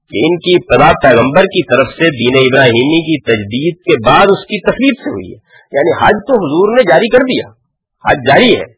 کہ 0.09 0.17
ان 0.25 0.37
کی 0.37 0.55
ابتدا 0.55 0.91
پیغمبر 1.03 1.41
کی 1.41 1.75
طرف 1.75 1.87
سے، 1.87 2.03
دین 2.03 2.45
ابراہیمی 2.45 3.01
کی 3.01 3.21
تجدید 3.21 3.75
کے 3.75 4.09
بعد 4.09 4.25
اس 4.29 4.45
کی 4.45 4.61
تصویر 4.61 5.03
سے 5.03 5.09
ہوئی 5.09 5.33
ہے۔ 5.33 5.37
یعنی 5.71 6.03
حج 6.03 6.19
تو 6.27 6.33
حضور 6.33 6.77
نے 6.77 6.83
جاری 6.83 7.09
کر 7.09 7.17
دیا۔ 7.17 7.51
حج 8.09 8.17
جاری 8.27 8.55
ہے۔ 8.55 8.71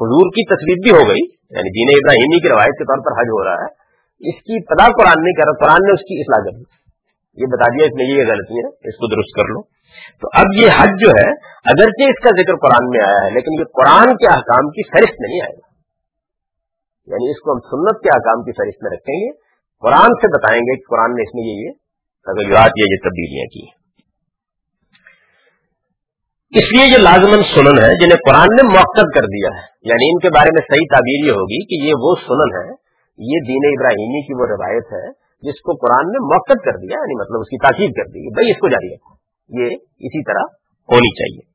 حضور 0.00 0.28
کی 0.28 0.46
تصویر 0.46 0.76
بھی 0.82 0.90
ہو 0.90 1.08
گئی۔ 1.08 1.24
یعنی 1.50 1.70
دین 1.70 1.96
ابراہیمی 1.96 2.40
کی 2.40 2.48
روایت 2.48 2.78
کے 2.78 2.84
طور 2.84 3.04
پر 3.04 3.22
حج 3.22 3.26
ہو 3.28 3.44
رہا 3.44 3.62
ہے۔ 3.62 3.83
اس 4.28 4.42
کی 4.42 4.56
ابتدا 4.56 4.84
قرآن 4.84 5.24
نہیں 5.24 5.32
کر 5.32 5.44
رہا 5.46 5.66
قرآن 5.66 5.86
نے 5.86 5.92
اس 5.92 6.00
کی 6.00 6.20
اصلاح 6.20 6.44
کر 6.44 6.56
دی۔ 6.58 6.84
یہ 7.42 7.46
بتا 7.46 7.64
دیا، 7.68 7.86
اس 7.86 7.92
میں 7.94 8.04
یہ 8.04 8.32
غلطی 8.32 8.54
ہے، 8.54 8.68
اس 8.68 8.96
کو 8.96 9.06
درست 9.06 9.36
کر 9.36 9.44
لو۔ 9.44 9.62
تو 10.20 10.28
اب 10.32 10.46
یہ 10.54 10.68
حج 10.78 11.00
جو 11.00 11.08
ہے، 11.10 11.30
اگرچہ 11.64 12.10
اس 12.10 12.22
کا 12.24 12.42
ذکر 12.42 12.56
قرآن 12.56 12.88
میں 12.88 13.00
آیا 13.00 13.26
ہے، 13.26 13.30
لیکن 13.30 13.60
یہ 13.60 13.64
قرآن 13.64 14.16
کے 14.16 14.26
احکام 14.26 14.68
کی 14.68 14.82
فہرست 14.82 15.20
نہیں 15.20 15.40
آئے 15.40 15.56
گا۔ 15.56 15.66
یعنی 17.06 17.30
اس 17.30 17.40
کو 17.40 17.52
ہم 17.52 17.58
سنت 17.58 18.02
کے 18.02 18.08
آکام 18.08 18.42
کی 18.42 18.52
فہرست 18.52 18.82
میں 18.82 18.90
رکھیں 18.90 19.20
گے۔ 19.20 19.30
قرآن 19.80 20.14
سے 20.20 20.38
بتائیں 20.38 20.60
گے 20.60 20.76
کہ 20.76 20.82
قرآن 20.90 21.10
نے 21.14 21.22
اس 21.22 21.34
میں 21.34 21.44
یہ 21.44 21.70
تغیرات، 22.26 22.72
یہ 22.76 22.96
تبدیلیاں 23.04 23.44
کی 23.44 23.84
اس 26.54 26.72
لیے 26.72 26.86
یہ 26.92 26.98
لازمن 26.98 27.42
سنن 27.54 27.84
ہے، 27.84 28.04
جنہیں 28.04 28.18
قرآن 28.28 28.46
نے 28.56 28.62
موقع 28.62 29.00
کر 29.00 29.22
دیا 29.22 29.48
ہے۔ 29.56 29.62
یعنی 29.82 30.10
ان 30.10 30.18
کے 30.18 30.30
بارے 30.30 30.48
میں 30.54 30.62
صحیح 30.70 30.86
تعبیر 30.90 31.26
یہ 31.26 31.30
ہوگی 31.30 31.66
کہ 31.66 31.86
یہ 31.86 31.92
وہ 31.98 32.14
سنن 32.26 32.56
ہے 32.56 32.83
یہ 33.18 33.38
دین 33.48 33.60
ابراہیمی 33.66 34.26
کی 34.26 34.40
وہ 34.40 34.46
روایت 34.46 34.84
ہے 34.92 35.24
جس 35.42 35.60
کو 35.60 35.72
قرآن 35.72 36.06
نے 36.06 36.24
موقع 36.24 36.52
کر 36.52 36.76
دیا 36.76 36.96
یعنی 36.96 37.20
مطلب 37.20 37.40
اس 37.40 37.48
کی 37.48 37.56
تاکید 37.56 37.90
کر 37.96 38.10
دی، 38.10 38.34
بھائی 38.34 38.50
اس 38.50 38.56
کو 38.56 38.68
جاری 38.68 38.94
رکھو۔ 38.94 39.14
یہ 39.60 39.76
اسی 39.76 40.24
طرح 40.24 40.42
ہونی 40.92 41.14
چاہیے۔ 41.14 41.54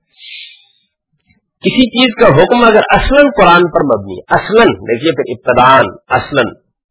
کسی 1.62 1.90
چیز 1.90 2.16
کا 2.16 2.28
حکم 2.28 2.64
اگر 2.64 2.82
اصلاً 2.90 3.26
قرآن 3.26 3.72
پر 3.72 3.84
مبنی، 3.84 4.20
اصلاً، 4.28 4.68
دیکھیے 4.68 5.12
پھر 5.16 5.34
ابتدان 5.36 5.86
اصلاً، 6.08 6.46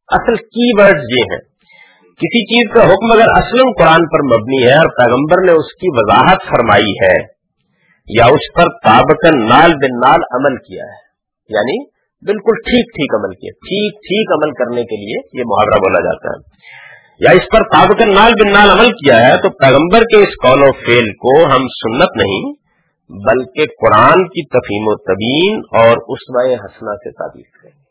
اصل 0.09 0.35
کی 0.35 0.83
ورڈ 0.83 0.99
یہ 1.19 1.23
ہیں۔ 1.33 1.41
کسی 2.13 2.45
چیز 2.45 2.75
کا 2.75 2.81
حکم 2.81 3.13
اگر 3.13 3.27
اصلاً 3.31 3.73
قرآن 3.79 4.07
پر 4.09 4.37
مبنی 4.37 4.67
ہے 4.67 4.75
اور 4.75 4.89
پیغمبر 4.89 5.47
نے 5.47 5.53
اس 5.53 5.75
کی 5.75 5.87
وضاحت 5.91 6.39
فرمائی 6.49 6.93
ہے 7.05 7.39
یا 8.07 8.25
اس 8.25 8.55
پر 8.55 8.65
تابکن 8.65 9.39
نال 9.49 9.71
بن 9.73 10.09
نال 10.09 10.21
عمل 10.33 10.57
کیا 10.57 10.85
ہے 10.85 11.09
یعنی 11.49 11.98
بالکل 12.23 12.55
ٹھیک 12.55 12.87
ٹھیک 12.95 13.15
عمل 13.15 13.35
کیا 13.35 13.51
ٹھیک 13.53 13.95
ٹھیک 13.95 14.33
عمل 14.33 14.53
کرنے 14.53 14.83
کے 14.83 14.97
لیے 14.97 15.41
یہ 15.41 15.45
محاورہ 15.47 15.81
بولا 15.81 16.01
جاتا 16.01 16.29
ہے۔ 16.29 16.69
یا 17.21 17.31
اس 17.31 17.45
پر 17.53 17.63
تابکن 17.63 18.15
نال 18.15 18.33
بن 18.33 18.53
نال 18.53 18.71
عمل 18.71 18.93
کیا 18.93 19.17
ہے 19.17 19.37
تو 19.43 19.51
پیغمبر 19.51 20.01
کے 20.03 20.17
اس 20.19 20.29
قول 20.29 20.63
و 20.63 20.73
فیل 20.73 21.13
کو 21.13 21.45
ہم 21.45 21.61
سنت 21.61 22.17
نہیں، 22.17 22.53
بلکہ 23.11 23.65
قرآن 23.65 24.29
کی 24.29 24.47
تفہیم 24.47 24.85
و 24.87 24.97
تبین 24.97 25.59
اور 25.83 25.97
اسوہ 26.09 26.55
حسنا 26.55 26.95
سے 26.95 27.11
تعبیر 27.11 27.63
کریں 27.63 27.73
گے۔ 27.73 27.89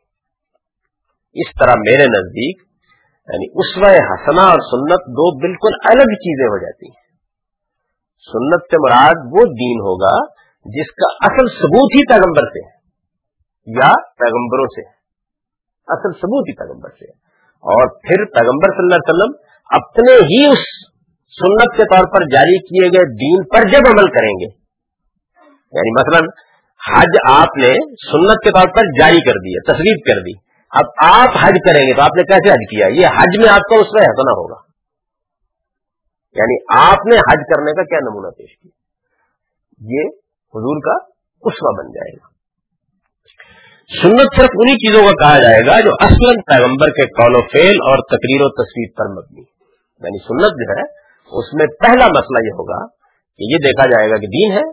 اس 1.42 1.60
طرح 1.60 1.74
میرے 1.78 2.06
نزدیک 2.06 2.62
یعنی 3.34 3.46
اسوہ 3.54 3.90
حسنا 3.90 4.42
اور 4.42 4.60
سنت 4.60 5.02
دو 5.02 5.40
بالکل 5.40 5.78
الگ 5.84 6.14
چیزیں 6.14 6.46
ہو 6.46 6.58
جاتی 6.58 6.86
ہیں۔ 6.86 7.08
سنت 8.32 8.64
سے 8.72 8.78
مراد 8.78 9.16
وہ 9.32 9.46
دین 9.46 9.80
ہوگا 9.80 10.26
جس 10.66 10.92
کا 10.92 11.26
اصل 11.26 11.48
ثبوت 11.48 11.96
ہی 11.96 12.08
پیغمبر 12.10 12.42
سے 12.42 12.66
ہے۔ 12.66 12.77
یا 13.68 13.92
پیغمبروں 14.20 14.66
سے۔ 14.66 14.82
اصل 15.88 16.12
ثبوت 16.18 16.50
ہی 16.50 16.54
پیغمبر 16.54 16.90
سے۔ 16.90 17.06
اور 17.58 17.88
پھر 17.88 18.26
پیغمبر 18.26 18.72
صلی 18.72 18.86
اللہ 18.86 18.96
علیہ 18.96 19.14
وسلم 19.14 19.32
اپنے 19.70 20.14
ہی 20.14 20.52
اس 20.52 20.60
سنت 21.30 21.78
کے 21.78 21.84
طور 21.84 22.14
پر 22.14 22.26
جاری 22.26 22.60
کیے 22.60 22.88
گئے 22.88 23.16
دین 23.16 23.44
پر 23.44 23.70
جب 23.70 23.82
عمل 23.88 24.12
کریں 24.12 24.34
گے۔ 24.40 24.68
یعنی 25.72 25.92
مثلا 25.92 26.20
حج 26.92 27.18
آپ 27.30 27.58
نے 27.58 27.74
سنت 28.12 28.44
کے 28.44 28.52
طور 28.52 28.76
پر 28.76 28.82
جاری 29.00 29.22
کر 29.22 29.32
دی 29.32 29.62
تصویر 29.62 29.96
کر 30.08 30.22
دی۔ 30.22 30.48
اب 30.72 30.86
آپ 31.06 31.30
حج 31.42 31.56
کریں 31.66 31.88
گے 31.88 31.94
تو 31.94 32.02
آپ 32.02 32.18
نے 32.18 32.24
کیسے 32.24 32.50
حج 32.50 32.70
کیا؟ 32.70 32.88
یہ 32.88 33.08
حج 33.08 33.40
میں 33.40 33.50
آپ 33.50 33.62
کا 33.70 33.76
اس 33.76 33.94
میں 33.94 34.02
حسنا 34.02 34.32
ہوگا۔ 34.32 34.68
یعنی 36.34 36.88
آپ 36.90 37.06
نے 37.08 37.16
حج 37.16 37.42
کرنے 37.56 37.72
کا 37.72 37.84
کیا 37.84 38.00
نمونہ 38.00 38.28
پیش 38.28 38.58
کیا؟ 38.58 38.72
یہ 39.82 40.08
حضور 40.32 40.82
کا 40.86 41.06
اسوا 41.42 41.84
بن 41.84 41.92
جائے 41.92 42.16
گا۔ 42.16 42.37
سنت 43.92 44.36
صرف 44.36 44.50
انہی 44.54 44.74
چیزوں 44.74 45.02
کا 45.04 45.12
کہا 45.12 45.40
جائے 45.40 45.60
گا 45.68 45.80
جو 45.80 45.92
اصل 46.00 46.40
پیغمبر 46.42 46.90
کے 46.90 47.06
قول 47.06 47.36
و 47.36 47.42
فیل 47.42 47.78
اور 47.90 47.98
تقریر 47.98 48.42
و 48.42 48.50
تصویر 48.50 48.90
پر 48.98 49.12
مبنی 49.12 49.42
یعنی 49.42 50.18
سنت 50.18 50.58
جو 50.62 50.68
ہے، 50.72 50.84
اس 51.32 51.54
میں 51.54 51.66
پہلا 51.66 52.08
مسئلہ 52.08 52.42
یہ 52.44 52.58
ہوگا 52.58 52.88
کہ 53.40 53.54
یہ 53.54 53.58
دیکھا 53.58 53.90
جائے 53.90 54.10
گا 54.10 54.16
کہ 54.16 54.28
دین 54.28 54.52
ہے، 54.52 54.64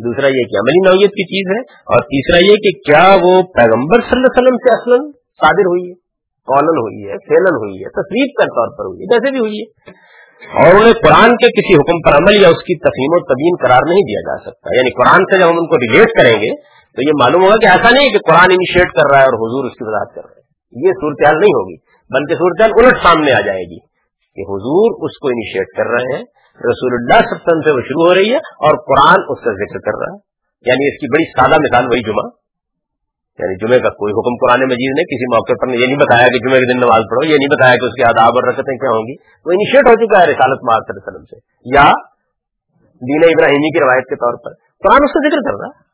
دوسرا 0.00 0.26
یہ 0.26 0.46
کہ 0.52 0.60
عملی 0.60 0.82
نوعیت 0.86 1.10
کی 1.10 1.26
چیز 1.32 1.50
ہے، 1.50 1.60
اور 1.90 2.06
تیسرا 2.12 2.38
یہ 2.44 2.62
کہ 2.66 2.72
کیا 2.90 3.02
وہ 3.22 3.42
پیغمبر 3.42 4.00
صلی 4.00 4.16
اللہ 4.16 4.32
علیہ 4.32 4.38
وسلم 4.38 4.60
سے 4.66 4.72
اصل 4.74 5.10
صادر 5.40 5.70
ہوئی 5.72 5.84
ہے 5.88 5.94
کالن 6.48 6.80
ہوئی 6.80 7.08
ہے 7.08 7.18
فیلن 7.26 7.58
ہوئی 7.64 7.76
ہے 7.78 7.88
تصویر 7.88 8.26
کے 8.26 8.48
طور 8.50 8.72
پر 8.78 8.84
ہوئی 8.84 9.00
ہے، 9.00 9.06
جیسے 9.06 9.30
بھی 9.30 9.38
ہوئی 9.38 9.60
ہے۔ 9.60 9.98
اور 10.60 10.74
انہیں 10.74 10.92
قرآن 10.92 11.36
کے 11.36 11.48
کسی 11.56 11.74
حکم 11.74 11.98
پر 12.00 12.16
عمل 12.16 12.42
یا 12.42 12.48
اس 12.48 12.62
کی 12.62 12.78
تفہیم 12.84 13.16
و 13.16 13.24
تبین 13.24 13.56
قرار 13.62 13.88
نہیں 13.88 14.06
دیا 14.10 14.20
جا 14.20 14.36
سکتا۔ 14.44 14.76
یعنی 14.76 14.90
قرآن 14.90 15.24
سے 15.24 15.38
جب 15.38 15.50
ہم 15.50 15.58
ان 15.58 15.66
کو 15.66 15.76
ریلیٹ 15.76 16.14
کریں 16.20 16.36
گے 16.42 16.79
تو 16.94 17.00
یہ 17.08 17.14
معلوم 17.20 17.42
ہوگا 17.42 17.56
کہ 17.56 17.66
ایسا 17.66 17.90
نہیں 17.90 18.04
ہے 18.04 18.12
کہ 18.12 18.18
قرآن 18.18 18.50
انیشیٹ 18.50 18.88
کر 18.92 19.06
رہا 19.10 19.18
ہے 19.18 19.24
اور 19.24 19.36
حضور 19.36 19.64
اس 19.64 19.72
کی 19.72 19.84
وضاحت 19.86 20.10
کر 20.14 20.24
رہے 20.24 20.36
ہیں 20.36 20.48
یہ 20.86 20.92
صورتحال 21.00 21.36
نہیں 21.40 21.54
ہوگی، 21.58 21.76
بلکہ 22.10 22.34
صورتحال 22.34 22.70
الٹ 22.76 22.96
سامنے 23.02 23.32
آ 23.32 23.40
جائے 23.40 23.64
گی 23.70 23.78
کہ 24.36 24.42
حضور 24.52 25.04
اس 25.04 25.18
کو 25.18 25.28
انیشیٹ 25.28 25.66
کر 25.76 25.86
رہے 25.86 26.16
ہیں، 26.16 26.22
رسول 26.70 26.92
اللہ 26.92 27.18
صلی 27.18 27.30
اللہ 27.30 27.38
علیہ 27.38 27.48
وسلم 27.48 27.60
سے 27.60 27.70
وہ 27.70 27.80
شروع 27.80 28.06
ہو 28.08 28.14
رہی 28.14 28.30
ہے 28.30 28.36
اور 28.36 28.74
قرآن 28.90 29.20
اس 29.28 29.40
کا 29.44 29.52
ذکر 29.52 29.78
کر 29.78 29.98
رہا 29.98 30.14
ہے۔ 30.14 30.30
یعنی 30.66 30.88
اس 30.88 31.00
کی 31.00 31.06
بڑی 31.06 31.24
سادہ 31.24 31.56
مثال 31.60 31.84
وہی 31.86 32.00
جمعہ۔ 32.00 32.40
یعنی 33.38 33.54
جمعے 33.56 33.80
کا 33.80 33.88
کوئی 33.88 34.12
حکم 34.12 34.34
قرآن 34.42 34.60
مجید 34.66 34.92
نے 34.98 35.02
کسی 35.02 35.34
موقع 35.34 35.52
پر 35.52 35.68
یہ 35.74 35.86
نہیں 35.86 35.96
بتایا 35.96 36.26
کہ 36.26 36.38
جمعے 36.38 36.58
کے 36.58 36.72
دن 36.72 36.78
نماز 36.78 37.02
پڑھو، 37.10 37.24
یہ 37.24 37.36
نہیں 37.36 37.48
بتایا 37.48 37.74
کہ 37.74 37.84
اس 37.84 37.94
کے 37.94 38.04
آداب 38.04 38.32
اور 38.32 38.48
رکتیں 38.48 38.76
کیا 38.76 38.90
ہوں 38.90 39.02
گی۔ 39.02 39.14
وہ 39.46 39.50
انیشیٹ 39.50 39.88
ہو 39.88 39.94
چکا 39.94 40.18
ہے 40.18 40.24
رسالت 40.24 40.58
صلی 40.60 40.96
وسلم 40.96 41.24
سے، 41.24 41.36
یا 41.76 41.92
دین 43.02 43.24
ابراہیمی 43.24 43.72
کی 43.72 43.84
روایت 43.84 44.04
کے 44.04 44.14
طور 44.14 44.34
پر۔ 44.44 44.50
قرآن 44.54 44.98
اس 45.02 45.12
کا 45.12 45.28
ذکر 45.28 45.50
کر 45.50 45.58
رہا 45.58 45.66
ہے۔ 45.66 45.89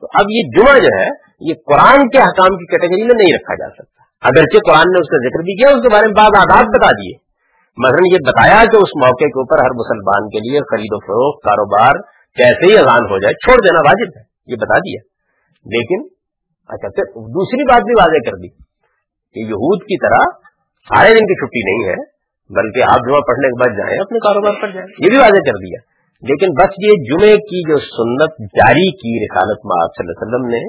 تو 0.00 0.06
اب 0.14 0.26
یہ 0.30 0.42
جمعہ 0.56 0.78
جو 0.78 1.00
ہے، 1.00 1.08
یہ 1.40 1.54
قرآن 1.66 2.08
کے 2.08 2.18
حکام 2.18 2.56
کی 2.58 2.66
کیٹیگری 2.66 3.02
میں 3.02 3.14
نہیں 3.14 3.34
رکھا 3.34 3.54
جا 3.54 3.74
سکتا۔ 3.74 4.28
اگرچہ 4.28 4.58
قرآن 4.66 4.92
نے 4.92 5.00
اس 5.00 5.08
کا 5.08 5.16
ذکر 5.16 5.42
بھی 5.42 5.56
کیا، 5.56 5.76
اس 5.76 5.82
کے 5.82 5.88
بارے 5.88 6.06
میں 6.06 6.14
بعض 6.14 6.30
آداب 6.38 6.64
بتا 6.64 6.90
دیے۔ 6.90 7.26
مثلا 7.76 8.14
یہ 8.14 8.18
بتایا 8.26 8.64
کہ 8.64 8.76
اس 8.76 8.96
موقع 8.96 9.24
کے 9.24 9.40
اوپر 9.40 9.58
ہر 9.58 9.70
مسلمان 9.70 10.28
کے 10.28 10.38
لیے 10.38 10.58
خرید 10.58 10.88
و 10.90 11.00
فروخت، 11.00 11.44
کاروبار 11.44 11.94
کیسے 12.36 12.72
ہی 12.72 12.78
اذان 12.78 13.04
ہو 13.10 13.18
جائے، 13.18 13.34
چھوڑ 13.34 13.64
دینا 13.64 13.78
واجب 13.78 14.16
ہے، 14.16 14.22
یہ 14.46 14.56
بتا 14.56 14.78
دیا۔ 14.78 15.00
لیکن 15.64 16.06
اچھا 16.68 16.88
پھر 16.88 17.04
دوسری 17.20 17.64
بات 17.64 17.82
بھی 17.82 17.92
واضح 17.92 18.30
کر 18.30 18.36
دی 18.36 18.48
کہ 19.34 19.38
یہود 19.38 19.82
کی 19.82 19.98
طرح 19.98 20.38
سارے 20.94 21.08
دن 21.08 21.26
کی 21.26 21.34
چھٹی 21.34 21.62
نہیں 21.64 21.90
ہے، 21.90 22.16
بلکہ 22.50 22.82
آپ 22.82 22.98
جمعہ 22.98 23.20
پڑھنے 23.20 23.48
کے 23.48 23.64
بعد 23.64 23.78
جائیں، 23.78 24.00
اپنے 24.00 24.18
کاروبار 24.18 24.52
پر 24.62 24.70
جائیں۔ 24.72 24.88
یہ 25.04 25.08
بھی 25.08 25.16
واضح 25.16 25.50
کر 25.50 25.52
دیا۔ 25.52 25.95
لیکن 26.28 26.46
بس 26.46 26.74
یہ 26.78 26.92
جمعے 27.10 27.36
کی 27.36 27.60
جو 27.70 27.78
سنت 27.78 28.30
جاری 28.40 28.90
کی 28.90 29.24
رسالت 29.24 29.60
میں 29.64 29.82
آپ 29.82 29.90
صلی 29.90 30.06
اللہ 30.06 30.12
علیہ 30.12 30.26
وسلم 30.26 30.46
نے، 30.48 30.62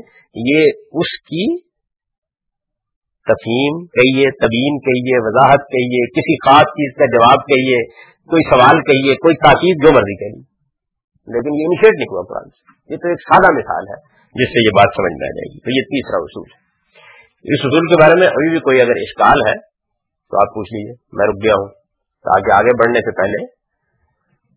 یہ 0.52 0.72
اس 0.92 1.20
کی 1.22 1.60
تفہیم 3.28 3.86
کہیے 3.86 4.24
تبین 4.32 4.80
کہیے، 4.80 5.20
وضاحت 5.20 5.60
کہیے، 5.60 6.08
کسی 6.08 6.36
خاص 6.36 6.64
چیز 6.64 6.96
کا 6.96 7.06
جواب 7.06 7.38
کہیے، 7.38 7.86
کوئی 8.06 8.50
سوال 8.50 8.82
کہیے، 8.82 9.16
کوئی 9.16 9.36
تاکید 9.36 9.86
جو 9.86 9.92
مرضی 9.92 10.16
کہیے۔ 10.16 10.58
لیکن 11.34 11.56
یہ 11.56 11.66
انیشیٹ 11.66 11.94
نہیں 11.96 12.12
ہوا 12.12 12.24
قرآن 12.24 12.50
سے۔ 12.50 12.94
یہ 12.94 12.98
تو 12.98 13.08
ایک 13.08 13.22
سادہ 13.22 13.54
مثال 13.58 13.84
ہے 13.90 13.98
جس 14.28 14.50
سے 14.50 14.66
یہ 14.66 14.70
بات 14.76 14.90
سمجھ 14.96 15.14
میں 15.20 15.28
آ 15.28 15.32
جائے 15.32 15.54
گی۔ 15.54 15.60
تو 15.60 15.78
یہ 15.78 15.82
تیسرا 15.82 16.18
اصول 16.18 16.44
ہے۔ 16.52 16.68
اس 17.54 17.62
اصول 17.66 17.88
کے 17.88 18.02
بارے 18.02 18.20
میں 18.20 18.28
ابھی 18.28 18.50
بھی 18.50 18.60
کوئی 18.60 18.82
اگر 18.82 18.90
اشکال 18.90 19.38
ہے 19.48 19.54
تو 20.30 20.38
آپ 20.38 20.56
پوچھ 20.56 20.74
لیجیے 20.74 20.94
میں 21.14 21.28
رک 21.28 21.36
گیا 21.44 21.54
ہوں۔ 21.54 21.68
تاکہ 22.28 22.56
آگے 22.56 22.78
بڑھنے 22.78 23.00
سے 23.00 23.12
پہلے 23.12 23.57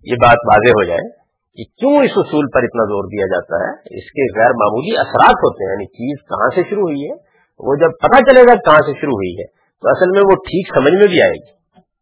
یہ 0.02 0.14
بات 0.14 0.38
واضح 0.46 0.70
ہو 0.70 0.84
جائے 0.84 1.08
کہ 1.56 1.64
کیوں 1.64 2.04
اس 2.04 2.10
اصول 2.16 2.46
پر 2.54 2.62
اتنا 2.62 2.84
زور 2.84 3.04
دیا 3.04 3.26
جاتا 3.26 3.56
ہے؟ 3.56 3.98
اس 3.98 4.10
کے 4.10 4.38
غیر 4.38 4.50
معمولی 4.50 4.96
اثرات 4.96 5.34
ہوتے 5.34 5.64
ہیں 5.64 5.72
یعنی 5.72 5.86
چیز 5.86 6.28
کہاں 6.28 6.48
سے 6.54 6.70
شروع 6.70 6.82
ہوئی 6.82 7.10
ہے؟ 7.10 7.14
وہ 7.58 7.74
جب 7.74 7.90
پتہ 8.02 8.30
چلے 8.30 8.40
گا 8.40 8.54
کہاں 8.54 8.76
سے 8.76 9.00
شروع 9.00 9.12
ہوئی 9.12 9.34
ہے، 9.38 9.46
تو 9.80 9.88
اصل 9.88 10.10
میں 10.10 10.20
وہ 10.20 10.34
ٹھیک 10.34 10.74
سمجھ 10.74 10.94
میں 10.94 11.06
بھی 11.06 11.22
آئے 11.22 11.32
گی۔ 11.32 11.52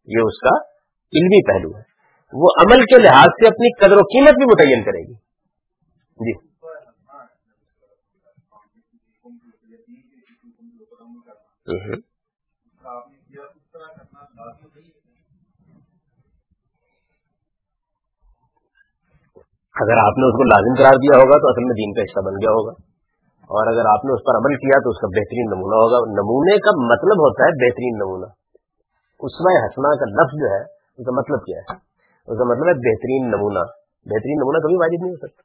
یہ 0.05 0.21
اس 0.25 0.39
کا 0.39 0.55
علمی 1.19 1.45
پہلو 1.47 1.77
ہے۔ 1.77 1.83
وہ 2.33 2.47
عمل 2.59 2.83
کے 2.83 3.01
لحاظ 3.01 3.25
سے 3.25 3.47
اپنی 3.47 3.73
قدر 3.79 3.95
و 3.95 4.01
قیمت 4.01 4.33
بھی 4.33 4.45
متعین 4.45 4.83
کرے 4.83 5.07
گی۔ 5.07 5.13
جی۔ 6.19 6.49
اگر 19.83 19.97
آپ 19.97 20.15
نے 20.19 20.23
اس 20.27 20.35
کو 20.37 20.43
لازم 20.43 20.73
قرار 20.79 20.97
دیا 20.97 21.15
ہوگا 21.17 21.35
تو 21.41 21.47
اصل 21.49 21.63
میں 21.63 21.75
دین 21.81 21.91
کا 21.93 22.01
حصہ 22.01 22.19
بن 22.27 22.33
گیا 22.33 22.51
ہوگا۔ 22.51 22.73
اور 23.55 23.65
اگر 23.67 23.85
آپ 23.89 24.05
نے 24.05 24.11
اس 24.13 24.21
پر 24.25 24.33
عمل 24.35 24.55
کیا 24.55 24.79
تو 24.79 24.89
اس 24.89 24.99
کا 24.99 25.07
بہترین 25.07 25.45
نمونہ 25.45 25.75
ہوگا۔ 25.75 25.97
نمونے 26.11 26.55
کا 26.57 26.71
مطلب 26.93 27.17
ہوتا 27.17 27.43
ہے 27.43 27.51
بہترین 27.65 27.93
نمونہ۔ 27.97 28.29
اس 29.19 29.33
میں 29.41 29.55
ہسنا 29.63 29.89
کا 29.95 30.05
لفظ 30.05 30.33
جو 30.41 30.47
ہے، 30.55 30.61
اس 30.97 31.05
کا 31.05 31.11
مطلب 31.19 31.39
کیا 31.45 31.57
ہے؟ 31.57 31.73
اس 32.29 32.37
کا 32.37 32.43
مطلب 32.43 32.67
ہے 32.67 32.73
بہترین 32.73 33.21
نمونہ۔ 33.27 33.63
بہترین 34.05 34.37
نمونہ 34.39 34.57
کبھی 34.57 34.75
واجب 34.75 35.01
نہیں 35.01 35.11
ہو 35.11 35.17
سکتا۔ 35.17 35.41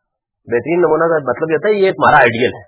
بہترین 0.53 0.81
نمونہ 0.81 1.05
کا 1.05 1.19
مطلب 1.31 1.51
یہ 1.51 1.55
ہوتا 1.55 1.69
ہے، 1.69 1.75
یہ 1.75 1.87
ایک 1.87 1.95
مارا 2.05 2.17
آئیڈیل 2.17 2.53
ہے۔ 2.55 2.65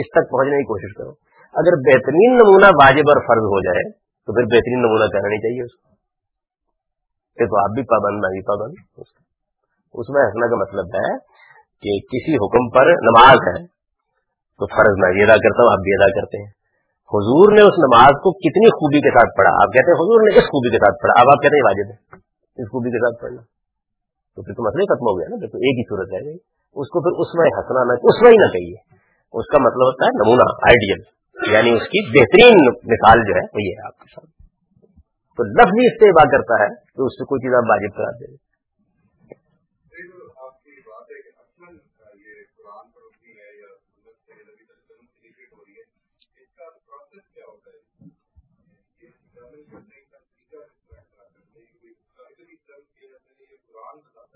اس 0.00 0.06
تک 0.10 0.30
پہنچنے 0.30 0.56
کی 0.56 0.64
کوشش 0.64 0.94
کرو۔ 0.94 1.10
اگر 1.54 1.72
بہترین 1.76 2.30
نمونہ 2.34 2.66
واجب 2.66 3.04
اور 3.08 3.20
فرض 3.20 3.44
ہو 3.44 3.60
جائے 3.60 3.90
تو 4.26 4.34
پھر 4.34 4.42
بہترین 4.42 4.80
نمونہ 4.82 5.04
کہنا 5.12 5.28
نہیں 5.28 5.38
چاہیے 5.38 5.62
اس 5.62 5.74
کو۔ 5.74 5.90
تو 7.40 7.64
آپ 7.64 7.70
بھی 7.74 7.82
پابند، 7.82 8.14
میں 8.14 8.28
بھی 8.28 8.40
پابند 8.40 8.74
اس 9.92 10.06
میں 10.08 10.22
ہنسنا 10.22 10.46
کا 10.46 10.56
مطلب 10.56 10.84
ہے 10.84 11.08
کہ 11.82 11.90
کسی 12.06 12.34
حکم 12.34 12.70
پر 12.70 12.86
نماز 12.86 13.38
ہے، 13.48 13.66
تو 14.58 14.66
فرض 14.66 14.94
میں 14.98 15.12
بھی 15.12 15.22
ادا 15.22 15.36
کرتا 15.36 15.62
ہوں، 15.62 15.72
آپ 15.72 15.78
بھی 15.78 15.92
ادا 15.94 16.20
کرتے 16.20 16.38
ہیں۔ 16.38 16.50
حضور 17.14 17.52
نے 17.52 17.60
اس 17.60 17.78
نماز 17.78 18.12
کو 18.22 18.32
کتنی 18.32 18.70
خوبی 18.70 19.00
کے 19.00 19.10
ساتھ 19.10 19.36
پڑھا؟ 19.36 19.50
آپ 19.50 19.72
کہتے 19.72 19.90
ہیں 19.90 19.98
حضور 19.98 20.20
نے 20.20 20.38
اس 20.38 20.44
خوبی 20.44 20.70
کے 20.70 20.78
ساتھ 20.78 21.02
پڑھا، 21.02 21.20
اب 21.20 21.26
آپ 21.28 21.42
کہتے 21.42 21.56
ہیں 21.56 21.64
واجب 21.64 21.90
ہے۔ 21.90 21.96
اس 22.62 22.68
خوبی 22.70 22.90
کے 22.90 22.98
ساتھ 22.98 23.22
پڑھنا۔ 23.22 23.42
تو 24.34 24.42
پھر 24.42 24.52
تو 24.54 24.62
مسئلہ 24.62 24.84
ختم 24.84 25.06
ہو 25.06 25.18
گیا 25.18 25.28
نا 25.30 25.36
تو 25.36 25.58
ایک 25.58 25.78
ہی 25.78 25.84
صورت 25.84 26.08
ہے 26.12 26.30
اس 26.80 26.88
کو 26.88 27.00
پھر 27.00 27.20
اس 27.20 27.34
میں 27.34 27.50
ہنسنا 27.56 27.84
نہ، 27.84 27.92
اس 27.92 28.22
میں 28.22 28.30
ہی 28.30 28.36
نہ 28.36 28.52
کہیے۔ 28.52 28.78
اس 29.32 29.46
کا 29.46 29.58
مطلب 29.58 29.82
ہوتا 29.88 30.06
ہے 30.06 30.10
نمونہ 30.10 30.42
آئیڈیل 30.42 31.20
یعنی 31.54 31.70
اس 31.70 31.82
کی 31.82 32.20
بہترین 32.20 32.66
مثال 32.66 33.18
جو 33.18 33.34
ہے 33.34 33.44
وہ 33.54 33.62
یہ 33.62 33.74
ہے 33.78 33.86
آپ 33.86 33.98
کے 33.98 34.04
سامنے۔ 34.14 34.46
تو 35.36 35.42
لفظ 35.44 35.70
بھی 35.70 35.86
استعمال 35.86 36.30
کرتا 36.30 36.54
ہے 36.62 36.68
کہ 36.68 37.02
اس 37.02 37.12
سے 37.12 37.24
کوئی 37.24 37.38
چیز 37.38 37.54
آپ 37.54 37.70
واجب 37.70 37.96
کرا 37.96 38.10
دیں۔ 38.10 38.49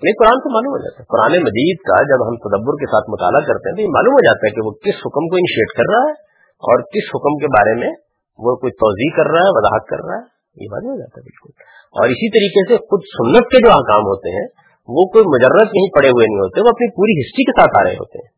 نہیں، 0.05 0.19
قرآن 0.21 0.39
کو 0.43 0.49
معلوم 0.55 0.73
ہو 0.75 0.81
جاتا 0.85 0.99
ہے۔ 1.01 1.07
قرآن 1.13 1.33
مجید 1.49 1.79
کا 1.89 1.97
جب 2.03 2.21
ہم 2.29 2.35
تدبر 2.45 2.75
کے 2.81 2.87
ساتھ 2.87 3.07
مطالعہ 3.11 3.43
کرتے 3.49 3.65
ہیں 3.69 3.77
تو 3.77 3.83
یہ 3.83 3.93
معلوم 3.97 4.15
ہو 4.15 4.23
جاتا 4.25 4.43
ہے 4.47 4.53
کہ 4.55 4.61
وہ 4.67 4.73
کس 4.85 4.97
حکم 5.07 5.25
کو 5.31 5.35
انیشیٹ 5.37 5.69
کر 5.79 5.87
رہا 5.93 6.05
ہے 6.09 6.15
اور 6.69 6.77
کس 6.93 7.07
حکم 7.15 7.33
کے 7.39 7.47
بارے 7.47 7.75
میں 7.81 7.93
وہ 8.45 8.53
کوئی 8.57 8.73
توضیع 8.73 9.11
کر 9.17 9.27
رہا 9.31 9.45
ہے، 9.47 9.53
وضاحت 9.53 9.85
کر 9.87 10.01
رہا 10.07 10.19
ہے۔ 10.19 10.25
یہ 10.63 10.69
بات 10.71 10.83
ہو 10.83 10.97
جاتا 10.99 11.17
ہے 11.19 11.23
بالکل۔ 11.23 11.51
اور 11.99 12.05
اسی 12.05 12.29
طریقے 12.31 12.61
سے 12.69 12.75
خود 12.77 13.01
سنت 13.19 13.45
کے 13.53 13.59
جو 13.65 13.71
احکام 13.73 14.05
ہوتے 14.11 14.29
ہیں، 14.31 14.47
وہ 14.89 15.03
کوئی 15.13 15.25
مجرد 15.25 15.69
نہیں 15.77 15.91
پڑے 15.97 16.09
ہوئے 16.09 16.25
نہیں 16.27 16.43
ہوتے، 16.45 16.57
وہ 16.61 16.69
اپنی 16.69 16.87
پوری 16.97 17.15
ہسٹری 17.21 17.45
کے 17.45 17.55
ساتھ 17.61 17.75
آ 17.81 17.83
رہے 17.85 17.95
ہوتے 17.95 18.19
ہیں۔ 18.19 18.31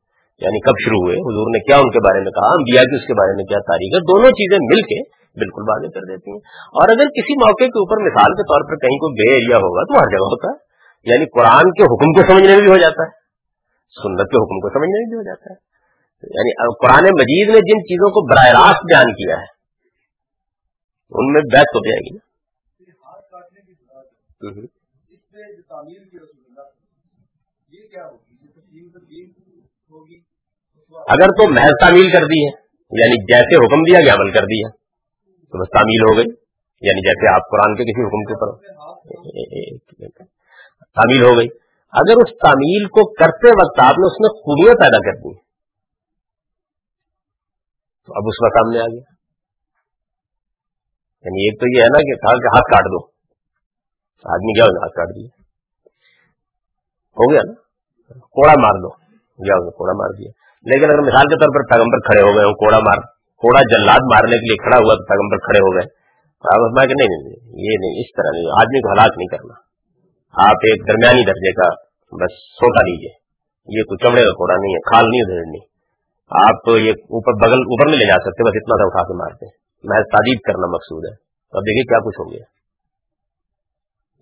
یعنی 0.45 0.59
کب 0.61 0.75
شروع 0.85 1.01
ہوئے، 1.05 1.17
حضور 1.17 1.47
نے 1.47 1.59
کیا 1.59 1.77
ان 1.77 1.91
کے 1.91 2.01
بارے 2.01 2.21
میں 2.21 2.31
کہا، 2.31 2.49
انبیاء 2.53 2.83
کی 2.83 2.95
اس 2.95 3.07
کے 3.07 3.15
بارے 3.15 3.33
میں 3.37 3.45
کیا 3.45 3.59
تاریخ 3.59 3.91
ہے، 3.95 4.01
دونوں 4.01 4.31
چیزیں 4.31 4.59
مل 4.63 4.83
کے 4.83 4.99
بالکل 5.41 5.63
واضح 5.63 5.89
کر 5.95 6.01
دیتی 6.01 6.31
ہیں۔ 6.31 6.43
اور 6.79 6.89
اگر 6.89 7.07
کسی 7.17 7.35
موقع 7.37 7.67
کے 7.67 7.79
اوپر 7.83 7.97
مثال 8.03 8.31
کے 8.33 8.43
طور 8.43 8.61
پر 8.69 8.77
کہیں 8.77 8.99
کوئی 9.03 9.13
بے 9.13 9.29
ایریا 9.35 9.57
ہوگا 9.57 9.83
تو 9.83 9.93
ہر 10.01 10.09
جگہ 10.11 10.29
ہوتا 10.33 10.47
ہے۔ 10.51 10.57
یعنی 11.07 11.27
قرآن 11.27 11.71
کے 11.71 11.85
حکم 11.85 12.13
کو 12.13 12.33
سمجھنے 12.33 12.53
میں 12.53 12.63
بھی 12.63 12.71
ہو 12.71 12.79
جاتا 12.79 13.03
ہے، 13.03 13.11
سنت 14.03 14.27
کے 14.31 14.37
حکم 14.37 14.61
کو 14.61 14.69
سمجھنے 14.69 14.99
میں 14.99 15.09
بھی 15.09 15.17
ہو 15.17 15.23
جاتا 15.23 15.53
ہے۔ 15.53 15.77
یعنی 16.23 16.53
قرآن 16.87 17.05
مجید 17.15 17.49
نے 17.49 17.59
جن 17.59 17.83
چیزوں 17.85 18.11
کو 18.11 18.27
براہ 18.31 18.47
راست 18.47 18.85
بیان 18.85 19.13
کیا 19.13 19.37
ہے، 19.37 19.47
ان 21.11 21.33
میں 21.33 21.41
بیت 21.41 21.69
ہو 21.75 21.81
جائے 21.89 22.01
گی 22.01 22.17
نا۔ 22.17 22.27
اگر 31.09 31.29
تو 31.29 31.53
محض 31.53 31.75
تعمیل 31.81 32.13
کر 32.13 32.25
دی 32.27 32.41
ہے 32.47 32.53
یعنی 33.03 33.25
جیسے 33.25 33.57
حکم 33.57 33.83
دیا 33.83 34.01
گیا، 34.01 34.15
عمل 34.15 34.33
کر 34.33 34.45
دیا 34.45 34.69
تو 35.25 35.63
بس 35.63 35.69
تعمیل 35.73 36.03
ہو 36.03 36.17
گئی۔ 36.17 36.27
یعنی 36.81 37.01
جیسے 37.07 37.35
آپ 37.35 37.41
قرآن 37.51 37.77
کے 37.77 37.83
کسی 37.85 38.03
حکم 38.03 38.25
کے 38.25 38.35
اوپر 38.35 38.51
تعمیل 40.97 41.23
ہو 41.23 41.39
گئی۔ 41.39 41.49
اگر 41.93 42.17
اس 42.17 42.31
تعمیل 42.43 42.89
کو 42.89 43.13
کرتے 43.13 43.49
وقت 43.49 43.81
آپ 43.81 43.95
نے 43.99 44.07
اس 44.07 44.21
میں 44.21 44.31
خوبیاں 44.41 44.75
پیدا 44.75 44.99
کر 44.99 45.17
دی، 45.19 45.35
تو 48.05 48.13
اب 48.17 48.23
اس 48.27 48.39
کا 48.39 48.49
سامنے 48.49 48.79
آ 48.79 48.85
گیا۔ 48.85 49.17
یعنی 51.25 51.47
ایک 51.47 51.61
تو 51.61 51.79
یہ 51.79 51.83
ہے 51.83 51.87
نا 51.87 51.99
کہ 51.99 52.15
کہ 52.15 52.57
ہاتھ 52.57 52.71
کاٹ 52.73 52.85
دو۔ 52.85 53.07
آدمی 54.35 54.55
کیا 54.55 54.65
ہاتھ 54.65 54.93
کاٹ 54.93 55.09
دیا۔ 55.09 55.29
ہو 57.19 57.33
گیا 57.33 57.41
نا۔ 57.47 57.53
کوڑا 58.19 58.53
مار 58.53 58.73
دو۔ 58.73 58.89
گیا 59.47 59.71
کوڑا 59.71 59.93
مار 59.93 60.11
دیا۔ 60.19 60.31
لیکن 60.63 60.85
اگر 60.85 60.99
مثال 60.99 61.27
کے 61.27 61.35
طور 61.35 61.49
پر 61.55 61.77
پیغمبر 61.77 61.99
کھڑے 61.99 62.23
ہو 62.23 62.37
گئے 62.37 62.55
کوڑا 62.55 62.79
مار، 62.79 62.99
کوڑا 63.37 63.63
جلاد 63.63 64.01
مارنے 64.15 64.31
کے 64.31 64.47
لیے 64.47 64.57
کھڑا 64.57 64.77
ہوا 64.77 64.95
تو 64.95 65.05
پیغمبر 65.07 65.37
کھڑے 65.37 65.59
ہو 65.59 65.75
گئے 65.75 65.97
آپ 66.37 66.89
کہ 66.89 66.95
نہیں 66.95 67.09
نہیں، 67.09 67.37
یہ 67.47 67.75
نہیں، 67.81 68.01
اس 68.01 68.17
طرح 68.17 68.31
نہیں۔ 68.33 68.63
آدمی 68.63 68.81
کو 68.81 68.93
ہلاک 68.93 69.13
نہیں 69.17 69.27
کرنا۔ 69.27 69.66
آپ 70.37 70.57
ایک 70.69 70.89
درمیانی 70.89 71.23
درجے 71.27 71.53
کا 71.53 71.69
بس 72.13 72.33
سوٹا 72.33 72.83
لیجیے 72.83 73.15
یہ 73.79 73.83
کوئی 73.83 73.99
چمڑے 74.03 74.23
کا 74.23 74.33
کوڑا 74.33 74.55
نہیں 74.55 74.75
ہے، 74.75 74.81
کھال 74.81 75.05
نہیں 75.11 75.21
ادھیڑنی 75.21 75.63
آپ 76.47 76.69
یہ 76.69 76.91
اوپر 76.91 77.33
بغل، 77.33 77.61
اوپر 77.71 77.91
میں 77.91 77.99
لے 77.99 78.07
جا 78.07 78.15
سکتے، 78.15 78.43
بس 78.43 78.57
اتنا 78.57 78.77
سا 78.77 78.85
اٹھا 78.87 79.03
کے 79.03 79.15
مارتے 79.19 79.47
میں 79.85 80.03
تعریف 80.03 80.39
کرنا 80.47 80.67
مقصود 80.67 81.03
ہے۔ 81.11 81.15
اب 81.53 81.61
دیکھیے 81.61 81.83
کیا 81.83 81.99
کچھ 81.99 82.21
ہو 82.21 82.33
گیا 82.33 82.45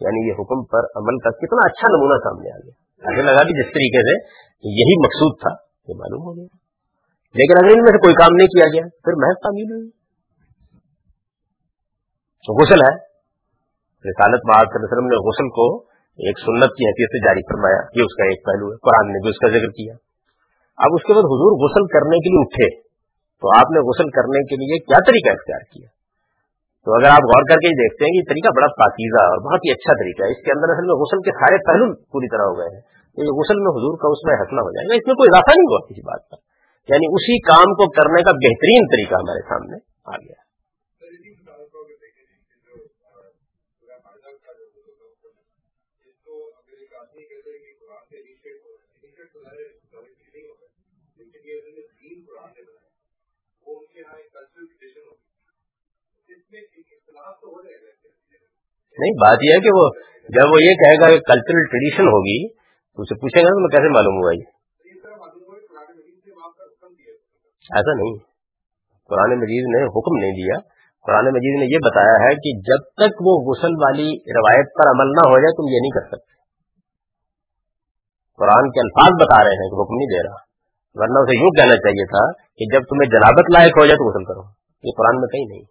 یعنی 0.00 0.28
یہ 0.28 0.32
حکم 0.32 0.64
پر 0.64 0.78
عمل 0.78 1.18
کا 1.18 1.30
کتنا 1.30 1.62
اچھا 1.64 1.88
نمونہ 1.88 2.18
سامنے 2.18 2.50
آ 2.52 2.58
گیا۔ 2.64 2.74
ایسے 3.08 3.22
لگا 3.22 3.42
کہ 3.42 3.62
جس 3.62 3.68
طریقے 3.70 4.00
سے 4.00 4.14
یہی 4.64 4.96
مقصود 5.06 5.40
تھا، 5.40 5.52
یہ 5.88 5.94
معلوم 5.98 6.22
ہو 6.22 6.36
گیا۔ 6.36 6.56
لیکن 7.34 7.58
اگر 7.58 7.76
ان 7.76 7.82
میں 7.82 7.92
سے 7.92 7.98
کوئی 7.98 8.14
کام 8.14 8.36
نہیں 8.36 8.46
کیا 8.46 8.66
گیا، 8.66 8.88
پھر 9.04 9.12
محض 9.16 9.36
تعمیل 9.42 9.72
ہوئی۔ 9.72 9.90
غسل 12.48 12.82
ہے۔ 12.82 12.94
رسالت 14.04 14.40
صلی 14.40 14.52
اللہ 14.52 14.62
علیہ 14.62 14.84
وسلم 14.84 15.06
نے 15.06 15.28
غسل 15.28 15.48
کو 15.48 15.93
ایک 16.14 16.38
سنت 16.38 16.70
کی 16.76 16.84
حیثیت 16.84 17.08
سے 17.10 17.26
جاری 17.26 17.40
فرمایا 17.40 17.80
یہ 17.96 18.02
اس 18.02 18.14
کا 18.14 18.24
ایک 18.24 18.44
پہلو 18.44 18.72
ہے، 18.72 18.76
قرآن 18.76 19.06
نے 19.06 19.18
بھی 19.22 19.30
اس 19.30 19.38
کا 19.38 19.48
ذکر 19.48 19.70
کیا۔ 19.70 19.94
اب 20.76 20.90
اس 20.94 21.02
کے 21.02 21.12
بعد 21.12 21.26
حضور 21.26 21.52
غسل 21.64 21.84
کرنے 21.86 22.16
کے 22.16 22.28
لیے 22.30 22.42
اٹھے۔ 22.42 22.84
تو 23.40 23.46
آپ 23.58 23.70
نے 23.70 23.80
غسل 23.80 24.10
کرنے 24.10 24.40
کے 24.44 24.54
لیے 24.56 24.78
کیا 24.78 24.98
طریقہ 25.06 25.30
اختیار 25.30 25.62
کیا؟ 25.72 25.88
تو 26.84 26.88
اگر 26.94 27.08
آپ 27.08 27.24
غور 27.24 27.42
کر 27.42 27.54
کے 27.54 27.68
دیکھتے 27.68 28.04
ہیں 28.04 28.12
کہ 28.12 28.18
یہ 28.18 28.28
طریقہ 28.28 28.50
بڑا 28.56 28.66
پاکیزہ 28.66 29.22
اور 29.22 29.38
بہت 29.38 29.60
ہی 29.64 29.70
اچھا 29.70 29.92
طریقہ 29.92 30.22
ہے۔ 30.22 30.30
اس 30.30 30.44
کے 30.44 30.50
اندر 30.50 30.68
اصل 30.70 30.86
میں 30.86 30.94
غسل 30.94 31.20
کے 31.20 31.30
سارے 31.30 31.56
پہلو 31.66 31.94
پوری 31.94 32.28
طرح 32.28 32.42
ہو 32.42 32.54
گئے 32.58 32.70
ہیں۔ 32.74 32.82
تو 33.14 33.18
یہ 33.24 33.32
غسل 33.38 33.58
میں 33.58 33.72
حضور 33.76 33.94
کا 33.98 34.08
اس 34.08 34.24
میں 34.24 34.34
حسنا 34.34 34.62
ہو 34.62 34.70
جائے 34.70 34.86
گا۔ 34.88 34.94
اس 34.94 35.06
میں 35.06 35.14
کوئی 35.14 35.28
اضافہ 35.32 35.52
نہیں 35.58 35.68
ہوا 35.70 35.80
کسی 35.86 36.00
بات 36.00 36.22
کا 36.28 36.36
یعنی 36.88 37.06
اسی 37.16 37.38
کام 37.38 37.68
کو 37.74 37.90
کرنے 37.90 38.22
کا 38.22 38.32
بہترین 38.32 38.82
طریقہ 38.86 39.14
ہمارے 39.14 39.42
سامنے 39.48 39.76
آ 40.06 40.16
گیا۔ 40.16 40.43
نہیں، 58.98 59.12
بات 59.12 59.38
یہ 59.42 59.54
ہے 59.54 59.60
کہ 59.60 59.68
وہ 59.74 59.90
جب 60.28 60.52
وہ 60.52 60.62
یہ 60.62 60.74
کہے 60.74 60.96
گا 61.00 61.06
کہ 61.06 61.20
کلچرل 61.20 61.64
ٹریڈیشن 61.64 62.02
ہوگی، 62.02 62.48
تو 62.94 63.02
اسے 63.02 63.14
پوچھیں 63.14 63.42
گا 63.42 63.48
تو 63.48 63.60
میں 63.60 63.68
کیسے 63.68 63.88
معلوم 63.88 64.14
ہوا 64.14 64.32
یہ؟ 64.34 64.44
ایسا 67.74 67.94
نہیں۔ 67.94 68.34
قرآن 69.06 69.38
مجید 69.38 69.64
نے 69.64 69.86
حکم 69.86 70.20
نہیں 70.20 70.32
دیا۔ 70.32 70.60
قرآن 71.06 71.24
مجید 71.24 71.60
نے 71.60 71.66
یہ 71.66 71.78
بتایا 71.78 72.28
ہے 72.28 72.34
کہ 72.34 72.60
جب 72.60 72.82
تک 72.84 73.16
وہ 73.20 73.50
غسل 73.50 73.72
والی 73.72 74.08
روایت 74.10 74.66
پر 74.74 74.90
عمل 74.90 75.06
نہ 75.06 75.28
ہو 75.28 75.38
جائے، 75.38 75.56
تم 75.56 75.68
یہ 75.68 75.78
نہیں 75.80 75.90
کر 75.90 76.06
سکتے۔ 76.06 76.34
قرآن 78.36 78.70
کے 78.70 78.80
الفاظ 78.80 79.22
بتا 79.22 79.44
رہے 79.44 79.50
ہیں 79.50 79.70
کہ 79.70 79.82
حکم 79.82 79.94
نہیں 79.94 80.06
دے 80.06 80.28
رہا۔ 80.28 80.53
ورنہ 80.94 81.18
اسے 81.18 81.38
یوں 81.38 81.50
کہنا 81.50 81.76
چاہیے 81.76 82.06
تھا 82.06 82.32
کہ 82.32 82.64
جب 82.72 82.82
تمہیں 82.82 83.10
جنابت 83.10 83.50
لائق 83.52 83.72
ہو 83.80 83.86
جائے 83.86 83.96
تو 83.96 84.08
غسل 84.10 84.24
کرو۔ 84.24 84.42
یہ 84.82 84.92
قرآن 84.96 85.20
میں 85.20 85.28
کہیں 85.28 85.46
نہیں۔ 85.46 85.64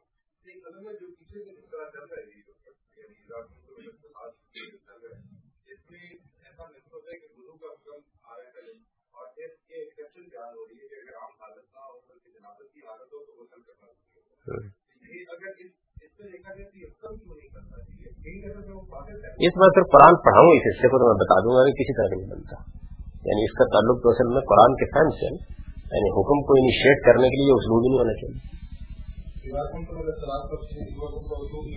اس 19.39 19.53
بار 19.57 19.69
صرف 19.69 19.87
قرآن 19.91 20.15
پڑھاؤں، 20.15 20.47
اس 20.47 20.63
حصے 20.67 20.87
کو 20.87 20.97
تو 20.97 21.05
میں 21.07 21.15
بتا 21.15 21.39
دوں 21.39 21.55
گا 21.55 21.65
کہ 21.65 21.71
کسی 21.71 21.93
طرح 21.97 22.17
نہیں 22.17 22.29
بنتا۔ 22.31 22.92
یعنی 23.25 23.43
اس 23.43 23.51
کا 23.51 23.63
تعلق 23.63 24.03
تو 24.03 24.09
اصل 24.09 24.27
میں 24.33 24.41
قرآن 24.41 24.71
کے 24.75 24.85
فہم 24.85 25.09
سے 25.09 25.27
یعنی 25.95 26.09
حکم 26.09 26.37
کو 26.41 26.53
انیشیٹ 26.53 27.05
کرنے 27.05 27.27
کے 27.27 27.35
لیے 27.35 27.53
اسلوب 27.53 27.81
نہیں 27.83 27.99
ہونا 27.99 28.13
چاہیے۔ 28.13 28.53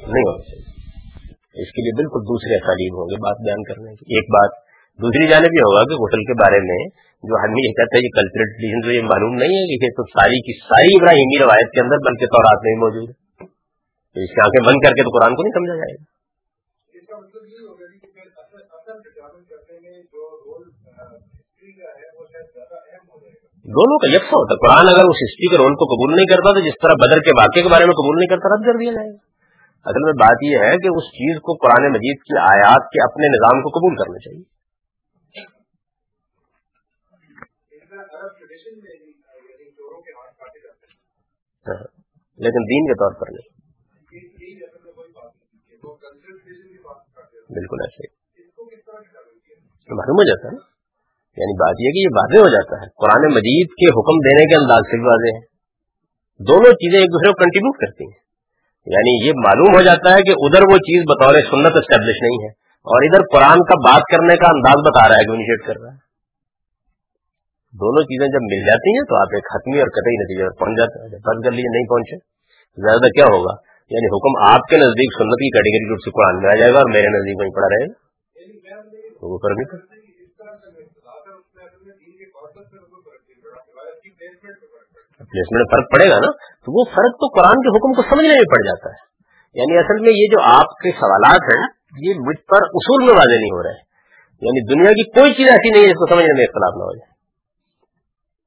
نہیں 0.07 0.27
ہونا 0.29 0.43
چاہیے۔ 0.43 0.77
اس 1.63 1.69
کے 1.73 1.83
لیے 1.83 1.97
بالکل 1.97 2.21
دوسرے 2.21 2.67
تعلیم 2.67 2.95
ہوں 2.95 3.07
گے، 3.11 3.17
بات 3.17 3.37
بیان 3.45 3.63
کرنے 3.63 3.95
کی۔ 3.95 4.05
ایک 4.17 4.25
بات، 4.25 4.51
دوسری 5.03 5.29
جانب 5.29 5.53
یہ 5.53 5.63
ہوگا 5.63 5.83
کہ 5.83 5.95
غسل 6.03 6.25
کے 6.25 6.33
بارے 6.33 6.61
میں 6.61 6.89
جو 7.17 7.43
آدمی 7.43 7.69
یہ 7.69 7.73
کہتا 7.73 7.97
ہے 7.97 8.03
کہ 8.03 8.09
کلچرل 8.09 8.49
ٹریڈیشن 8.53 8.81
تو 8.81 8.91
یہ 8.93 9.03
معلوم 9.03 9.35
نہیں 9.35 9.49
ہے 9.49 9.79
کہ 9.79 9.89
تو 9.89 10.03
ساری 10.03 10.41
کی 10.41 10.61
ساری 10.61 10.91
ابراہیمی 10.97 11.39
روایت 11.45 11.71
کے 11.73 11.81
اندر 11.81 11.97
بلکہ 11.97 12.27
طورات 12.27 12.59
میں 12.63 12.73
ہی 12.73 12.77
موجود 12.77 13.09
ہے۔ 13.09 13.47
تو 14.15 14.21
اس 14.21 14.31
کی 14.31 14.41
آنکھیں 14.43 14.67
بند 14.67 14.79
کر 14.87 14.93
کے 14.93 15.03
تو 15.03 15.11
قرآن 15.19 15.35
کو 15.37 15.43
نہیں 15.43 15.53
سمجھا 15.53 15.75
جائے 15.75 15.95
گا۔ 15.95 16.16
دونوں 23.67 23.99
کا 23.99 24.17
یکساں 24.17 24.39
ہوتا 24.39 24.55
ہے۔ 24.55 24.59
قرآن 24.59 24.89
اگر 24.89 25.05
اس 25.05 25.17
ہسٹری 25.17 25.51
کے 25.51 25.57
رول 25.57 25.75
کو 25.75 25.85
قبول 25.85 26.17
نہیں 26.17 26.27
کرتا 26.27 26.55
تو 26.55 26.61
جس 26.61 26.75
طرح 26.83 26.93
بدر 26.93 27.21
کے 27.21 27.31
واقعے 27.39 27.63
کے 27.63 27.69
بارے 27.69 27.85
میں 27.85 27.93
قبول 27.93 28.17
نہیں 28.17 28.29
کرتا، 28.29 28.57
رد 28.57 28.67
کر 28.67 28.79
دیا 28.79 28.93
جائے 28.93 29.11
گا۔ 29.11 29.37
اصل 29.85 30.03
میں 30.05 30.13
بات 30.13 30.39
یہ 30.43 30.57
ہے 30.57 30.77
کہ 30.77 30.89
اس 30.97 31.05
چیز 31.05 31.37
کو 31.41 31.55
قرآن 31.55 31.91
مجید 31.91 32.19
کی 32.23 32.39
آیات 32.39 32.91
کے 32.93 33.05
اپنے 33.05 33.27
نظام 33.29 33.63
کو 33.63 33.69
قبول 33.69 33.97
کرنا 33.97 34.19
چاہیے۔ 34.19 34.57
لیکن 42.37 42.59
دین 42.59 42.87
کے 42.87 42.95
طور 42.95 43.13
پر 43.21 43.27
نہیں۔ 43.31 43.57
بالکل 47.51 47.77
ایسے 47.83 48.07
معلوم 49.95 50.17
ہو 50.17 50.23
جاتا 50.23 50.49
ہے۔ 50.49 50.76
یعنی 51.37 51.55
بات 51.55 51.77
یہ 51.79 51.91
کہ 51.91 51.99
یہ 51.99 52.09
واضح 52.17 52.39
ہو 52.45 52.49
جاتا 52.49 52.77
ہے۔ 52.83 52.87
قرآن 52.97 53.35
مجید 53.35 53.69
کے 53.69 53.87
حکم 53.91 54.17
دینے 54.29 54.45
کے 54.49 54.55
انداز 54.55 54.83
سے 54.91 54.97
بھی 54.97 55.07
واضح 55.07 55.31
ہے۔ 55.37 55.57
دونوں 56.49 56.73
چیزیں 56.73 56.99
ایک 56.99 57.09
دوسرے 57.09 57.29
کو 57.29 57.35
کنٹریبیوٹ 57.35 57.77
کرتی 57.77 58.05
ہیں۔ 58.05 58.27
یعنی 58.87 59.27
یہ 59.27 59.33
معلوم 59.37 59.77
ہو 59.77 59.83
جاتا 59.83 60.15
ہے 60.17 60.23
کہ 60.23 60.31
ادھر 60.31 60.63
وہ 60.63 60.77
چیز 60.77 61.03
بطور 61.11 61.35
سنت 61.35 61.77
اسٹیبلش 61.77 62.19
نہیں 62.23 62.39
ہے 62.45 62.49
اور 62.87 63.03
ادھر 63.03 63.23
قرآن 63.33 63.59
کا 63.59 63.75
بات 63.75 64.03
کرنے 64.13 64.37
کا 64.37 64.47
انداز 64.51 64.79
بتا 64.89 65.09
رہا 65.09 65.17
ہے 65.17 65.25
کہ 65.25 65.31
انیشیٹ 65.31 65.67
کر 65.67 65.81
رہا 65.83 65.93
ہے۔ 65.93 66.07
دونوں 67.73 68.03
چیزیں 68.03 68.29
جب 68.29 68.43
مل 68.43 68.67
جاتی 68.67 68.91
ہیں 68.91 69.03
تو 69.03 69.17
آپ 69.17 69.29
ایک 69.35 69.45
ختمی 69.45 69.79
اور 69.79 69.89
قطعی 69.89 70.17
نتیجے 70.17 70.45
پر 70.45 70.65
پہنچ 70.65 70.79
جاتے 70.79 71.03
ہیں۔ 71.03 71.09
جب 71.09 71.19
بند 71.19 71.45
کر 71.45 71.51
لیجیے 71.51 71.73
نہیں 71.73 71.89
پہنچے 71.89 72.17
زیادہ 72.77 73.09
کیا 73.11 73.25
ہوگا؟ 73.25 73.55
یعنی 73.91 74.07
حکم 74.07 74.55
آپ 74.55 74.61
کے 74.71 74.77
نزدیک 74.77 75.13
سنت 75.19 75.37
کی 75.37 75.51
کیٹیگری 75.51 75.89
روپ 75.89 75.99
سے 76.05 76.11
قرآن 76.11 76.43
میں 76.43 76.51
آ 76.51 76.55
جائے 76.55 76.73
گا 76.73 76.79
اور 76.79 76.91
میرے 76.91 77.09
نزدیک 77.09 77.39
وہیں 77.39 77.51
پڑا 77.51 77.69
رہے 77.69 77.87
گا۔ 77.87 77.93
تو 79.21 79.33
وہ 79.33 79.39
کر 79.39 79.51
نہیں 79.51 79.96
پلیسمنٹ 85.31 85.61
میں 85.61 85.71
فرق 85.73 85.87
پڑے 85.95 86.11
گا 86.11 86.19
نا، 86.19 86.31
تو 86.37 86.79
وہ 86.79 86.85
فرق 86.85 87.15
تو 87.15 87.27
قرآن 87.27 87.57
کے 87.63 87.69
حکم 87.69 87.93
کو 87.93 88.03
سمجھنے 88.03 88.35
میں 88.35 88.51
پڑ 88.55 88.67
جاتا 88.67 88.89
ہے۔ 88.91 89.07
یعنی 89.55 89.79
اصل 89.79 90.01
میں 90.01 90.13
یہ 90.13 90.27
جو 90.33 90.39
آپ 90.43 90.69
کے 90.83 90.91
سوالات 90.91 91.43
ہیں، 91.43 91.65
یہ 92.09 92.15
مجھ 92.19 92.41
پر 92.47 92.61
اصول 92.63 93.05
میں 93.05 93.15
واضح 93.15 93.39
نہیں 93.39 93.55
ہو 93.57 93.63
رہے۔ 93.63 93.87
یعنی 94.43 94.75
دنیا 94.75 94.91
کی 94.91 95.11
کوئی 95.11 95.35
چیز 95.35 95.49
ایسی 95.49 95.71
نہیں 95.71 95.83
ہے 95.83 95.89
جس 95.89 95.95
کو 95.95 96.07
سمجھنے 96.07 96.35
میں 96.37 96.45
اختلاف 96.45 96.75
نہ 96.77 96.83
ہو 96.83 96.97
جائے۔ 96.97 97.17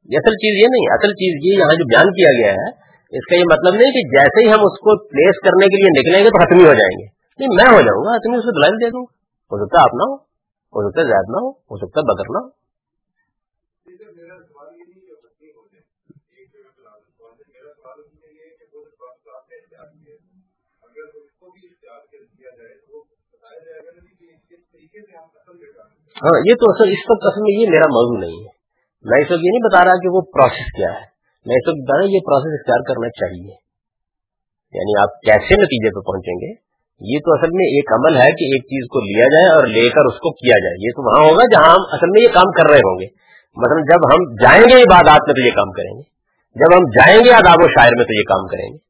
یہ 0.10 0.18
اصل 0.18 0.32
چیز 0.32 0.64
یہ 0.64 0.68
نہیں، 0.72 0.94
اصل 0.94 1.12
چیز 1.14 1.34
یہ 1.46 1.60
یہاں 1.60 1.74
جو 1.74 1.86
بیان 1.86 2.12
کیا 2.12 2.32
گیا 2.32 2.52
ہے، 2.52 2.70
اس 3.18 3.26
کا 3.30 3.36
یہ 3.36 3.44
مطلب 3.52 3.74
نہیں 3.74 3.92
کہ 3.92 4.02
جیسے 4.10 4.48
ہی 4.48 4.48
ہم 4.48 4.60
اس 4.60 4.80
کو 4.80 5.08
پلیس 5.08 5.40
کرنے 5.44 5.66
کے 5.66 5.76
لیے 5.76 5.90
نکلیں 6.00 6.24
گے 6.24 6.30
تو 6.30 6.44
حتمی 6.44 6.64
ہو 6.64 6.74
جائیں 6.74 6.98
گے۔ 7.00 7.06
نہیں، 7.40 7.50
میں 7.56 7.66
ہو 7.66 7.82
جاؤں 7.82 8.04
گا، 8.06 8.16
حتمی 8.16 8.38
اس 8.38 8.44
کو 8.44 8.52
دلائل 8.52 8.74
دے 8.74 8.90
دوں 8.90 9.04
ہو 9.52 9.66
سکتا 9.66 9.78
ہے 9.78 9.84
آپ 9.84 9.94
نہ 9.94 10.04
ہو 10.10 10.16
ہو 10.76 10.90
سکتا 10.90 11.02
ہے 11.02 11.06
زیادہ 11.06 11.32
نہ 11.32 11.38
ہو 11.38 11.50
ہو 11.50 11.78
سکتا 11.78 12.00
ہے 12.00 12.06
بدر 12.06 12.28
نہ 12.30 12.38
ہو۔ 12.38 12.59
ہاں 26.24 26.40
یہ 26.50 26.54
تو 26.54 26.72
اصل، 26.72 26.92
اس 26.92 27.04
وقت 27.10 27.24
اصل 27.24 27.42
میں 27.42 27.62
یہ 27.62 27.70
میرا 27.70 27.88
موضوع 27.88 28.20
نہیں 28.20 28.40
ہے۔ 28.40 28.60
میں 29.04 29.20
اس 29.20 29.32
وقت 29.32 29.44
یہ 29.44 29.50
نہیں 29.50 29.68
بتا 29.70 29.86
رہا 29.86 29.94
کہ 29.94 30.10
وہ 30.10 30.22
پروسیس 30.22 30.72
کیا 30.78 30.90
ہے۔ 30.90 31.06
میں 31.46 31.56
اس 31.56 31.68
وقت 31.68 31.78
بتا 31.78 31.98
رہا 31.98 32.06
یہ 32.06 32.20
پروسیس 32.20 32.60
اختیار 32.60 32.82
کرنا 32.88 33.10
چاہیے۔ 33.10 33.70
یعنی 34.74 35.02
آپ 35.02 35.22
کیسے 35.22 35.62
نتیجے 35.62 35.90
پہ 35.90 36.00
پہنچیں 36.00 36.34
گے؟ 36.34 36.70
یہ 37.02 37.20
تو 37.20 37.34
اصل 37.34 37.50
میں 37.54 37.66
ایک 37.66 37.94
عمل 37.94 38.16
ہے 38.16 38.28
کہ 38.28 38.44
ایک 38.44 38.64
چیز 38.64 38.88
کو 38.88 39.00
لیا 39.00 39.26
جائے 39.26 39.56
اور 39.56 39.68
لے 39.68 39.90
کر 39.90 40.06
اس 40.06 40.20
کو 40.20 40.32
کیا 40.32 40.60
جائے۔ 40.60 40.76
یہ 40.80 40.90
تو 40.90 41.02
وہاں 41.06 41.32
ہوگا 41.32 41.46
جہاں 41.46 41.74
ہم 41.74 41.84
اصل 41.92 42.10
میں 42.10 42.22
یہ 42.22 42.28
کام 42.28 42.52
کر 42.52 42.70
رہے 42.72 42.80
ہوں 42.80 43.00
گے۔ 43.00 43.06
مثلا 43.56 43.82
جب 43.82 44.14
ہم 44.14 44.34
جائیں 44.36 44.64
گے 44.64 44.84
عبادات 44.84 45.22
میں 45.28 45.34
تو 45.34 45.46
یہ 45.46 45.52
کام 45.52 45.72
کریں 45.72 45.98
گے۔ 45.98 46.04
جب 46.56 46.78
ہم 46.78 46.84
جائیں 46.84 47.20
گے 47.26 47.32
آداب 47.32 47.58
و 47.60 47.68
شاعر 47.68 47.92
میں 47.98 48.06
تو 48.06 48.20
یہ 48.20 48.24
کام 48.24 48.48
کریں 48.48 48.74
گے۔ 48.74 48.89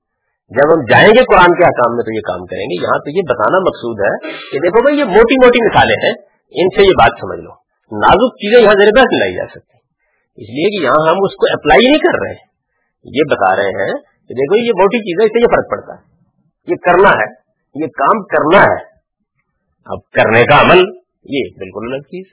جب 0.49 0.73
ہم 0.73 0.81
جائیں 0.81 1.07
گے 1.07 1.23
قرآن 1.23 1.51
کے 1.53 1.63
حکام 1.63 1.95
میں 1.95 2.03
تو 2.03 2.15
یہ 2.15 2.21
کام 2.21 2.45
کریں 2.45 2.65
گے، 2.65 2.81
یہاں 2.81 2.99
تو 2.99 3.09
یہ 3.09 3.21
بتانا 3.29 3.59
مقصود 3.59 3.97
ہے 3.99 4.29
کہ 4.51 4.59
دیکھو 4.59 4.81
بھائی، 4.81 4.99
یہ 4.99 5.03
موٹی 5.03 5.45
موٹی 5.45 5.67
مثالیں 5.67 5.95
ہیں، 5.95 6.13
ان 6.61 6.67
سے 6.75 6.81
یہ 6.81 6.91
بات 6.91 7.11
سمجھ 7.19 7.39
لو۔ 7.39 7.51
نازک 7.99 8.35
چیزیں 8.35 8.61
یہاں 8.61 8.73
ذریعہ 8.73 8.95
بحث 8.95 9.19
لائی 9.19 9.35
جا 9.35 9.47
سکتی 9.47 9.77
اس 10.41 10.49
لیے 10.49 10.79
کہ 10.79 10.85
یہاں 10.85 11.09
ہم 11.09 11.15
اس 11.23 11.35
کو 11.35 11.45
اپلائی 11.53 11.85
نہیں 11.85 11.99
کر 11.99 12.19
رہے۔ 12.19 12.33
ہیں 12.33 12.49
یہ 13.03 13.21
بتا 13.31 13.55
رہے 13.55 13.67
ہیں 13.67 13.93
کہ 13.97 14.33
دیکھو، 14.33 14.65
یہ 14.65 14.71
موٹی 14.71 14.97
چیز 14.97 15.21
ہے 15.21 15.25
اس 15.25 15.31
سے 15.31 15.41
یہ 15.41 15.55
فرق 15.55 15.71
پڑتا 15.71 15.93
ہے۔ 15.93 16.19
یہ 16.67 16.75
کرنا 16.75 17.09
ہے، 17.09 17.31
یہ 17.75 17.87
کام 17.87 18.23
کرنا 18.23 18.63
ہے۔ 18.63 18.85
اب 19.85 20.09
کرنے 20.09 20.43
کا 20.45 20.61
عمل، 20.61 20.79
یہ 21.23 21.43
بالکل 21.57 21.93
الگ 21.93 22.01
چیز۔ 22.01 22.25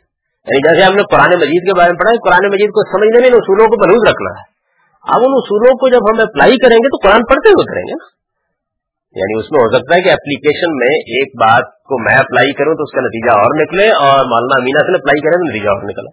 یعنی 0.46 0.74
جیسے 0.74 0.86
ہم 0.86 0.96
نے 0.96 1.02
قرآن 1.02 1.38
مجید 1.38 1.66
کے 1.66 1.78
بارے 1.78 1.92
میں 1.92 1.98
پڑھا 1.98 2.10
ہے، 2.10 2.16
قرآن 2.16 2.48
مجید 2.48 2.68
کو 2.70 2.98
سمجھنے 2.98 3.20
میں 3.20 3.38
اصولوں 3.38 3.66
کو 3.66 3.86
محدود 3.86 4.08
رکھنا 4.08 4.40
ہے۔ 4.40 4.55
اب 5.06 5.20
ان 5.26 5.34
اصولوں 5.36 5.74
کو 5.78 5.88
جب 5.88 6.02
ہم 6.10 6.28
اپلائی 6.28 6.56
کریں 6.56 6.76
گے 6.76 6.88
تو 6.88 7.08
قرآن 7.08 7.20
پڑھتے 7.20 7.48
ہوئے 7.48 7.64
کریں 7.64 7.82
گے 7.82 7.92
نا۔ 7.92 8.16
یعنی 9.18 9.38
اس 9.38 9.52
میں 9.52 9.60
ہو 9.60 9.68
سکتا 9.76 9.96
ہے 9.96 10.02
کہ 10.02 10.10
اپلیکیشن 10.10 10.76
میں 10.76 10.94
ایک 11.16 11.28
بات 11.40 11.66
کو 11.88 11.98
میں 12.02 12.16
اپلائی 12.18 12.52
کروں 12.52 12.74
تو 12.74 12.82
اس 12.82 12.92
کا 12.92 13.00
نتیجہ 13.00 13.30
اور 13.30 13.62
نکلے 13.62 13.88
اور 13.90 14.18
مولانا 14.24 14.60
امینا 14.60 14.80
سے 14.86 14.92
اپلائی 14.92 15.20
کریں 15.20 15.38
تو 15.38 15.46
نتیجہ 15.50 15.68
اور 15.68 15.82
نکلا 15.82 16.12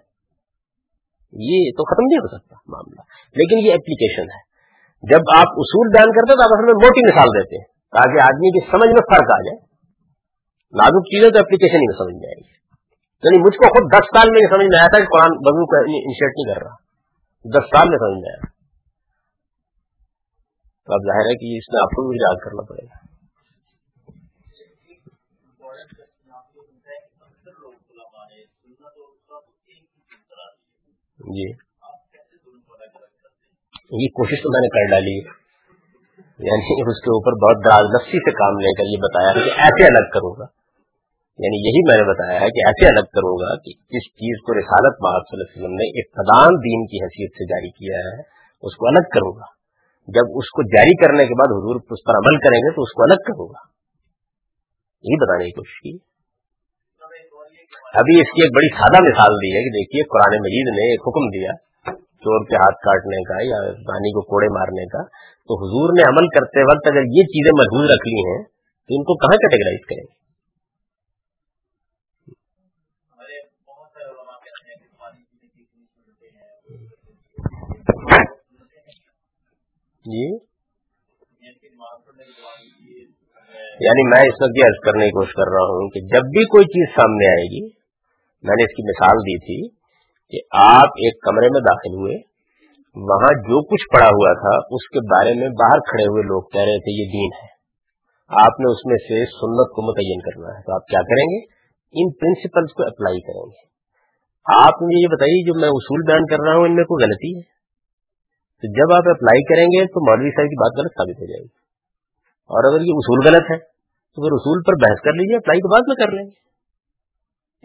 یہ 1.32 1.70
تو 1.70 1.84
ختم 1.84 2.04
نہیں 2.06 2.18
ہو 2.18 2.38
سکتا 2.38 2.56
معاملہ۔ 2.68 3.02
لیکن 3.38 3.66
یہ 3.66 3.72
اپلیکیشن 3.72 4.22
ہے۔ 4.22 4.42
جب 5.02 5.20
آپ 5.36 5.48
اصول 5.56 5.88
بیان 5.88 6.10
کرتے 6.12 6.34
تو 6.34 6.42
آپ 6.42 6.52
اصل 6.52 6.64
میں 6.64 6.74
موٹی 6.74 7.12
مثال 7.12 7.28
دیتے 7.28 7.56
ہیں 7.56 7.68
تاکہ 7.96 8.22
آدمی 8.22 8.50
کی 8.50 8.70
سمجھ 8.70 8.90
میں 8.90 9.02
فرق 9.10 9.28
آ 9.32 9.38
جائے۔ 9.40 9.58
نازک 10.80 11.04
چیزیں 11.06 11.30
تو 11.30 11.38
اپلیکیشن 11.38 11.74
ہی 11.74 11.86
میں 11.86 11.98
سمجھ 11.98 12.14
میں 12.14 12.28
آئے 12.28 12.40
گی۔ 12.40 12.54
یعنی 13.24 13.38
مجھ 13.38 13.56
کو 13.56 13.68
خود 13.68 13.92
دس 13.92 14.06
سال 14.06 14.30
میں 14.30 14.40
سمجھ 14.48 14.66
میں 14.66 14.78
آیا 14.78 14.86
تھا 14.86 14.98
کہ 14.98 15.04
قرآن 15.04 15.30
بزو 15.30 15.66
کا 15.66 15.78
انشیٹ 15.78 16.32
نہیں 16.36 16.54
کر 16.54 16.60
رہا۔ 16.62 16.74
دس 17.44 17.64
سال 17.64 17.88
میں 17.88 17.98
سمجھ 17.98 18.22
میں 18.22 18.30
آیا۔ 18.30 18.53
تو 20.84 20.92
اب 20.92 21.00
ظاہر 21.00 21.20
ہے 21.20 21.34
کہ 21.34 21.58
اس 21.58 21.72
میں 21.72 21.82
آپ 21.82 21.88
کو 21.88 22.08
بھی 22.08 22.16
یاد 22.16 22.44
کرنا 22.44 22.62
پڑے 22.62 22.86
گا۔ 22.86 23.14
جی۔ 31.18 31.50
یہ 33.90 34.08
کوشش 34.08 34.42
تو 34.42 34.50
میں 34.52 34.60
نے 34.60 34.68
کر 34.68 34.90
ڈالی۔ 34.90 35.18
یعنی 36.38 36.90
اس 36.90 37.00
کے 37.00 37.10
اوپر 37.10 37.32
بہت 37.32 37.64
دراز 37.64 37.84
لفسی 37.94 38.18
سے 38.18 38.30
کام 38.30 38.58
لے 38.58 38.72
کر 38.72 38.84
یہ 38.84 39.00
بتایا 39.02 39.32
کہ 39.32 39.60
ایسے 39.60 39.84
الگ 39.84 40.10
کروں 40.10 40.34
گا۔ 40.38 40.44
یعنی 41.38 41.68
یہی 41.68 41.88
میں 41.88 41.96
نے 41.96 42.12
بتایا 42.12 42.40
ہے 42.40 42.46
کہ 42.46 42.66
ایسے 42.66 42.86
الگ 42.86 43.04
کروں 43.04 43.36
گا 43.36 43.56
کہ 43.56 43.70
جس 43.70 44.12
چیز 44.12 44.40
کو 44.40 44.52
رسالت 44.58 45.02
محمد 45.02 45.22
صلی 45.30 45.40
اللہ 45.40 45.48
علیہ 45.48 45.62
وسلم 45.62 45.74
نے 45.74 46.00
ابتدان 46.00 46.48
دین 46.48 46.86
کی 46.86 47.04
حیثیت 47.04 47.30
سے 47.32 47.44
جاری 47.44 47.70
کیا 47.70 47.98
ہے، 47.98 48.20
اس 48.62 48.76
کو 48.76 48.86
الگ 48.86 49.08
کروں 49.08 49.32
گا۔ 49.36 49.63
جب 50.08 50.34
اس 50.34 50.50
کو 50.50 50.62
جاری 50.62 50.96
کرنے 50.96 51.26
کے 51.26 51.34
بعد 51.34 51.52
حضور 51.52 51.76
اس 51.90 52.02
پر 52.06 52.16
عمل 52.16 52.38
کریں 52.38 52.58
گے 52.58 52.74
تو 52.74 52.82
اس 52.82 52.92
کو 52.92 53.02
الگ 53.02 53.22
کروں 53.26 53.46
گا 53.46 53.62
یہی 55.04 55.16
بتانے 55.24 55.44
کی 55.44 55.50
کوشش 55.50 55.80
کی۔ 55.80 55.96
ابھی 57.94 58.20
اس 58.20 58.32
کی 58.32 58.42
ایک 58.42 58.52
بڑی 58.54 58.68
سادہ 58.76 59.02
مثال 59.02 59.34
دی 59.34 59.56
ہے 59.56 59.62
کہ 59.62 59.70
دیکھیے 59.70 60.02
قرآن 60.02 60.36
مجید 60.40 60.70
نے 60.76 60.90
ایک 60.90 61.00
حکم 61.08 61.28
دیا، 61.28 61.52
چور 61.94 62.44
کے 62.44 62.56
ہاتھ 62.56 62.74
کاٹنے 62.74 63.22
کا 63.22 63.38
یا 63.42 63.72
پانی 63.72 64.12
کو 64.12 64.22
کوڑے 64.22 64.48
مارنے 64.48 64.86
کا۔ 64.86 65.02
تو 65.48 65.58
حضور 65.62 65.92
نے 65.92 66.02
عمل 66.02 66.28
کرتے 66.28 66.62
وقت 66.62 66.86
اگر 66.92 67.02
یہ 67.16 67.22
چیزیں 67.22 67.52
محدود 67.56 67.90
رکھ 67.90 68.08
لی 68.08 68.20
ہیں 68.28 68.42
تو 68.42 68.94
ان 68.94 69.02
کو 69.02 69.16
کہاں 69.16 69.36
کیٹیگرائز 69.36 69.86
کریں 69.88 70.04
گے؟ 70.04 70.23
جی؟ 80.04 80.34
یعنی 83.80 84.08
میں 84.08 84.20
اس 84.20 84.34
وقت 84.42 84.52
یہ 84.56 84.64
عرض 84.66 84.78
کرنے 84.84 85.04
کی 85.04 85.10
کوشش 85.10 85.32
کر 85.32 85.52
رہا 85.52 85.64
ہوں 85.64 85.88
کہ 85.88 86.00
جب 86.00 86.20
بھی 86.20 86.44
کوئی 86.44 86.64
چیز 86.64 86.94
سامنے 86.96 87.28
آئے 87.30 87.44
گی، 87.44 87.64
میں 88.42 88.54
نے 88.58 88.62
اس 88.62 88.74
کی 88.76 88.82
مثال 88.82 89.16
دی 89.16 89.38
تھی 89.38 89.68
کہ 90.30 90.38
آپ 90.56 90.86
ایک 90.86 91.22
کمرے 91.22 91.48
میں 91.52 91.60
داخل 91.60 91.94
ہوئے، 91.94 92.14
وہاں 92.94 93.32
جو 93.32 93.64
کچھ 93.64 93.96
پڑا 93.96 94.06
ہوا 94.06 94.32
تھا، 94.32 94.66
اس 94.70 94.88
کے 94.88 95.00
بارے 95.00 95.34
میں 95.34 95.48
باہر 95.48 95.78
کھڑے 95.78 96.04
ہوئے 96.04 96.22
لوگ 96.22 96.42
کہہ 96.42 96.60
رہے 96.60 96.78
تھے، 96.78 97.04
یہ 97.04 97.08
دین 97.12 97.30
ہے۔ 97.42 97.54
آپ 98.28 98.60
نے 98.60 98.72
اس 98.72 98.86
میں 98.86 98.96
سے 98.96 99.24
سنت 99.24 99.74
کو 99.74 99.90
متعین 99.90 100.20
کرنا 100.20 100.58
ہے۔ 100.58 100.62
تو 100.62 100.74
آپ 100.74 100.86
کیا 100.86 101.00
کریں 101.00 101.24
گے؟ 101.24 101.44
ان 101.92 102.12
پرنسپلس 102.12 102.72
کو 102.72 102.82
اپلائی 102.82 103.20
کریں 103.20 103.46
گے۔ 103.46 103.74
آپ 104.64 104.82
مجھے 104.82 105.02
یہ 105.02 105.08
بتائیے، 105.08 105.46
جو 105.46 105.60
میں 105.60 105.68
اصول 105.68 106.00
بیان 106.06 106.26
کر 106.26 106.36
رہا 106.46 106.56
ہوں، 106.56 106.64
ان 106.64 106.74
میں 106.74 106.84
کوئی 106.84 107.04
غلطی 107.04 107.38
ہے؟ 107.38 107.54
تو 108.64 108.72
جب 108.72 108.88
آپ 108.96 109.08
اپلائی 109.08 109.42
کریں 109.42 109.66
گے 109.66 109.86
تو 109.86 110.00
مولوی 110.10 110.30
صاحب 110.30 110.48
کی 110.48 110.56
بات 110.56 110.72
غلط 110.78 110.92
ثابت 110.92 111.20
ہو 111.20 111.26
جائے 111.26 111.42
گی۔ 111.42 111.52
اور 112.50 112.62
اگر 112.64 112.80
یہ 112.80 112.94
اصول 112.94 113.18
غلط 113.26 113.44
ہے، 113.52 113.58
تو 114.12 114.22
پھر 114.22 114.32
اصول 114.32 114.62
پر 114.62 114.72
بحث 114.72 115.00
کر 115.00 115.12
لیجیے 115.12 115.36
اپلائی 115.36 115.60
کے 115.60 115.72
بعد 115.72 115.84
میں 115.86 116.06
کر 116.06 116.12
لیں 116.12 116.24
گے۔ 116.24 116.44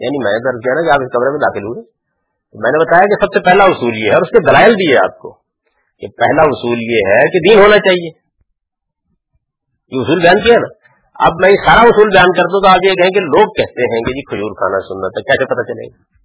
یعنی 0.04 0.18
میں 0.24 0.60
کہہ 0.60 0.72
رہا 0.74 0.82
کہ 0.82 0.90
آپ 0.90 1.02
اس 1.02 1.12
کمرے 1.12 1.30
میں 1.30 1.38
داخل 1.38 1.64
ہوئے 1.64 2.00
میں 2.54 2.70
نے 2.70 2.78
بتایا 2.78 3.04
کہ 3.04 3.24
سب 3.24 3.32
سے 3.32 3.40
پہلا 3.44 3.64
اصول 3.64 3.94
یہ 3.96 4.08
ہے 4.08 4.14
اور 4.14 4.22
اس 4.22 4.28
کے 4.28 4.50
دلائل 4.50 4.74
دیے 4.74 4.96
آپ 4.96 5.18
کو 5.18 5.32
کہ 5.98 6.06
پہلا 6.08 6.42
اصول 6.42 6.78
یہ 6.80 7.00
ہے 7.06 7.28
کہ 7.28 7.38
دین 7.48 7.64
ہونا 7.64 7.76
چاہیے۔ 7.76 8.10
یہ 9.92 10.00
اصول 10.00 10.22
بیان 10.22 10.40
کیا 10.40 10.54
نا۔ 10.58 10.80
اب 11.26 11.32
میں 11.40 11.50
یہ 11.50 11.56
سارا 11.66 11.80
اصول 11.80 12.08
بیان 12.08 12.32
کر 12.32 12.42
دوں 12.42 12.62
تو 12.62 12.68
آپ 12.68 12.78
یہ 12.82 12.94
کہیں 12.94 13.10
کہ 13.10 13.20
لوگ 13.20 13.48
کہتے 13.52 13.82
ہیں 13.82 14.00
کہ 14.00 14.12
جی 14.12 14.24
کھجور 14.24 14.50
کھانا 14.50 14.78
سننا 14.80 15.08
تھا 15.08 15.20
کیسے 15.20 15.44
پتا 15.44 15.72
چلے 15.72 15.86
گا؟ 15.86 16.20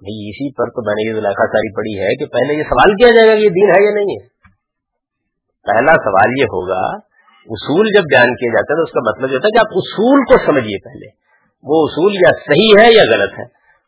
بھائی 0.00 0.28
اسی 0.30 0.52
پر 0.52 0.64
تو 0.64 0.82
میں 0.86 0.94
نے 0.94 1.08
یہ 1.08 1.18
علاقہ 1.18 1.42
ساری 1.42 1.74
پڑی 1.74 2.00
ہے 2.00 2.16
کہ 2.16 2.26
پہلے 2.26 2.58
یہ 2.58 2.62
سوال 2.62 2.94
کیا 2.94 3.08
جائے 3.08 3.28
گا 3.28 3.34
کہ 3.34 3.40
یہ 3.40 3.48
دین 3.48 3.70
ہے 3.70 3.84
یا 3.84 3.90
نہیں 3.94 4.16
ہے؟ 4.16 4.26
پہلا 5.64 5.92
سوال 5.92 6.30
یہ 6.38 6.44
ہوگا، 6.44 7.10
اصول 7.46 7.86
جب 7.94 8.02
بیان 8.02 8.34
کیا 8.34 8.50
جاتا 8.50 8.72
ہے 8.72 8.76
تو 8.76 8.82
اس 8.82 8.92
کا 8.92 9.00
مطلب 9.10 9.30
یہ 9.30 9.36
ہوتا 9.36 9.46
ہے 9.46 9.50
کہ 9.50 9.58
آپ 9.58 9.72
اصول 9.76 10.20
کو 10.24 10.46
سمجھیے 10.46 10.78
پہلے۔ 10.84 11.06
وہ 11.62 11.86
اصول 11.86 12.12
یا 12.14 12.30
صحیح 12.46 12.72
ہے 12.80 12.92
یا 12.92 13.02
غلط 13.02 13.32
ہے۔ 13.38 13.44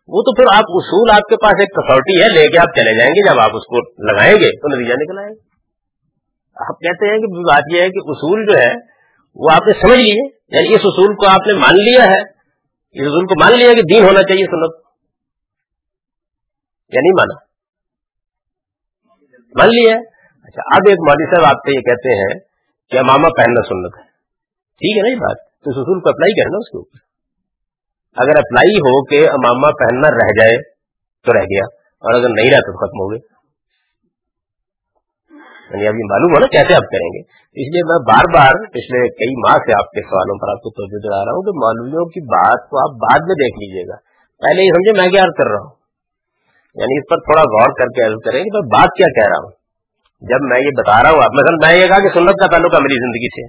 وہ 0.08 0.22
تو 0.22 0.34
پھر 0.34 0.44
آپ 0.56 0.64
اصول 0.68 1.10
آپ 1.10 1.28
کے 1.28 1.36
پاس 1.36 1.54
ایک 1.58 1.68
کسوٹی 1.68 2.22
ہے، 2.22 2.28
لے 2.28 2.48
کے 2.48 2.58
آپ 2.58 2.76
چلے 2.76 2.98
جائیں 2.98 3.10
گے، 3.10 3.28
جب 3.28 3.40
آپ 3.40 3.50
اس 3.56 3.66
کو 3.66 3.76
لگائیں 4.12 4.34
گے 4.34 4.56
تو 4.56 4.68
نتیجہ 4.68 4.94
نکل 4.94 5.18
آئے 5.18 5.28
گا۔ 5.28 5.40
آپ 6.70 6.78
کہتے 6.80 7.06
ہیں 7.06 7.18
کہ 7.18 7.26
بات 7.26 7.62
یہ 7.74 7.80
ہے 7.80 7.88
کہ 7.88 8.00
اصول 8.04 8.46
جو 8.46 8.58
ہے، 8.58 8.74
وہ 9.34 9.48
آپ 9.52 9.66
نے 9.66 9.72
سمجھ 9.72 9.98
لیے 9.98 10.28
یعنی 10.58 10.74
اس 10.74 10.80
اصول 10.84 11.14
کو 11.14 11.26
آپ 11.26 11.46
نے 11.46 11.52
مان 11.52 11.74
لیا 11.74 12.04
ہے۔ 12.04 12.20
اس 12.92 13.06
اصول 13.06 13.26
کو 13.26 13.40
مان 13.40 13.58
لیا 13.58 13.72
کہ 13.72 13.82
دین 13.82 14.04
ہونا 14.04 14.22
چاہیے، 14.22 14.44
سنت۔ 14.44 14.91
یا 16.92 17.00
نہیں 17.00 17.16
مانا 17.18 17.36
مان 19.54 19.68
لیا 19.68 19.96
اچھا 20.48 20.64
اب 20.76 20.88
ایک 20.88 21.04
مودی 21.08 21.26
صاحب 21.30 21.46
آپ 21.46 21.66
سے 21.66 21.76
یہ 21.76 21.84
کہتے 21.88 22.14
ہیں 22.20 22.32
کہ 22.92 22.98
امامہ 22.98 23.28
پہننا 23.36 23.62
سنت 23.62 23.98
ہے۔ 23.98 24.04
ٹھیک 24.80 24.96
ہے 24.96 25.02
نا 25.02 25.10
یہ 25.10 25.20
بات؟ 25.20 25.42
تو 25.64 25.70
اس 25.70 25.76
اصول 25.76 26.00
کو 26.00 26.08
اپلائی 26.08 26.34
کرنا 26.40 26.60
اس 26.60 26.70
کے 26.70 26.78
اوپر۔ 26.78 27.02
اگر 28.16 28.38
اپلائی 28.38 28.80
ہو 28.86 29.04
کہ 29.04 29.20
امامہ 29.28 29.70
پہننا 29.82 30.10
رہ 30.14 30.32
جائے 30.38 30.56
تو 31.26 31.32
رہ 31.32 31.46
گیا، 31.52 31.66
اور 32.04 32.14
اگر 32.14 32.28
نہیں 32.28 32.50
رہا 32.50 32.66
تو 32.68 32.74
ختم 32.80 33.04
ہو 33.04 33.10
گئے 33.12 33.20
یعنی 35.72 35.86
ابھی 35.88 36.06
معلوم 36.08 36.34
ہو 36.34 36.40
نا 36.40 36.46
کیسے 36.46 36.74
آپ 36.74 36.88
کریں 36.94 37.10
گے۔ 37.12 37.20
اس 37.56 37.68
لیے 37.74 37.84
میں 37.90 37.98
بار 38.08 38.26
بار 38.34 38.58
پچھلے 38.72 39.02
کئی 39.20 39.36
ماہ 39.44 39.60
سے 39.66 39.76
آپ 39.76 39.92
کے 39.92 40.02
سوالوں 40.08 40.36
پر 40.42 40.50
آپ 40.54 40.66
کو 40.66 40.72
توجہ 40.80 41.00
دلا 41.06 41.20
رہا 41.24 41.36
ہوں 41.36 41.46
کہ 41.46 41.54
معلومیوں 41.58 42.04
کی 42.16 42.22
بات 42.32 42.66
کو 42.70 42.80
آپ 42.80 42.98
بعد 43.04 43.30
میں 43.30 43.36
دیکھ 43.42 43.60
لیجیے 43.62 43.84
گا۔ 43.88 43.96
پہلے 44.42 44.66
یہ 44.66 44.76
سمجھے 44.76 44.92
میں 45.00 45.08
کیا 45.08 45.24
کر 45.38 45.50
رہا 45.52 45.62
ہوں۔ 45.62 45.81
یعنی 46.76 46.98
اس 46.98 47.08
پر 47.08 47.22
تھوڑا 47.24 47.42
غور 47.54 47.74
کر 47.78 47.90
کے 47.96 48.04
عرض 48.04 48.20
کریں 48.26 48.38
کہ 48.44 48.52
میں 48.54 48.62
بات 48.74 48.94
کیا 48.98 49.08
کہہ 49.16 49.28
رہا 49.32 49.40
ہوں۔ 49.42 49.50
جب 50.22 50.44
میں 50.50 50.60
یہ 50.60 50.74
بتا 50.78 50.96
رہا 51.02 51.14
ہوں 51.14 51.36
مثلا 51.38 51.60
میں 51.62 51.72
یہ 51.76 51.86
کہا 51.86 52.00
کہ 52.04 52.12
سنت 52.14 52.40
کا 52.42 52.48
تعلق 52.52 52.74
ہے 52.76 52.80
میری 52.82 52.98
زندگی 53.02 53.30
سے 53.36 53.44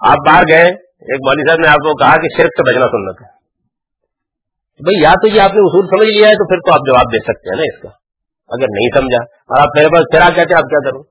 آپ 0.00 0.24
باہر 0.26 0.48
گئے، 0.50 0.66
ایک 1.12 1.24
مولوی 1.28 1.46
صاحب 1.48 1.62
نے 1.64 1.68
آپ 1.68 1.86
کو 1.86 1.94
کہا 2.02 2.20
کہ 2.24 2.30
صرف 2.36 2.58
سے 2.58 2.66
بچنا 2.68 2.88
سنت 2.92 3.22
ہے۔ 3.22 3.28
بھائی 4.80 5.00
یا 5.02 5.14
تو 5.22 5.30
یہ 5.32 5.46
آپ 5.46 5.56
نے 5.56 5.64
اصول 5.68 5.88
سمجھ 5.94 6.08
لیا 6.10 6.28
ہے، 6.28 6.36
تو 6.40 6.46
پھر 6.50 6.62
تو 6.66 6.74
آپ 6.74 6.86
جواب 6.90 7.14
دے 7.14 7.20
سکتے 7.24 7.52
ہیں 7.52 7.56
نا 7.60 7.66
اس 7.70 7.78
کا۔ 7.82 7.90
اگر 8.50 8.72
نہیں 8.76 8.94
سمجھا، 8.94 9.22
اور 9.50 9.62
آپ 9.62 9.78
میرے 9.78 9.90
پاس 9.94 10.06
پھر 10.12 10.26
آپ 10.26 10.36
کہتے 10.36 10.54
ہیں، 10.54 10.60
آپ 10.62 10.70
کیا 10.70 10.82
کروں 10.86 11.02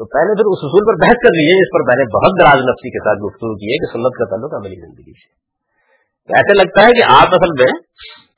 تو 0.00 0.06
پہلے 0.12 0.36
پھر 0.38 0.48
اس 0.50 0.62
اصول 0.66 0.86
پر 0.88 0.98
بحث 1.00 1.18
کر 1.24 1.34
لیجیے 1.38 1.56
اس 1.62 1.72
پر 1.72 1.82
میں 1.88 1.96
نے 1.98 2.04
بہت 2.12 2.36
دراز 2.38 2.62
نفسی 2.68 2.92
کے 2.92 3.02
ساتھ 3.06 3.18
گفتگو 3.24 3.56
کی 3.62 3.72
ہے 3.72 3.80
کہ 3.82 3.88
سنت 3.90 4.20
کا 4.20 4.28
تعلق 4.30 4.54
ہے 4.56 4.60
میری 4.62 4.78
زندگی 4.78 5.16
سے 5.18 6.38
ایسے 6.38 6.56
لگتا 6.56 6.84
ہے 6.86 6.94
کہ 6.98 7.04
آپ 7.14 7.36
اصل 7.38 7.52
میں 7.58 7.68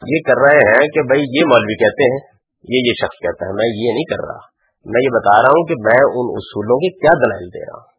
یہ 0.02 0.20
کر 0.26 0.38
رہے 0.42 0.62
ہیں 0.70 0.86
کہ 0.88 1.00
بھائی 1.00 1.20
یہ 1.20 1.44
مولوی 1.44 1.76
کہتے 1.76 2.04
ہیں، 2.04 2.20
یہ 2.68 2.80
یہ 2.88 2.92
شخص 2.92 3.16
کہتا 3.22 3.46
ہے، 3.46 3.52
میں 3.52 3.68
یہ 3.76 3.90
نہیں 3.92 4.04
کر 4.04 4.20
رہا۔ 4.24 4.54
میں 4.84 5.00
یہ 5.02 5.08
بتا 5.08 5.42
رہا 5.42 5.52
ہوں 5.56 5.64
کہ 5.66 5.74
میں 5.84 6.02
ان 6.18 6.26
اصولوں 6.36 6.78
کے 6.78 6.88
کیا 6.88 7.12
دلائل 7.26 7.48
دے 7.48 7.60
رہا 7.60 7.78
ہوں۔ 7.78 7.94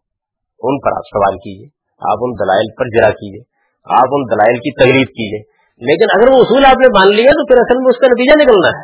ان 0.55 0.79
پر 0.79 0.91
آپ 0.95 1.05
سوال 1.05 1.35
کیجیے 1.37 1.67
آپ 2.11 2.17
ان 2.21 2.31
دلائل 2.31 2.67
پر 2.77 2.85
جرا 2.85 3.09
کیجیے 3.09 3.41
آپ 3.85 4.09
ان 4.11 4.23
دلائل 4.31 4.57
کی 4.57 4.71
تحریر 4.79 5.05
کیجیے 5.05 5.55
لیکن 5.81 6.07
اگر 6.13 6.27
وہ 6.29 6.37
اصول 6.41 6.65
آپ 6.65 6.77
نے 6.77 6.87
مان 6.99 7.15
لیا 7.15 7.31
تو 7.31 7.45
پھر 7.45 7.57
اصل 7.57 7.77
میں 7.77 7.89
اس 7.89 7.97
کا 7.97 8.07
نتیجہ 8.07 8.43
نکلنا 8.43 8.67
ہے۔ 8.67 8.83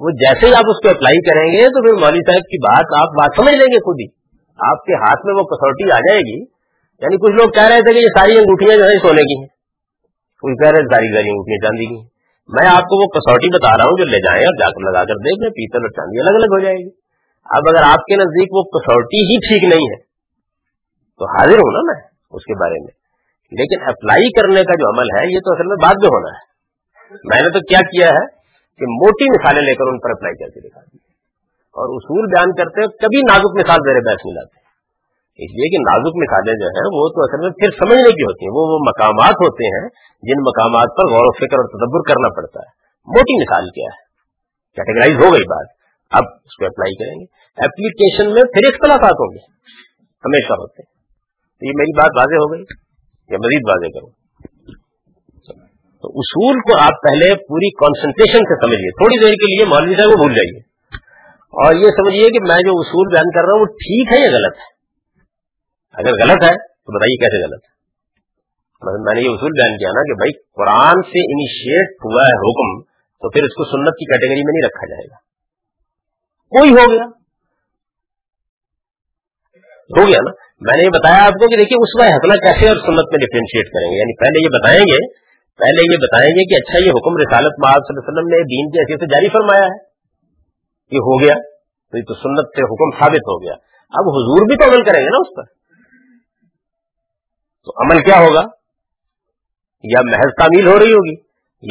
وہ 0.00 0.10
جیسے 0.10 0.46
ہی 0.46 0.54
آپ 0.54 0.64
اس 0.68 0.82
کو 0.82 0.90
اپلائی 0.90 1.20
کریں 1.20 1.48
گے 1.52 1.68
تو 1.68 1.82
پھر 1.82 1.92
مولوی 1.92 2.22
صاحب 2.22 2.42
کی 2.42 2.58
بات 2.58 2.86
آپ 3.00 3.08
بات 3.08 3.30
سمجھ 3.36 3.54
لیں 3.54 3.66
گے 3.66 3.78
خود 3.78 3.96
ہی۔ 4.00 4.06
آپ 4.70 4.84
کے 4.84 4.94
ہاتھ 4.94 5.26
میں 5.26 5.34
وہ 5.34 5.44
کسوٹی 5.44 5.90
آ 5.90 5.98
جائے 5.98 6.18
گی۔ 6.18 6.40
یعنی 7.02 7.16
کچھ 7.16 7.32
لوگ 7.32 7.50
کہہ 7.50 7.68
رہے 7.68 7.80
تھے 7.80 7.92
کہ 7.92 7.98
یہ 7.98 8.12
ساری 8.18 8.38
انگوٹیاں 8.38 8.76
جو 8.76 8.84
ہے 8.84 8.98
سونے 9.02 9.22
کی 9.22 9.40
ہیں۔ 9.40 9.59
کوئی 10.40 10.54
کہہ 10.54 10.70
رہے 10.70 10.82
ساری 10.82 11.08
ساری 11.14 11.66
چاندی 11.66 11.86
کی۔ 11.86 12.20
میں 12.48 12.68
آپ 12.68 12.82
کو 12.82 13.02
وہ 13.02 13.06
کسوٹی 13.06 13.48
بتا 13.54 13.76
رہا 13.76 13.84
ہوں 13.84 13.98
جو 13.98 14.04
لے 14.04 14.18
جائیں 14.18 14.44
اور 14.44 14.56
جا 14.60 14.66
کر 14.66 14.90
لگا 14.90 15.04
کر 15.04 15.14
دیکھ 15.14 15.42
لیں، 15.42 15.50
پیتل 15.50 15.78
اور 15.78 15.90
چاندی 15.90 16.20
الگ 16.20 16.30
الگ 16.30 16.46
ہو 16.46 16.60
جائے 16.60 16.74
گی۔ 16.74 16.88
اب 17.44 17.62
اگر 17.68 17.82
آپ 17.82 18.04
کے 18.04 18.16
نزدیک 18.16 18.48
وہ 18.52 18.62
کسوٹی 18.62 19.20
ہی 19.20 19.36
ٹھیک 19.36 19.74
نہیں 19.74 19.86
ہے، 19.88 20.02
تو 21.18 21.24
حاضر 21.30 21.54
ہوں 21.54 21.72
نا 21.72 21.92
میں 21.92 22.08
اس 22.30 22.44
کے 22.44 22.60
بارے 22.60 22.80
میں۔ 22.80 23.00
لیکن 23.58 23.82
اپلائی 23.82 24.28
کرنے 24.40 24.62
کا 24.64 24.74
جو 24.74 24.90
عمل 24.90 25.04
ہے، 25.04 25.34
یہ 25.34 25.38
تو 25.38 25.52
اصل 25.52 25.66
میں 25.66 25.76
بعد 25.82 25.94
میں 25.94 26.08
ہونا 26.08 26.38
ہے۔ 26.38 26.50
میں 27.24 27.42
نے 27.42 27.48
تو 27.48 27.60
کیا 27.60 27.78
کیا 27.78 28.06
ہے 28.06 28.26
کہ 28.78 28.86
موٹی 28.86 29.24
مثالیں 29.30 29.62
لے 29.62 29.74
کر 29.74 29.84
ان 29.86 29.98
پر 29.98 30.10
اپلائی 30.10 30.34
کر 30.34 30.48
کے 30.48 30.68
دکھا 30.68 30.80
دی۔ 30.80 30.96
اور 31.78 31.96
اصول 31.96 32.26
بیان 32.26 32.52
کرتے 32.52 32.86
کبھی 32.86 33.20
نازک 33.32 33.60
مثال 33.60 33.78
میرے 33.86 34.00
بحث 34.00 34.20
میں 34.24 34.34
لاتے۔ 34.34 34.59
اس 35.40 35.50
لیے 35.50 35.68
کہ 35.68 35.78
نازک 35.80 36.14
مثالیں 36.16 36.54
جو 36.54 36.66
ہیں 36.66 36.88
وہ 36.96 37.08
تو 37.08 37.20
اصل 37.22 37.38
میں 37.42 37.50
پھر 37.50 37.70
سمجھنے 37.70 38.10
کی 38.12 38.22
ہوتی 38.22 38.44
ہیں 38.44 38.52
وہ 38.52 38.64
وہ 38.72 38.78
مقامات 38.78 39.32
ہوتے 39.32 39.66
ہیں 39.66 39.88
جن 40.22 40.38
مقامات 40.40 40.88
پر 40.96 41.04
غور 41.12 41.26
و 41.26 41.32
فکر 41.32 41.56
اور 41.56 41.68
تدبر 41.68 42.00
کرنا 42.08 42.28
پڑتا 42.28 42.60
ہے۔ 42.60 42.70
موٹی 43.06 43.42
مثال 43.42 43.64
کیا 43.68 43.88
ہے؟ 43.92 44.00
کیٹیگرائز 44.76 45.16
ہو 45.16 45.32
گئی 45.34 45.44
بات۔ 45.44 45.68
اب 46.10 46.22
اس 46.44 46.56
کو 46.56 46.66
اپلائی 46.66 46.94
کریں 46.94 47.20
گے۔ 47.20 47.26
اپلیکیشن 47.66 48.26
میں 48.32 48.42
پھر 48.42 48.68
اختلافات 48.68 49.12
ہوں 49.12 49.34
گے۔ 49.34 49.40
ہمیشہ 50.26 50.52
ہوتے 50.52 50.82
ہیں۔ 50.82 50.90
تو 51.58 51.66
یہ 51.66 51.72
میری 51.76 51.96
بات 51.98 52.10
واضح 52.16 52.34
ہو 52.34 52.52
گئی؟ 52.52 52.62
یا 53.30 53.36
مزید 53.36 53.62
واضح 53.68 53.86
کروں؟ 53.86 54.10
تو 56.02 56.08
اصول 56.08 56.60
کو 56.60 56.78
آپ 56.80 56.94
پہلے 57.02 57.34
پوری 57.34 57.70
کانسنٹریشن 57.70 58.38
سے 58.38 58.66
سمجھیے۔ 58.66 58.90
تھوڑی 58.90 59.20
دیر 59.20 59.34
کے 59.34 59.56
لیے 59.56 59.64
مولوی 59.64 59.96
صاحب 59.96 60.06
کو 60.06 60.16
بھول 60.16 60.34
جائیے۔ 60.34 60.58
اور 61.64 61.74
یہ 61.74 61.86
سمجھیے 61.86 62.30
کہ 62.30 62.38
میں 62.48 62.62
جو 62.62 62.70
اصول 62.74 63.08
بیان 63.12 63.30
کر 63.30 63.44
رہا 63.44 63.52
ہوں 63.52 63.60
وہ 63.60 63.66
ٹھیک 63.66 64.12
ہے 64.12 64.18
یا 64.18 64.30
غلط 64.30 64.56
ہے؟ 64.56 64.69
اگر 65.92 66.10
غلط 66.10 66.42
ہے 66.44 66.56
تو 66.56 66.96
بتائیے 66.96 67.16
کیسے 67.16 67.44
غلط 67.44 67.64
ہے؟ 67.64 67.70
میں 69.04 69.14
نے 69.14 69.20
یہ 69.20 69.28
اصول 69.28 69.50
بیان 69.50 69.78
کیا 69.78 69.88
نا 69.88 70.02
کہ 70.02 70.14
بھائی 70.14 70.32
قرآن 70.32 71.02
سے 71.02 71.32
انیشیٹ 71.32 71.88
ہوا 72.04 72.22
ہے 72.22 72.36
حکم، 72.36 72.82
تو 73.20 73.30
پھر 73.30 73.42
اس 73.42 73.54
کو 73.54 73.64
سنت 73.64 73.94
کی 73.94 74.04
کیٹیگری 74.04 74.42
میں 74.44 74.52
نہیں 74.52 74.66
رکھا 74.66 74.86
جائے 74.86 75.06
گا۔ 75.10 75.16
کوئی 76.48 76.70
ہو 76.70 76.90
گیا۔ 76.90 77.04
ہو 79.98 80.08
گیا 80.08 80.18
نا۔ 80.22 80.30
میں 80.60 80.76
نے 80.76 80.84
یہ 80.84 80.88
بتایا 80.88 81.24
آپ 81.26 81.32
کو 81.32 81.48
کہ 81.48 81.56
دیکھیے 81.56 81.82
اس 81.82 82.00
میں 82.00 82.08
حسنا 82.08 82.36
کیسے 82.36 82.68
اور 82.68 82.76
سنت 82.76 83.08
میں 83.10 83.18
ڈیفرینشیٹ 83.18 83.66
کریں 83.66 83.90
گے؟ 83.90 83.96
یعنی 83.96 84.16
پہلے 84.16 84.44
یہ 84.44 84.48
بتائیں 84.48 84.80
گے، 84.80 85.14
پہلے 85.58 85.92
یہ 85.92 85.96
بتائیں 85.96 86.30
گے 86.30 86.48
کہ 86.48 86.54
اچھا 86.54 86.86
یہ 86.86 86.90
حکم 86.90 87.16
رسالت 87.16 87.54
محاذ 87.58 87.80
صلی 87.80 87.94
اللہ 87.94 88.02
علیہ 88.02 88.12
وسلم 88.12 88.28
نے 88.28 88.36
دین 88.36 88.70
کی 88.70 88.78
حیثیت 88.78 89.00
سے 89.00 89.06
جاری 89.06 89.28
فرمایا 89.28 89.62
ہے۔ 89.62 89.90
یہ 90.90 90.98
ہو 90.98 91.22
گیا۔ 91.22 91.34
تو 91.90 91.98
یہ 91.98 92.02
تو 92.02 92.14
سنت 92.14 92.48
سے 92.48 92.62
حکم 92.62 92.98
ثابت 92.98 93.20
ہو 93.20 93.42
گیا۔ 93.42 93.52
اب 93.90 94.04
حضور 94.08 94.46
بھی 94.46 94.56
تو 94.56 94.64
عمل 94.64 94.84
کریں 94.84 95.00
گے 95.00 95.06
نا 95.06 95.16
اس 95.16 95.36
پر۔ 95.36 95.59
تو 97.64 97.84
عمل 97.84 98.04
کیا 98.04 98.18
ہوگا؟ 98.18 98.40
یا 99.82 100.00
محض 100.00 100.30
تعمیل 100.40 100.66
ہو 100.66 100.78
رہی 100.78 100.92
ہوگی، 100.92 101.14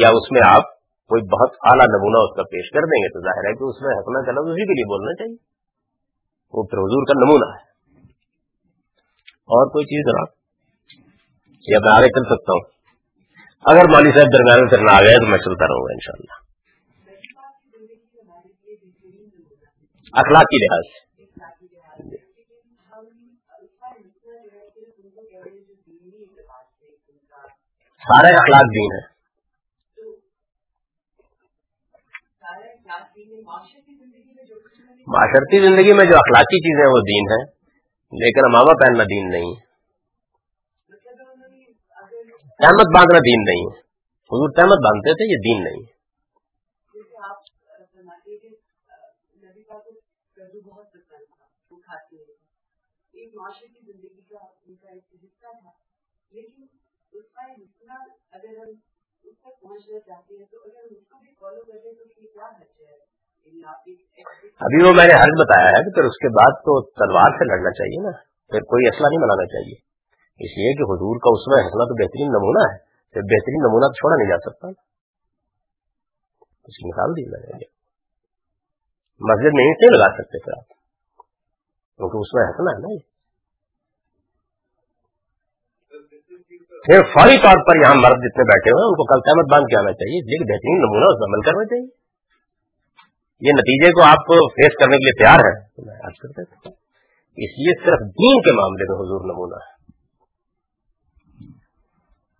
یا 0.02 0.08
اس 0.08 0.32
میں 0.32 0.40
آپ 0.46 0.62
کوئی 0.80 1.22
بہت 1.22 1.56
اعلیٰ 1.62 1.86
نمونہ 1.86 2.30
اس 2.30 2.36
کا 2.36 2.42
پیش 2.42 2.70
کر 2.70 2.80
دیں 2.80 3.02
گے، 3.02 3.08
تو 3.08 3.20
ظاہر 3.20 3.48
ہے 3.48 3.52
کہ 3.54 3.64
اس 3.64 3.82
میں 3.82 3.98
حسنا 3.98 4.24
کا 4.24 4.32
لفظ 4.32 4.50
اسی 4.50 4.66
کے 4.66 4.74
لیے 4.74 4.84
بولنا 4.84 5.14
چاہیے۔ 5.14 5.36
وہ 6.52 6.62
پھر 6.62 6.78
حضور 6.78 7.06
کا 7.06 7.24
نمونہ 7.24 7.58
ہے۔ 7.58 7.70
اور 9.30 9.70
کوئی 9.70 9.84
چیز 9.84 10.12
جناب؟ 10.12 10.40
یا 11.68 11.78
میں 11.80 11.98
آگے 11.98 12.08
چل 12.08 12.24
سکتا 12.24 12.52
ہوں۔ 12.52 12.70
اگر 13.66 13.88
مالی 13.92 14.12
صاحب 14.12 14.26
درمیان 14.26 14.58
میں 14.60 14.84
نہ 14.84 14.90
آ 14.90 15.00
گئے 15.00 15.16
تو 15.16 15.26
میں 15.26 15.38
چلتا 15.38 15.64
رہوں 15.64 15.84
گا 15.84 15.92
انشاءاللہ۔ 15.92 16.50
اخلاقی 20.12 20.56
لحاظ 20.66 20.99
سے 28.00 28.14
سارے 28.14 28.34
اخلاق 28.34 28.62
دین 28.62 28.92
ہیں۔ 28.92 29.10
معاشرتی 35.06 35.68
زندگی 35.68 35.92
میں 35.92 36.04
جو 36.04 36.16
اخلاقی 36.16 36.58
چیزیں 36.60 36.86
وہ 36.86 37.00
دین 37.00 37.32
ہے 37.32 37.60
لیکن 38.12 38.40
امامہ 38.44 38.72
پہننا 38.80 39.04
دین 39.04 39.30
نہیں۔ 39.30 39.52
ہے 39.52 39.70
تحمت 42.40 42.94
باندھنا 42.94 43.18
دین 43.18 43.42
نہیں۔ 43.44 43.74
ہے 43.74 43.80
حضور 44.20 44.50
تحمت 44.56 44.78
باندھتے 44.78 45.14
تھے، 45.14 45.24
یہ 45.24 45.38
دین 45.38 45.64
نہیں۔ 45.64 46.00
ہے 53.74 53.79
ابھی 64.60 64.88
وہ 64.88 64.92
میں 64.92 65.06
نے 65.06 65.14
حرض 65.14 65.40
بتایا 65.40 65.68
ہے 65.68 65.84
کہ 65.84 65.90
پھر 65.90 66.02
اس 66.02 66.18
کے 66.18 66.28
بعد 66.28 66.52
تو 66.60 66.82
تلوار 66.82 67.30
سے 67.30 67.44
لڑنا 67.44 67.70
چاہیے 67.70 68.02
نا، 68.02 68.10
پھر 68.48 68.60
کوئی 68.60 68.88
اصلہ 68.88 69.06
نہیں 69.08 69.22
بنانا 69.22 69.46
چاہیے۔ 69.46 69.74
اس 70.44 70.50
لیے 70.58 70.74
کہ 70.74 70.82
حضور 70.82 71.16
کا 71.16 71.30
اس 71.32 71.48
میں 71.48 71.66
حسنا 71.66 71.84
تو 71.84 71.94
بہترین 71.94 72.28
نمونہ 72.28 72.72
ہے، 72.72 72.78
پھر 73.12 73.20
بہترین 73.20 73.60
نمونہ 73.60 73.84
تو 73.84 73.92
چھوڑا 73.92 74.16
نہیں 74.16 74.28
جا 74.28 74.50
سکتا۔ 74.50 74.68
اس 76.40 76.76
کی 76.76 76.88
مثال 76.88 77.10
دی 77.12 77.30
جائے 77.30 77.58
گی 77.58 77.80
مسجد 79.20 79.54
میں 79.54 79.64
نہیں 79.64 79.98
لگا 79.98 80.22
سکتے 80.22 80.38
پھر 80.44 80.52
آپ۔ 80.52 80.68
کیونکہ 81.96 82.16
اس 82.16 82.34
میں 82.34 82.44
حسنا 82.44 82.70
ہے 82.72 82.78
نا۔ 82.78 82.94
یہ 82.94 83.09
پھر 86.90 87.02
فوری 87.02 87.36
طور 87.36 87.56
پر 87.66 87.76
یہاں 87.76 87.94
مرد 87.94 88.18
جتنے 88.18 88.44
بیٹھے 88.44 88.70
ہوئے 88.70 88.88
ان 88.88 88.94
کو 88.94 89.04
کل 89.04 89.20
قیمت 89.20 89.52
باندھ 89.52 89.66
کے 89.66 89.78
آنا 89.78 89.92
چاہیے۔ 89.92 90.30
لیکن 90.30 90.44
بہترین 90.44 90.78
نمونہ 90.78 91.04
اس 91.04 91.28
عمل 91.28 91.40
کرنا 91.40 91.64
چاہیے۔ 91.64 91.86
یہ 93.48 93.52
نتیجے 93.52 93.92
کو 93.92 94.02
آپ 94.02 94.18
فیس 94.50 94.78
کرنے 94.78 94.96
کے 94.96 95.04
لیے 95.04 95.24
تیار 95.24 95.38
ہیں۔ 95.38 95.64
اس 97.36 97.52
لیے 97.58 97.84
صرف 97.84 98.00
دین 98.00 98.42
کے 98.42 98.52
معاملے 98.52 98.84
میں 98.88 98.96
حضور 98.96 99.20
نمونہ 99.20 99.54
ہے۔ 99.54 99.70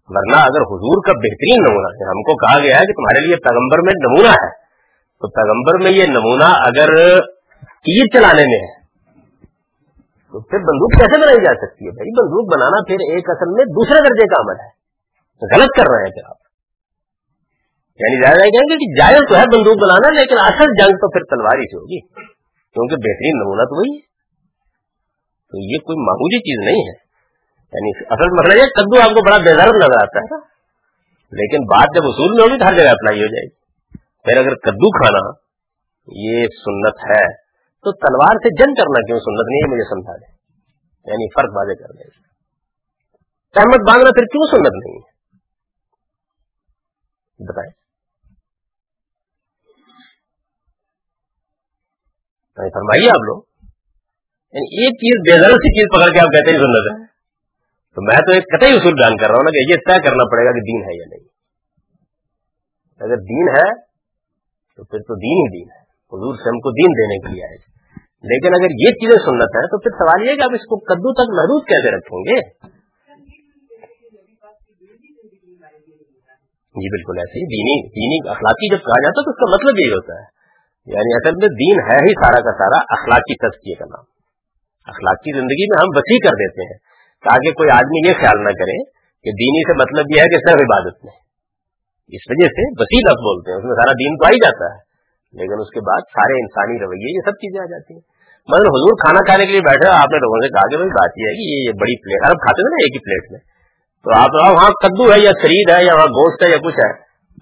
ورنہ 0.09 0.37
اگر 0.37 0.61
حضور 0.61 1.07
کا 1.07 1.13
بہترین 1.13 1.57
نمونہ 1.69 1.87
ہے، 1.87 2.09
ہم 2.09 2.23
کو 2.23 2.37
کہا 2.37 2.59
گیا 2.59 2.77
ہے 2.77 2.87
کہ 2.87 2.93
تمہارے 2.93 3.27
لیے 3.27 3.37
پیغمبر 3.37 3.79
میں 3.79 3.93
نمونہ 3.99 4.29
ہے۔ 4.29 4.51
تو 5.21 5.29
پیغمبر 5.29 5.85
میں 5.85 5.93
یہ 5.93 6.07
نمونہ 6.07 6.45
اگر 6.45 7.21
تیر 7.61 8.07
چلانے 8.07 8.43
میں 8.43 8.59
ہے 8.59 8.80
تو 10.31 10.41
پھر 10.41 10.59
بندوق 10.59 10.91
کیسے 11.01 11.21
بنائی 11.21 11.37
جا 11.37 11.53
سکتی 11.55 11.87
ہے 11.87 11.91
بھائی؟ 11.91 12.11
بندوق 12.11 12.57
بنانا 12.57 12.83
پھر 12.87 12.95
ایک 12.95 13.25
اصل 13.29 13.49
میں 13.57 13.65
دوسرے 13.65 13.99
درجے 14.01 14.27
کا 14.27 14.41
عمل 14.41 14.61
ہے۔ 14.61 14.81
غلط 15.55 15.71
کر 15.77 15.85
رہے 15.93 16.03
ہیں 16.03 16.11
پھر 16.11 16.23
آپ۔ 16.29 16.37
یعنی 18.01 18.27
زیادہ 18.27 18.39
کہیں 18.39 18.69
گے 18.71 18.77
کہ 18.77 19.01
جائز 19.01 19.23
تو 19.29 19.37
ہے 19.37 19.45
بندوق 19.45 19.77
بنانا، 19.77 20.21
لیکن 20.21 20.39
اصل 20.39 20.65
جنگ 20.65 20.97
تو 20.97 21.11
پھر 21.11 21.21
تلواری 21.21 21.63
سے 21.63 21.77
ہوگی، 21.77 22.01
کیونکہ 22.75 22.97
بہترین 22.97 23.39
نمونہ 23.39 23.63
تو 23.63 23.79
وہی 23.79 23.97
ہے۔ 23.97 24.01
تو 25.51 25.59
یہ 25.59 25.79
کوئی 25.79 26.07
معمولی 26.07 26.39
چیز 26.39 26.67
نہیں 26.67 26.83
ہے۔ 26.83 27.11
یعنی 27.73 28.05
اصل 28.11 28.31
مسئلہ 28.33 28.63
یہ 28.63 28.69
کدو 28.69 29.01
آپ 29.01 29.09
کو 29.09 29.25
بڑا 29.25 29.37
بےزرد 29.37 29.77
نظر 29.77 30.03
آتا 30.03 30.19
ہے۔ 30.19 30.37
لیکن 31.33 31.65
بات 31.65 31.89
جب 31.95 32.03
اصول 32.05 32.37
میں 32.37 32.45
ہوگی 32.45 32.59
تو 32.59 32.67
ہر 32.67 32.75
جگہ 32.75 32.89
اپلائی 32.89 33.21
ہو 33.21 33.27
جائے 33.27 33.47
گی۔ 33.47 33.55
پھر 34.25 34.37
اگر 34.37 34.55
کدو 34.55 34.91
کھانا، 34.91 35.31
یہ 36.07 36.47
سنت 36.47 36.95
ہے۔ 37.11 37.40
تو 37.83 37.93
تلوار 37.93 38.37
سے 38.37 38.49
جنگ 38.55 38.75
کرنا 38.75 39.01
کیوں 39.01 39.19
سنت 39.19 39.49
نہیں 39.49 39.61
ہے؟ 39.61 39.73
مجھے 39.73 39.85
سمجھا 39.85 40.17
دیں 40.17 40.35
یعنی 41.07 41.29
فرق 41.29 41.51
واضح 41.57 41.83
کر 41.83 41.93
دیں 41.93 42.11
سہمت 43.55 43.89
باندھنا 43.89 44.11
پھر 44.11 44.25
کیوں 44.25 44.47
سنت 44.51 44.87
نہیں 44.87 44.99
ہے؟ 44.99 45.11
بتائیں۔ 47.49 47.71
یعنی 52.57 52.71
فرمائیے 52.71 53.11
آپ 53.11 53.23
لوگ۔ 53.23 53.43
یعنی 54.53 54.83
ایک 54.83 54.95
چیز 54.95 55.21
بے 55.21 55.33
بےزرد 55.33 55.57
سی 55.57 55.81
چیز 55.81 55.99
پکڑ 55.99 56.13
کے 56.13 56.21
آپ 56.21 56.27
کہتے 56.27 56.51
ہیں 56.51 56.59
سنت 56.59 57.01
ہے۔ 57.01 57.07
تو 57.95 58.03
میں 58.03 58.17
تو 58.17 58.33
ایک 58.33 58.43
قطعی 58.43 58.71
اصول 58.71 58.95
بیان 58.95 59.17
کر 59.17 59.27
رہا 59.27 59.35
ہوں 59.35 59.45
نا 59.45 59.51
کہ 59.51 59.71
یہ 59.71 59.77
طے 59.77 60.09
کرنا 60.09 60.25
پڑے 60.25 60.45
گا 60.45 60.51
کہ 60.51 60.61
دین 60.61 60.83
ہے 60.83 60.97
یا 60.97 61.05
نہیں۔ 61.09 61.29
اگر 63.01 63.17
دین 63.17 63.49
ہے، 63.49 63.81
تو 64.77 64.85
پھر 64.85 64.99
تو 64.99 65.15
دین 65.15 65.39
ہی 65.39 65.59
دین 65.59 65.71
ہے۔ 65.71 65.81
حضور 65.83 66.35
سے 66.35 66.49
ہم 66.49 66.61
کو 66.61 66.71
دین 66.71 66.93
دینے 66.93 67.29
کے 67.29 67.35
لیے 67.35 67.45
آئے 67.45 67.70
لیکن 68.25 68.55
اگر 68.55 68.71
یہ 68.71 68.91
چیزیں 68.91 69.17
سنت 69.17 69.51
ہے 69.57 69.67
تو 69.67 69.79
پھر 69.79 69.91
سوال 69.91 70.29
یہ 70.29 70.37
کہ 70.37 70.43
آپ 70.43 70.51
اس 70.55 70.67
کو 70.67 70.77
کدو 70.79 71.13
تک 71.13 71.29
محدود 71.31 71.63
کیسے 71.67 71.97
رکھیں 71.97 72.21
گے؟ 72.21 72.41
جی 76.81 76.89
بالکل 76.91 77.19
ایسے 77.19 77.39
ہی 77.39 77.45
دینی 77.45 77.89
دینی 77.89 78.29
اخلاقی 78.29 78.71
جب 78.71 78.79
کہا 78.79 79.01
جاتا 79.01 79.21
ہے 79.21 79.25
تو 79.25 79.31
اس 79.31 79.37
کا 79.37 79.55
مطلب 79.55 79.75
یہی 79.81 79.93
ہوتا 79.93 80.13
ہے۔ 80.15 80.41
یعنی 80.87 81.13
اصل 81.15 81.35
میں 81.37 81.49
دین 81.49 81.77
ہے 81.91 81.97
ہی 81.97 82.13
سارا 82.13 82.41
کا 82.41 82.53
سارا 82.53 82.79
اخلاقی 82.79 83.35
تزکیے 83.35 83.75
کا 83.75 83.85
نام۔ 83.85 84.05
اخلاقی 84.87 85.31
زندگی 85.39 85.65
میں 85.71 85.79
ہم 85.81 85.89
وسیع 85.97 86.19
کر 86.29 86.35
دیتے 86.35 86.63
ہیں 86.63 86.79
تاکہ 87.25 87.53
کوئی 87.53 87.71
آدمی 87.71 88.09
یہ 88.09 88.13
خیال 88.13 88.45
نہ 88.45 88.49
کرے 88.49 88.85
کہ 89.25 89.31
دینی 89.31 89.61
سے 89.61 89.73
مطلب 89.83 90.17
یہ 90.17 90.21
ہے 90.21 90.29
کہ 90.29 90.37
صرف 90.37 90.61
عبادت 90.61 91.05
میں 91.05 91.17
اس 92.17 92.23
وجہ 92.31 92.47
سے 92.47 92.83
وسیع 92.83 93.01
لفظ 93.07 93.21
بولتے 93.21 93.51
ہیں، 93.51 93.59
اس 93.59 93.65
میں 93.65 93.75
سارا 93.75 93.93
دین 93.93 94.17
تو 94.17 94.27
آ 94.27 94.31
ہی 94.31 94.37
جاتا 94.37 94.75
ہے۔ 94.75 94.91
لیکن 95.33 95.61
اس 95.61 95.71
کے 95.71 95.81
بعد 95.81 96.03
سارے 96.09 96.41
انسانی 96.41 96.79
رویے، 96.79 97.17
یہ 97.17 97.31
سب 97.31 97.33
چیزیں 97.33 97.61
آ 97.61 97.67
جاتی 97.71 97.95
ہیں۔ 97.95 98.10
مطلب 98.49 98.67
حضور 98.67 98.93
کھانا 98.93 99.21
کھانے 99.27 99.47
کے 99.47 99.53
لیے 99.53 99.61
بیٹھے 99.61 99.89
آپ 99.89 100.11
نے 100.11 100.19
لوگوں 100.19 100.39
سے 100.43 100.49
کہا 100.49 100.69
کہ 100.71 100.77
بھائی 100.77 100.91
بات 100.91 101.11
یہ 101.17 101.25
ہے 101.29 101.35
کہ 101.35 101.45
یہ 101.61 101.73
بڑی 101.81 101.95
پلیٹ 102.03 102.21
ارب 102.27 102.39
کھاتے 102.41 102.61
ہیں 102.61 102.71
نا 102.71 102.85
ایک 102.85 102.95
ہی 102.95 102.99
پلیٹ 102.99 103.33
میں۔ 103.33 103.41
تو 104.05 104.09
آپ 104.19 104.53
وہاں 104.53 104.71
کدو 104.71 105.13
ہے 105.13 105.21
یا 105.21 105.31
شرید 105.43 105.71
ہے 105.71 105.85
یا 105.85 105.95
وہاں 105.95 106.07
گوشت 106.07 106.43
ہے 106.43 106.51
یا 106.51 106.57
کچھ 106.57 106.75
ہے؟ 106.75 106.93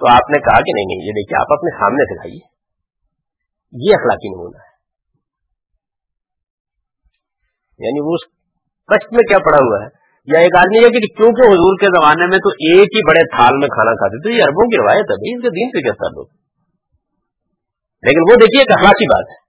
تو 0.01 0.07
آپ 0.12 0.30
نے 0.30 0.38
کہا 0.38 0.61
کہ 0.61 0.72
نہیں 0.74 0.84
نہیں، 0.84 1.07
یہ 1.07 1.12
دیکھیے، 1.12 1.40
آپ 1.40 1.53
اپنے 1.53 1.80
سامنے 1.80 2.05
سے 2.05 2.16
کھائیے۔ 2.16 2.59
یہ 3.88 3.92
اخلاقی 3.94 4.28
نمونہ 4.28 4.57
ہے۔ 4.57 4.68
یعنی 7.78 8.01
وہ 8.01 8.16
کشت 8.86 9.12
میں 9.12 9.28
کیا 9.28 9.38
پڑا 9.38 9.59
ہوا 9.59 9.84
ہے؟ 9.84 9.88
یا 10.34 10.38
ایک 10.38 10.57
آدمی 10.59 10.78
ہے 10.78 10.90
کہ 10.90 10.99
کیونکہ 11.16 11.40
حضور 11.40 11.76
کے 11.80 11.86
زمانے 11.86 12.26
میں 12.26 12.38
تو 12.38 12.49
ایک 12.49 12.88
ہی 12.96 13.09
بڑے 13.09 13.36
تھال 13.36 13.53
میں 13.55 13.68
کھانا 13.68 13.92
کھاتے 13.92 14.22
تھے، 14.22 14.38
یہ 14.38 14.42
اربوں 14.42 14.68
کی 14.68 14.82
روایت 14.82 15.07
ہے۔ 15.11 15.34
ان 15.34 15.40
کے 15.40 15.49
دین 15.49 15.68
سے 15.68 15.82
کیا 15.82 15.92
تعلق؟ 15.92 16.28
لیکن 18.03 18.20
وہ 18.20 18.34
دیکھیے 18.34 18.61
ایک 18.61 18.72
اخلاقی 18.72 19.07
بات 19.07 19.26
ہے۔ 19.30 19.47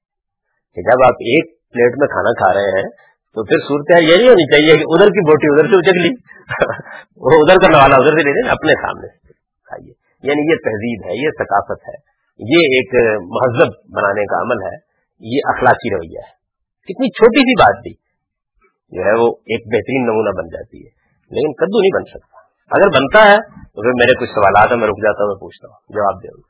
کہ 0.80 0.92
جب 0.92 1.04
آپ 1.04 1.14
ایک 1.14 1.70
پلیٹ 1.70 1.94
میں 1.98 2.08
کھانا 2.08 2.34
کھا 2.34 2.54
رہے 2.54 2.70
ہیں، 2.78 2.90
تو 3.34 3.44
پھر 3.44 3.58
صورت 3.58 4.02
یہ 4.04 4.18
نہیں 4.18 4.30
ہونی 4.30 4.52
چاہیے 4.52 4.78
کہ 4.78 4.84
ادھر 4.88 5.08
کی 5.08 5.26
بوٹی 5.26 5.48
ادھر 5.52 5.68
سے 5.70 5.76
اچک 5.76 5.98
لی۔ 5.98 6.12
وہ 7.16 7.30
ادھر 7.32 7.56
کا 7.56 7.68
نوالا 7.68 7.96
ادھر 7.96 8.12
سے 8.12 8.24
لے 8.24 8.42
لیں، 8.42 8.52
اپنے 8.52 8.72
سامنے 8.72 9.08
کھائیے۔ 9.66 9.94
یعنی 10.24 10.52
یہ 10.52 10.56
تہذیب 10.56 11.06
ہے، 11.06 11.24
یہ 11.24 11.30
ثقافت 11.40 11.88
ہے۔ 11.88 12.20
یہ 12.40 12.60
ایک 12.60 12.96
مہذب 13.22 13.70
بنانے 13.96 14.26
کا 14.26 14.42
عمل 14.42 14.64
ہے۔ 14.64 14.90
یہ 15.20 15.40
اخلاقی 15.46 15.96
رویہ 15.96 16.18
ہے۔ 16.18 16.40
کتنی 16.84 17.10
چھوٹی 17.10 17.40
سی 17.40 17.62
بات 17.62 17.82
بھی 17.82 17.94
جو 18.90 19.02
ہے 19.02 19.20
وہ 19.20 19.28
ایک 19.32 19.68
بہترین 19.68 20.06
نمونہ 20.06 20.30
بن 20.30 20.48
جاتی 20.48 20.78
ہے۔ 20.78 20.90
لیکن 21.32 21.54
کدو 21.54 21.82
نہیں 21.82 21.96
بن 21.96 22.04
سکتا۔ 22.04 22.40
اگر 22.72 22.88
بنتا 22.88 23.32
ہے، 23.32 23.38
تو 23.54 23.82
پھر 23.82 23.92
میرے 23.92 24.20
کچھ 24.20 24.30
سوالات 24.30 24.72
ہیں، 24.72 24.78
میں 24.78 24.88
رک 24.88 24.98
جاتا 24.98 25.24
ہوں، 25.24 25.28
میں 25.28 25.40
پوچھتا 25.40 25.68
ہوں۔ 25.68 25.94
جواب 25.94 26.24
دوں 26.24 26.49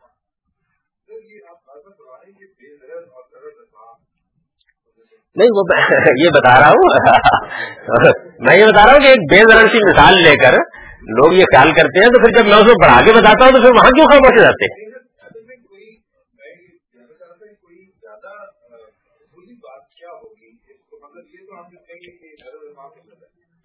نہیں، 5.39 5.49
وہ 5.49 5.63
یہ 6.25 6.29
بتا 6.29 6.59
رہا 6.59 6.69
ہوں۔ 6.69 6.87
میں 8.39 8.57
یہ 8.57 8.65
بتا 8.65 8.85
رہا 8.85 8.93
ہوں 8.93 8.99
کہ 8.99 9.05
ایک 9.05 9.19
بے 9.31 9.53
ذرا 9.53 9.67
سی 9.71 9.77
مثال 9.77 10.13
لے 10.23 10.35
کر 10.35 10.53
لوگ 10.99 11.33
یہ 11.33 11.43
خیال 11.43 11.71
کرتے 11.71 11.99
ہیں 11.99 12.07
تو 12.07 12.19
پھر 12.19 12.29
جب 12.37 12.45
میں 12.45 12.57
اس 12.57 12.65
کو 12.65 12.83
بڑھا 12.83 13.01
کے 13.05 13.11
بتاتا 13.11 13.45
ہوں 13.45 13.51
تو 13.51 13.61
پھر 13.61 13.71
وہاں 13.71 13.91
کیوں 13.91 14.07
خاموش 14.07 14.41
جاتے 14.41 14.65
ہیں؟ 14.65 14.89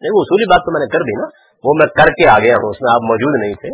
نہیں، 0.03 0.13
وہ 0.13 0.21
اصولی 0.21 0.51
بات 0.51 0.59
تو 0.59 0.73
میں 0.73 0.81
نے 0.81 0.93
کر 0.93 0.99
دی 0.99 1.21
نا۔ 1.21 1.27
وہ 1.65 1.73
میں 1.75 1.87
کر 1.87 2.11
کے 2.11 2.29
آ 2.29 2.39
گیا 2.39 2.55
ہوں، 2.55 2.71
اس 2.71 2.83
میں 2.83 2.95
آپ 2.95 3.03
موجود 3.03 3.43
نہیں 3.43 3.55
تھے۔ 3.55 3.69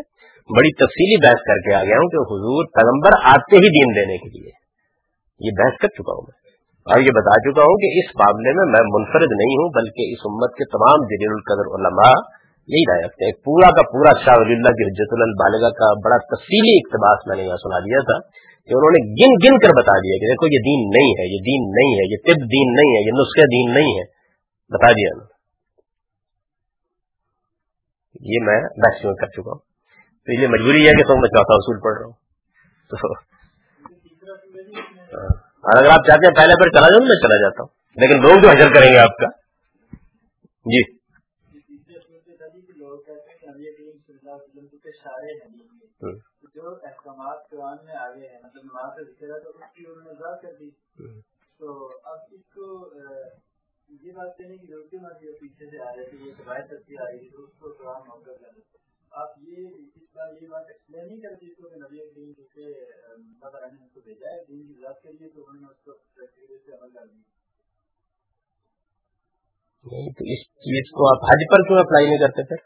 بڑی 0.58 0.72
تفصیلی 0.72 1.26
بحث 1.26 1.40
کر 1.46 1.54
کے 1.54 1.74
آ 1.74 1.82
گیا 1.84 1.96
ہوں 1.96 2.08
کہ 2.08 2.16
حضور 2.16 2.64
پیغمبر 2.74 3.10
آتے 3.22 3.56
ہی 3.56 3.68
دین 3.68 4.00
دینے 4.00 4.18
کے 4.18 4.38
لیے۔ 4.38 4.50
یہ 5.40 5.50
بحث 5.58 5.78
کر 5.80 5.88
چکا 5.88 6.12
ہوں 6.12 6.22
میں۔ 6.28 6.39
اور 6.90 7.00
یہ 7.00 7.10
بتا 7.10 7.34
چکا 7.40 7.62
ہوں 7.62 7.76
کہ 7.78 7.88
اس 7.98 8.08
معاملے 8.16 8.50
میں 8.58 8.66
میں 8.66 8.84
منفرد 8.84 9.30
نہیں 9.30 9.54
ہوں 9.60 9.68
بلکہ 9.70 10.02
اس 10.12 10.22
امت 10.24 10.50
کے 10.54 10.64
تمام 10.64 10.98
جلیل 11.06 11.30
القدر 11.30 11.66
علماء 11.76 12.14
یہی 12.68 12.84
رائے 12.90 13.02
رکھتے 13.06 13.24
ہیں۔ 13.24 13.32
پورا 13.32 13.70
کا 13.70 13.82
پورا 13.90 14.10
شاہ 14.24 14.34
ولی 14.38 14.54
اللہ 14.54 14.72
کی 14.72 14.84
حجت 14.86 15.10
البالغ 15.12 15.62
کا 15.70 15.88
بڑا 16.04 16.16
تفصیلی 16.16 16.74
اقتباس 16.78 17.26
میں 17.26 17.36
نے 17.36 17.42
یہاں 17.42 17.56
سنا 17.56 17.78
دیا 17.78 18.00
تھا 18.00 18.16
کہ 18.66 18.72
انہوں 18.76 18.90
نے 18.90 19.00
گن 19.10 19.32
گن 19.44 19.58
کر 19.58 19.68
بتا 19.68 19.98
دیا 19.98 20.18
کہ 20.18 20.26
دیکھو 20.26 20.46
یہ 20.46 20.60
دین 20.60 20.80
نہیں 20.90 21.10
ہے 21.10 21.26
یہ 21.34 21.40
دین 21.40 21.62
نہیں 21.70 21.92
ہے 21.94 22.04
یہ 22.10 22.16
طب 22.16 22.38
دین 22.54 22.72
نہیں 22.72 22.90
ہے 22.96 23.00
یہ 23.06 23.10
نسخہ 23.20 23.46
دین 23.46 23.74
نہیں 23.74 23.98
ہے۔ 23.98 24.04
بتا 24.70 24.92
دیا۔ 24.92 25.10
یہ 28.20 28.38
میں 28.42 28.60
میکسیمم 28.62 29.14
کر 29.14 29.26
چکا 29.26 29.50
ہوں۔ 29.50 29.58
تو 30.26 30.42
یہ 30.42 30.46
مجبوری 30.46 30.86
ہے 30.86 30.92
کہ 30.92 31.02
تو 31.02 31.16
میں 31.16 31.28
چوتھا 31.28 31.54
اصول 31.54 31.80
پڑھ 31.80 31.98
رہا 31.98 32.06
ہوں۔ 32.06 32.16
تو۔ 35.32 35.49
اور 35.70 35.82
اگر 35.82 35.90
آپ 35.90 36.06
چاہتے 36.06 36.26
ہیں 36.26 36.34
پہلے 36.34 36.54
پر 36.54 36.70
چلا 36.70 36.88
جاؤں، 36.88 37.06
میں 37.06 37.16
چلا 37.16 37.36
جاتا 37.42 37.62
ہوں۔ 37.62 37.68
لیکن 37.96 38.22
لوگ 38.22 38.42
جو 38.42 38.48
حجر 38.48 38.74
کریں 38.74 38.92
گے 38.92 38.98
آپ 38.98 39.16
کا۔ 39.16 39.28
جی۔ 40.66 41.00
جو 46.54 46.70
احکامات 46.82 47.50
قرآن 47.50 47.76
میں 47.84 47.94
آگے 47.94 48.28
ہیں 48.28 48.38
مطلب 48.42 48.62
نماز 48.64 48.96
کا 48.96 49.02
ذکر 49.02 49.34
ہے 49.34 49.40
تو 49.40 49.50
اس 49.50 49.74
کی 49.74 49.84
انہوں 49.88 50.04
نے 50.04 50.36
کر 50.42 50.52
دی 50.60 50.70
تو 51.58 51.90
اب 52.04 52.18
اس 52.30 52.40
کو 52.54 52.90
یہ 53.88 54.12
بات 54.12 54.38
کہنے 54.38 54.56
کی 54.56 54.66
ضرورت 54.66 54.94
نہ 54.94 55.08
تھی 55.08 55.32
پیچھے 55.32 55.70
سے 55.70 55.82
آ 55.82 55.96
رہے 55.96 56.04
تھے 56.04 56.16
یہ 56.16 57.00
آ 57.00 57.10
رہی 57.10 57.18
تھی 57.18 57.42
اس 57.42 57.58
کو 57.58 57.72
قرآن 57.78 58.02
موقع 58.08 58.30
آپ 59.12 59.28
یہ 59.38 59.66
اس 59.94 60.02
بار 60.14 60.42
یہ 60.42 60.48
بات 60.48 60.64
ایکسپلین 60.68 61.06
نہیں 61.06 61.20
کرتے 61.20 61.46
اس 61.46 61.56
کو 61.56 61.68
نبی 61.76 61.98
کریم 62.10 62.32
اللہ 63.42 63.50
تعالیٰ 63.50 63.68
نے 63.70 63.84
اس 63.84 63.92
کو 63.94 64.00
بھیجا 64.00 64.30
ہے، 64.30 64.40
دین 64.44 64.62
کی 64.62 64.74
ذات 64.80 64.96
کے 65.02 65.10
لیے 65.10 65.28
تو 65.28 65.40
انہوں 65.42 65.60
نے 65.60 65.68
اس 65.70 65.78
کو 65.84 65.92
طریقے 66.16 66.56
سے 66.56 66.72
عمل 66.72 66.90
کر 66.90 67.04
دیا 67.04 67.28
نہیں 69.84 70.10
تو 70.12 70.26
اس 70.34 70.42
چیز 70.64 70.90
کو 70.90 71.06
آپ 71.10 71.22
حج 71.28 71.44
پر 71.52 71.62
کیوں 71.68 71.78
اپلائی 71.78 72.08
نہیں 72.08 72.18
کرتے 72.18 72.44
پھر 72.50 72.60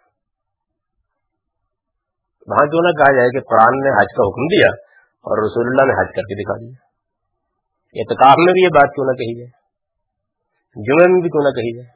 وہاں 2.48 2.64
کیوں 2.66 2.82
نہ 2.82 2.92
کہا 2.96 3.12
جائے 3.18 3.30
کہ 3.30 3.42
قرآن 3.50 3.78
نے 3.80 3.92
حج 3.98 4.14
کا 4.16 4.26
حکم 4.30 4.48
دیا 4.48 4.70
اور 5.24 5.42
رسول 5.44 5.68
اللہ 5.68 5.86
نے 5.90 5.94
حج 6.00 6.10
کر 6.16 6.26
کے 6.30 6.38
دکھا 6.40 6.56
دیا؟ 6.58 6.74
اعتکاب 7.96 8.42
میں 8.44 8.52
بھی 8.52 8.64
یہ 8.64 8.72
بات 8.74 8.94
کیوں 8.94 9.06
نہ 9.06 9.14
کہی 9.20 9.36
جائے؟ 9.38 9.50
جمعے 10.76 11.06
میں 11.12 11.20
بھی 11.20 11.30
کیوں 11.36 11.44
نہ 11.44 11.52
کہی 11.58 11.72
جائے؟ 11.76 11.88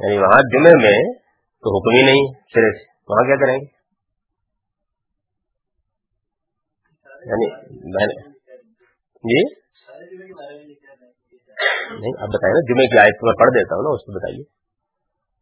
یعنی 0.00 0.18
وہاں 0.18 0.40
جمعے 0.54 0.74
میں 0.84 0.98
تو 1.64 1.74
حکم 1.76 1.96
ہی 1.96 2.02
نہیں 2.02 2.30
سرے 2.54 2.70
سے 2.78 2.84
وہاں 3.08 3.24
کیا 3.26 3.36
کریں 3.36 3.54
گے؟ 3.56 3.66
یعنی 7.26 7.46
جی؟ 9.30 9.40
نہیں، 12.00 12.14
آپ 12.22 12.28
بتائیے 12.28 12.54
نا، 12.54 12.72
جمعے 12.72 12.86
کی 12.86 12.98
آیت 12.98 13.16
میں 13.22 13.32
پڑھ 13.32 13.50
دیتا 13.50 13.76
ہوں 13.76 13.82
نا، 13.82 13.88
اس 13.88 14.00
کو 14.00 14.12
بتائیے۔ 14.12 14.44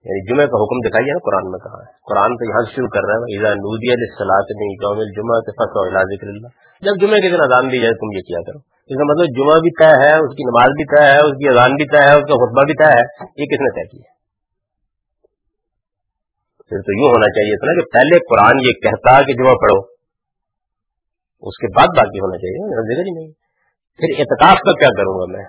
یعنی 0.04 0.20
جمعہ 0.26 0.46
کا 0.46 0.56
حکم 0.62 0.88
دکھائیے 0.88 1.12
نا، 1.12 1.18
قرآن 1.18 1.50
میں 1.50 1.58
کہا 1.58 1.78
ہے۔ 1.80 1.92
قرآن 2.08 2.30
تو 2.36 2.44
یہاں 2.48 2.62
سے 2.64 2.74
شروع 2.74 2.88
کر 2.88 3.00
رہا 3.00 3.14
ہے۔ 3.14 3.54
نودیا 3.54 3.94
سلاط 4.18 4.46
نہیں 4.50 4.74
قوم 4.74 4.98
جمعہ 5.16 5.40
سے 5.40 5.50
ذکر 6.16 6.28
اللہ۔ 6.28 6.48
جب 6.80 6.94
جمعہ 7.00 7.16
کے 7.16 7.28
دن 7.28 7.40
اذان 7.40 7.72
دی 7.72 7.78
جائے، 7.78 7.94
تم 7.94 8.16
یہ 8.16 8.22
کیا 8.22 8.40
کرو۔ 8.42 8.58
اس 8.58 8.96
کا 8.96 9.04
مطلب 9.04 9.26
جمعہ 9.36 9.60
بھی 9.60 9.70
طے 9.70 10.06
ہے، 10.06 10.14
اس 10.14 10.34
کی 10.36 10.42
نماز 10.42 10.68
بھی 10.68 10.84
طے 10.84 11.02
ہے، 11.02 11.18
اس 11.18 11.32
کی 11.32 11.48
اذان 11.48 11.70
بھی 11.70 11.84
طے 11.84 12.02
ہے، 12.02 12.12
اس 12.12 12.24
کا 12.24 12.34
خطبہ 12.34 12.62
بھی 12.64 12.74
طے 12.74 12.84
ہے۔ 12.84 13.02
یہ 13.20 13.44
کس 13.44 13.60
نے 13.60 13.70
طے 13.70 13.88
کیا؟ 13.88 14.14
پھر 16.68 16.78
تو 16.78 16.92
یوں 17.00 17.08
ہونا 17.08 17.26
چاہیے 17.26 17.56
تھا 17.56 17.72
نا 17.72 17.80
کہ 17.80 17.84
پہلے 17.92 18.18
قرآن 18.18 18.56
یہ 18.60 18.72
کہتا 18.72 19.22
کہ 19.22 19.32
جمعہ 19.32 19.54
پڑھو۔ 19.54 19.93
اس 21.44 21.56
کے 21.58 21.66
بعد 21.76 21.86
باقی 21.96 22.18
ہونا 22.18 22.36
چاہیے 22.38 22.60
ذکر 22.90 23.06
ہی 23.06 23.14
نہیں 23.14 23.32
پھر 23.96 24.08
اعتکاف 24.18 24.58
کا 24.58 24.72
کیا 24.72 24.88
کروں 24.88 25.14
گا 25.14 25.32
میں؟ 25.32 25.44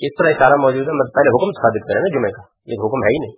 کس 0.00 0.12
طرح 0.18 0.28
اشارہ 0.28 0.56
موجود 0.60 0.88
ہے 0.88 0.92
مطلب 0.92 1.14
پہلے 1.14 1.28
حکم 1.28 1.50
ثابت 1.52 1.88
کریں 1.88 2.00
نا 2.00 2.08
جمعے 2.08 2.30
کا۔ 2.30 2.42
یہ 2.66 2.74
حکم 2.84 3.02
ہے 3.02 3.08
ہی 3.08 3.18
نہیں۔ 3.18 3.36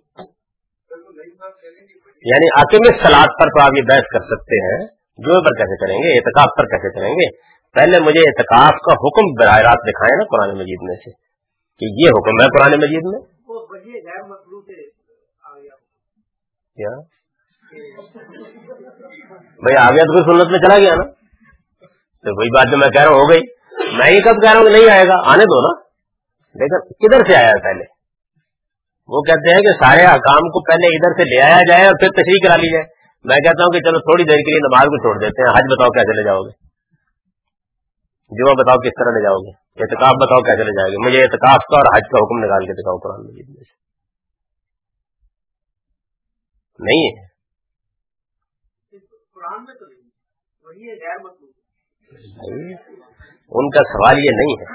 یعنی 2.25 2.47
آتے 2.59 2.77
میں 2.77 2.97
سلاد 3.03 3.27
پر 3.27 3.47
تو 3.47 3.63
آپ 3.63 3.71
یہ 3.77 3.81
بحث 3.81 4.03
کر 4.03 4.19
سکتے 4.19 4.55
ہیں 4.65 4.87
جمعے 5.17 5.41
پر 5.45 5.51
کیسے 5.57 5.77
کریں 5.77 5.97
گے، 5.97 6.17
اعتکاف 6.17 6.49
پر 6.57 6.63
کیسے 6.63 6.99
کریں 6.99 7.13
گے؟ 7.13 7.37
پہلے 7.73 7.99
مجھے 7.99 8.19
اعتکاف 8.19 8.71
کا 8.71 8.93
حکم 8.93 9.25
براہ 9.39 9.57
راست 9.57 9.83
دکھائے 9.89 10.17
نا 10.17 10.23
قرآن 10.23 10.55
مجید 10.55 10.81
میں 10.81 10.95
سے، 10.95 11.11
کہ 11.79 11.85
یہ 12.03 12.09
حکم 12.09 12.41
ہے 12.41 12.57
قرآن 12.57 12.71
مجید 12.71 13.01
میں۔ 13.05 13.33
کیا؟ 16.75 16.99
بھائی 19.39 19.77
آگے 19.77 19.99
تو 19.99 20.23
سنت 20.23 20.51
میں 20.51 20.59
چلا 20.59 20.77
گیا 20.77 20.95
نا؟ 20.95 21.03
تو 22.23 22.39
وہی 22.39 22.49
بات 22.55 22.71
جو 22.71 22.77
میں 22.77 22.89
کہہ 22.89 23.01
رہا 23.01 23.09
ہوں، 23.09 23.17
ہو 23.17 23.29
گئی۔ 23.29 23.41
میں 23.97 24.11
یہ 24.11 24.19
کب 24.19 24.41
کہہ 24.41 24.51
رہا 24.51 24.59
ہوں 24.59 24.65
کہ 24.65 24.71
نہیں 24.71 24.89
آئے 24.89 25.07
گا؟ 25.07 25.31
آنے 25.31 25.43
دو 25.43 25.61
نا۔ 25.61 25.81
لیکن 26.55 26.79
کدھر 26.79 27.25
سے 27.25 27.35
آیا 27.35 27.51
پہلے؟ 27.63 27.83
وہ 29.07 29.21
کہتے 29.21 29.55
ہیں 29.55 29.61
کہ 29.61 29.85
سارے 29.85 30.03
حکام 30.03 30.39
کو 30.39 30.63
پہلے 30.63 30.87
ادھر 30.87 31.23
سے 31.23 31.35
لے 31.35 31.41
آیا 31.41 31.59
جائے 31.67 31.85
اور 31.85 31.93
پھر 31.99 32.07
تشریح 32.09 32.47
کرا 32.47 32.55
لی 32.55 32.71
جائے۔ 32.73 32.83
میں 33.23 33.35
کہتا 33.35 33.63
ہوں 33.63 33.71
کہ 33.71 33.79
چلو 33.79 33.99
تھوڑی 33.99 34.23
دیر 34.23 34.35
کے 34.35 34.51
لیے 34.51 34.59
نماز 34.59 34.85
کو 34.85 34.97
چھوڑ 34.97 35.21
دیتے 35.21 35.41
ہیں۔ 35.41 35.49
حج 35.49 35.63
بتاؤ 35.71 35.89
کیسے 35.89 36.13
لے 36.13 36.23
جاؤ 36.23 36.41
گے؟ 36.41 36.51
جمعہ 38.37 38.53
بتاؤ 38.53 38.77
کس 38.77 38.91
طرح 38.99 39.11
لے 39.11 39.23
جاؤ 39.23 39.37
گے؟ 39.37 39.51
احتکاب 39.83 40.15
بتاؤ 40.21 40.41
کیسے 40.41 40.63
لے 40.63 40.71
جاؤ 40.71 40.89
گے؟ 40.91 41.07
مجھے 41.07 41.23
احتکاب 41.23 41.59
کا 41.59 41.77
اور 41.77 41.97
حج 41.97 42.03
کا 42.11 42.17
حکم 42.17 42.45
نکال 42.45 42.65
کے 42.65 42.73
دکھاؤ 42.73 42.97
قرآن 42.97 43.25
مجید 43.25 43.45
میں 43.47 43.63
سے 43.63 43.83
نہیں 46.83 47.05
ہے۔ 47.09 47.21
ان 53.51 53.69
کا 53.69 53.83
سوال 53.91 54.19
یہ 54.19 54.35
نہیں 54.39 54.55
ہے 54.61 54.65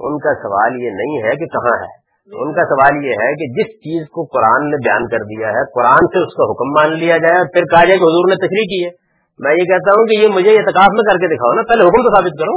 ان 0.00 0.18
کا 0.18 0.34
سوال 0.42 0.82
یہ 0.82 0.90
نہیں 0.90 1.16
ہے 1.22 1.30
کہ 1.36 1.46
کہاں 1.46 1.74
ہے۔ 1.82 1.88
ان 2.32 2.52
کا 2.54 2.64
سوال 2.64 3.04
یہ 3.04 3.22
ہے 3.22 3.30
کہ 3.34 3.46
جس 3.58 3.70
چیز 3.80 4.08
کو 4.08 4.24
قرآن 4.24 4.70
نے 4.70 4.76
بیان 4.76 5.08
کر 5.08 5.24
دیا 5.24 5.48
ہے 5.48 5.62
قرآن 5.74 6.08
سے 6.12 6.18
اس 6.18 6.34
کا 6.34 6.50
حکم 6.50 6.72
مان 6.78 6.98
لیا 6.98 7.16
جائے 7.16 7.38
اور 7.38 7.46
پھر 7.46 7.64
کہا 7.64 7.84
جائے 7.84 7.98
کہ 7.98 8.02
حضور 8.02 8.28
نے 8.28 8.36
تشریح 8.36 8.68
کی 8.72 8.84
ہے۔ 8.84 8.90
میں 9.38 9.52
یہ 9.52 9.64
کہتا 9.64 9.90
ہوں 9.90 10.06
کہ 10.06 10.18
یہ 10.18 10.28
مجھے 10.28 10.56
اعتکاف 10.56 10.88
میں 10.92 11.04
کر 11.12 11.18
کے 11.18 11.34
دکھاؤ 11.34 11.52
نا 11.54 11.62
پہلے 11.62 11.82
حکم 11.82 12.02
تو 12.06 12.14
ثابت 12.16 12.38
کرو۔ 12.38 12.56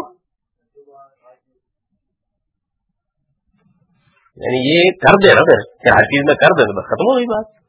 یعنی 4.38 4.60
یہ 4.70 4.92
کر 4.92 5.16
دے 5.24 5.34
نا 5.34 5.42
پھر 5.42 5.92
ہر 5.98 6.04
چیز 6.04 6.22
میں 6.26 6.36
کر 6.36 6.56
دے 6.58 6.64
تو 6.64 6.82
بس 6.82 6.86
ختم 6.86 7.12
ہوگی 7.12 7.26
بات۔ 7.26 7.63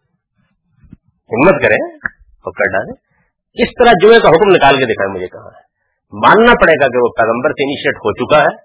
ہمت 1.32 1.62
کرے 1.62 1.96
اور 2.20 2.52
کر 2.52 2.72
ڈالے 2.72 2.92
اس 3.62 3.68
طرح 3.78 3.90
جمعے 4.02 4.20
کا 4.20 4.28
حکم 4.28 4.54
نکال 4.54 4.74
کے 4.76 4.84
دکھائے 4.84 5.12
مجھے 5.14 5.26
کہاں 5.26 5.50
ہے۔ 5.56 5.64
ماننا 6.12 6.52
پڑے 6.52 6.72
گا 6.72 6.86
کہ 6.86 6.98
وہ 6.98 7.08
پیغمبر 7.16 7.50
سے 7.50 7.64
انیشیٹ 7.64 7.96
ہو 7.96 8.12
چکا 8.12 8.38
ہے۔ 8.38 8.56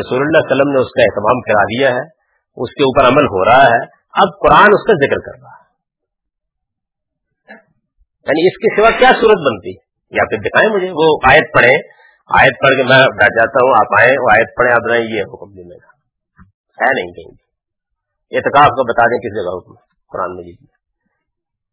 رسول 0.00 0.18
اللہ 0.18 0.38
علیہ 0.38 0.50
وسلم 0.50 0.70
نے 0.70 0.80
اس 0.80 0.90
کا 0.92 1.02
اہتمام 1.02 1.40
کرا 1.40 1.64
دیا 1.64 1.88
ہے۔ 1.88 2.16
اس 2.56 2.70
کے 2.70 2.82
اوپر 2.82 3.08
عمل 3.08 3.26
ہو 3.26 3.44
رہا 3.44 3.66
ہے۔ 3.66 3.80
اب 4.12 4.28
قرآن 4.40 4.66
اس 4.72 4.86
کا 4.86 5.06
ذکر 5.06 5.16
کر 5.16 5.40
رہا 5.42 5.50
ہے۔ 5.50 5.66
یعنی 8.26 8.46
اس 8.46 8.56
کے 8.56 8.76
سوا 8.76 8.90
کیا 8.98 9.08
صورت 9.08 9.38
بنتی؟ 9.46 9.70
یا 10.10 10.24
پھر 10.24 10.38
دکھائیں 10.38 10.74
مجھے۔ 10.74 10.90
وہ 10.90 11.18
آیت 11.32 11.44
پڑھے 11.54 11.72
آیت 12.26 12.54
پڑھ 12.62 12.76
کے 12.76 12.82
میں 12.82 12.98
بیٹھ 12.98 13.34
جاتا 13.34 13.66
ہوں۔ 13.66 13.74
آپ 13.78 14.00
آئے 14.00 14.10
وہ 14.22 14.30
آیت 14.36 14.56
پڑھے 14.56 14.72
آپ 14.72 15.00
یہ 15.10 15.22
حکم 15.22 15.52
دینے 15.52 15.78
کا۔ 15.78 15.96
ہے 16.82 17.02
نہیں 17.02 17.12
کہیں 17.12 17.46
اعتکاف 18.36 18.68
کو 18.68 18.92
بتا 18.92 19.04
دیں 19.06 19.18
کس 19.18 19.36
جگہ 19.36 19.58
حکم 19.58 19.74
قرآن 20.12 20.36
مجید 20.36 20.56
میں۔ 20.60 20.75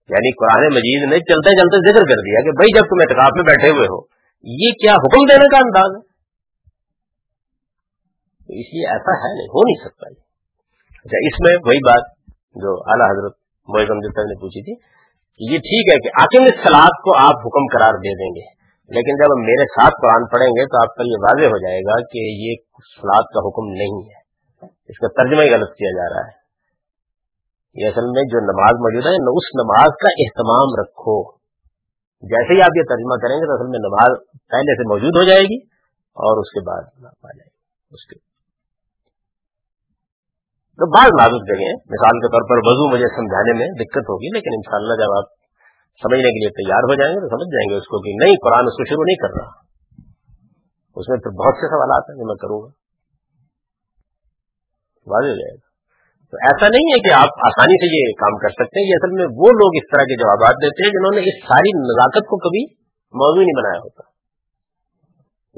یعنی 0.10 0.32
قرآن 0.32 0.74
مجید 0.74 1.04
نے 1.10 1.20
چلتے 1.20 1.52
چلتے 1.62 1.92
ذکر 1.92 2.06
کر 2.06 2.22
دیا 2.22 2.42
کہ 2.44 2.52
بھائی 2.52 2.80
جب 2.80 2.82
تم 2.82 3.02
اعتکاف 3.02 3.30
میں 3.36 3.44
بیٹھے 3.44 3.70
ہوئے 3.70 3.86
ہو، 3.86 4.00
یہ 4.46 4.72
کیا 4.72 4.94
حکم 4.96 5.30
دینے 5.30 5.46
کا 5.48 5.58
انداز 5.58 5.96
ہے؟ 5.96 6.02
اس 8.62 8.74
لیے 8.74 8.88
ایسا 8.88 9.14
ہے 9.14 9.30
نہیں، 9.36 9.48
ہو 9.48 9.62
نہیں 9.68 9.86
سکتا 9.86 10.10
یہ۔ 10.10 10.22
اچھا 11.06 11.22
اس 11.28 11.40
میں 11.40 11.54
وہی 11.66 11.78
بات 11.78 12.10
جو 12.56 12.74
اعلیٰ 12.86 13.12
حضرت 13.12 13.38
محکم 13.68 14.02
صاحب 14.08 14.26
نے 14.26 14.42
پوچھی 14.42 14.64
تھی 14.64 14.76
کہ 15.40 15.54
یہ 15.54 15.58
ٹھیک 15.58 15.94
ہے 15.94 15.98
کہ 15.98 16.14
عقیم 16.24 16.50
سلاد 16.64 17.00
کو 17.04 17.16
آپ 17.18 17.48
حکم 17.48 17.66
قرار 17.78 17.94
دے 17.94 18.14
دیں 18.16 18.32
گے، 18.36 18.46
لیکن 18.90 19.24
جب 19.24 19.34
ہم 19.34 19.42
میرے 19.42 19.66
ساتھ 19.66 19.94
قرآن 20.02 20.26
پڑھیں 20.26 20.48
گے 20.48 20.66
تو 20.66 20.82
آپ 20.84 20.96
کا 20.96 21.04
یہ 21.04 21.24
واضح 21.24 21.46
ہو 21.46 21.58
جائے 21.58 21.80
گا 21.80 22.02
کہ 22.12 22.20
یہ 22.44 22.56
سلاد 22.96 23.34
کا 23.34 23.40
حکم 23.40 23.74
نہیں 23.74 24.00
ہے۔ 24.10 24.22
اس 24.90 24.98
کا 24.98 25.08
ترجمہ 25.08 25.42
ہی 25.42 25.54
غلط 25.54 25.76
کیا 25.76 25.92
جا 25.92 26.14
رہا 26.14 26.28
ہے۔ 26.28 26.43
یہ 27.76 27.88
اصل 27.88 28.08
میں 28.16 28.24
جو 28.34 28.40
نماز 28.48 28.82
موجود 28.86 29.06
ہے 29.06 29.14
اس 29.38 29.48
نماز 29.60 29.96
کا 30.04 30.10
اہتمام 30.24 30.76
رکھو۔ 30.82 31.16
جیسے 32.24 32.58
ہی 32.58 32.62
آپ 32.62 32.76
یہ 32.78 32.86
ترجمہ 32.90 33.16
کریں 33.24 33.38
گے 33.38 33.48
تو 33.48 33.54
اصل 33.54 33.70
میں 33.70 33.80
نماز 33.86 34.12
پہلے 34.54 34.76
سے 34.82 34.84
موجود 34.90 35.18
ہو 35.20 35.24
جائے 35.30 35.42
گی 35.42 35.58
اور 36.18 36.42
اس 36.44 36.52
کے 36.52 36.62
بعد 36.68 36.84
آ 37.06 37.32
جائے 37.38 37.50
گی 37.50 37.98
اس 37.98 38.06
کے 38.10 38.16
تو 40.80 40.86
بعض 40.92 41.10
نازک 41.22 41.44
جگہ 41.50 41.72
مثال 41.96 42.20
کے 42.24 42.30
طور 42.36 42.46
پر 42.50 42.62
وضو 42.68 42.86
مجھے 42.92 43.10
سمجھانے 43.16 43.54
میں 43.60 43.68
دقت 43.82 44.08
ہوگی، 44.12 44.30
لیکن 44.34 44.54
انشاءاللہ 44.54 44.96
جب 45.02 45.12
آپ 45.18 45.28
سمجھنے 46.04 46.30
کے 46.30 46.40
لیے 46.40 46.50
تیار 46.50 46.88
ہو 46.90 46.96
جائیں 46.96 47.16
گے 47.16 47.20
تو 47.20 47.28
سمجھ 47.28 47.52
جائیں 47.56 47.68
گے 47.70 47.76
اس 47.78 47.88
کو 47.88 48.00
کہ 48.02 48.14
نہیں، 48.24 48.36
قرآن 48.44 48.64
اس 48.64 48.78
کو 48.78 48.86
شروع 48.86 49.04
نہیں 49.04 49.22
کر 49.24 49.32
رہا۔ 49.40 49.52
اس 50.96 51.10
میں 51.10 51.18
پھر 51.18 51.32
بہت 51.32 51.56
سے 51.56 51.68
سوالات 51.68 52.10
ہیں، 52.10 52.18
جو 52.18 52.26
میں 52.26 52.36
کروں 52.36 52.60
گا۔ 52.62 52.70
واضح 55.12 55.32
ہو 55.32 55.36
جائے 55.36 55.56
گا۔ 55.56 55.63
تو 56.34 56.38
ایسا 56.38 56.68
نہیں 56.70 56.88
ہے 56.94 57.00
کہ 57.00 57.14
آپ 57.14 57.32
آسانی 57.46 57.78
سے 57.78 57.88
یہ 57.94 58.14
کام 58.14 58.38
کر 58.38 58.50
سکتے 58.50 58.76
ہیں، 58.80 58.88
یہ 58.90 58.96
اصل 58.96 59.12
میں 59.14 59.26
وہ 59.26 59.50
لوگ 59.52 59.72
اس 59.76 59.86
طرح 59.92 60.04
کے 60.04 60.16
جوابات 60.16 60.56
دیتے 60.56 60.84
ہیں 60.84 60.92
جنہوں 60.92 61.14
نے 61.16 61.22
اس 61.22 61.44
ساری 61.48 61.72
نزاکت 61.78 62.26
کو 62.26 62.38
کبھی 62.38 62.64
موضوع 63.14 63.42
نہیں 63.42 63.58
بنایا 63.58 63.80
ہوتا۔ 63.80 64.04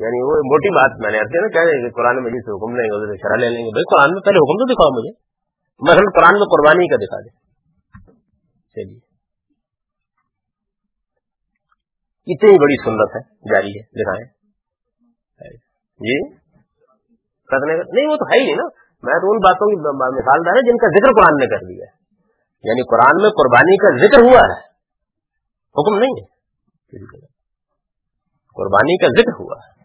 یعنی 0.03 0.19
وہ 0.23 0.31
موٹی 0.31 0.69
بات 0.69 0.91
میں 0.99 1.11
نے 1.11 1.17
نا 1.17 1.47
کہ 1.47 1.89
قرآن 1.89 2.15
مجید 2.15 2.43
سے 2.45 2.51
حکم 2.51 2.75
لیں 2.75 2.85
گے 2.85 3.17
شرح 3.17 3.35
لے 3.35 3.49
لیں 3.49 3.65
گے۔ 3.65 3.71
بھائی 3.71 3.95
قرآن 3.95 4.09
میں 4.13 4.21
پہلے 4.21 4.37
حکم 4.37 4.57
تو 4.57 4.73
دکھاؤ 4.73 4.91
مجھے۔ 4.97 5.11
مثلا 5.89 6.19
قرآن 6.19 6.33
میں 6.33 6.47
قربانی 6.55 6.87
کا 6.87 6.95
دکھا 6.95 7.19
دیں۔ 7.19 7.33
چلیے۔ 8.75 8.99
اتنی 12.33 12.59
بڑی 12.59 12.83
سنت 12.83 13.15
ہے، 13.15 13.35
جاری 13.35 13.79
ہے، 13.79 13.83
دکھائیں۔ 13.83 14.35
جی۔ 15.99 16.45
نہیں، 17.79 18.07
وہ 18.07 18.15
تو 18.15 18.25
ہے 18.25 18.39
ہی 18.39 18.45
نہیں 18.45 18.55
نا۔ 18.55 18.84
میں 19.03 19.13
تو 19.13 19.31
ان 19.31 19.37
باتوں 19.37 19.67
کی 19.67 19.75
مثال 20.19 20.45
دار 20.45 20.53
جن 20.53 20.77
کا 20.77 20.87
ذکر 20.87 21.13
قرآن 21.13 21.35
نے 21.35 21.45
کر 21.45 21.65
دیا 21.65 21.85
ہے۔ 21.85 21.95
یعنی 22.63 22.83
قرآن 22.83 23.21
میں 23.21 23.29
قربانی 23.29 23.77
کا 23.77 23.89
ذکر 24.05 24.21
ہوا 24.21 24.39
ہے۔ 24.39 24.61
حکم 25.77 25.99
نہیں 25.99 26.21
ہے۔ 26.21 26.35
قربانی 28.55 28.97
کا 28.97 29.07
ذکر 29.07 29.33
ہوا 29.39 29.55
ہے۔ 29.67 29.75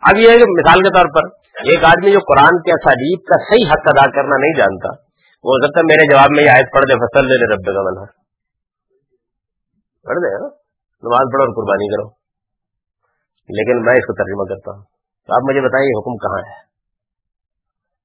اب 0.00 0.16
یہ 0.16 0.30
ہے 0.30 0.38
کہ 0.38 0.44
مثال 0.44 0.78
کے 0.78 0.90
طور 0.90 1.06
پر 1.14 1.36
ایک 1.56 1.84
آدمی 1.84 2.12
جو 2.12 2.18
قرآن 2.18 2.62
کے 2.62 2.72
اسالیب 2.72 3.20
کا 3.26 3.44
صحیح 3.44 3.72
حق 3.72 3.82
ادا 3.86 4.10
کرنا 4.10 4.36
نہیں 4.36 4.58
جانتا، 4.58 4.88
وہ 5.44 5.50
ہو 5.50 5.66
سکتا 5.66 5.80
ہے 5.80 5.84
میرے 5.84 6.14
جواب 6.14 6.30
میں 6.36 6.44
یہ 6.44 6.50
آیت 6.50 6.66
پڑھ 6.74 6.84
دے، 6.84 6.94
فصل 6.94 7.24
دے 7.24 7.38
دے 7.38 7.54
رب 7.54 7.58
کا 7.58 7.90
بنا۔ 7.90 8.04
پڑھ 10.02 10.16
دے 10.16 10.34
ہاں۔ 10.34 10.50
نماز 11.02 11.26
پڑھو 11.32 11.44
اور 11.44 11.54
قربانی 11.54 11.88
کرو۔ 11.88 12.08
لیکن 13.48 13.84
میں 13.84 13.94
اس 13.94 14.06
کو 14.06 14.12
ترجمہ 14.12 14.54
کرتا 14.54 14.76
ہوں۔ 14.76 14.84
تو 15.26 15.34
آپ 15.34 15.50
مجھے 15.50 15.60
بتائیں 15.60 15.84
یہ 15.84 15.98
حکم 15.98 16.16
کہاں 16.16 16.50
ہے؟ 16.50 16.66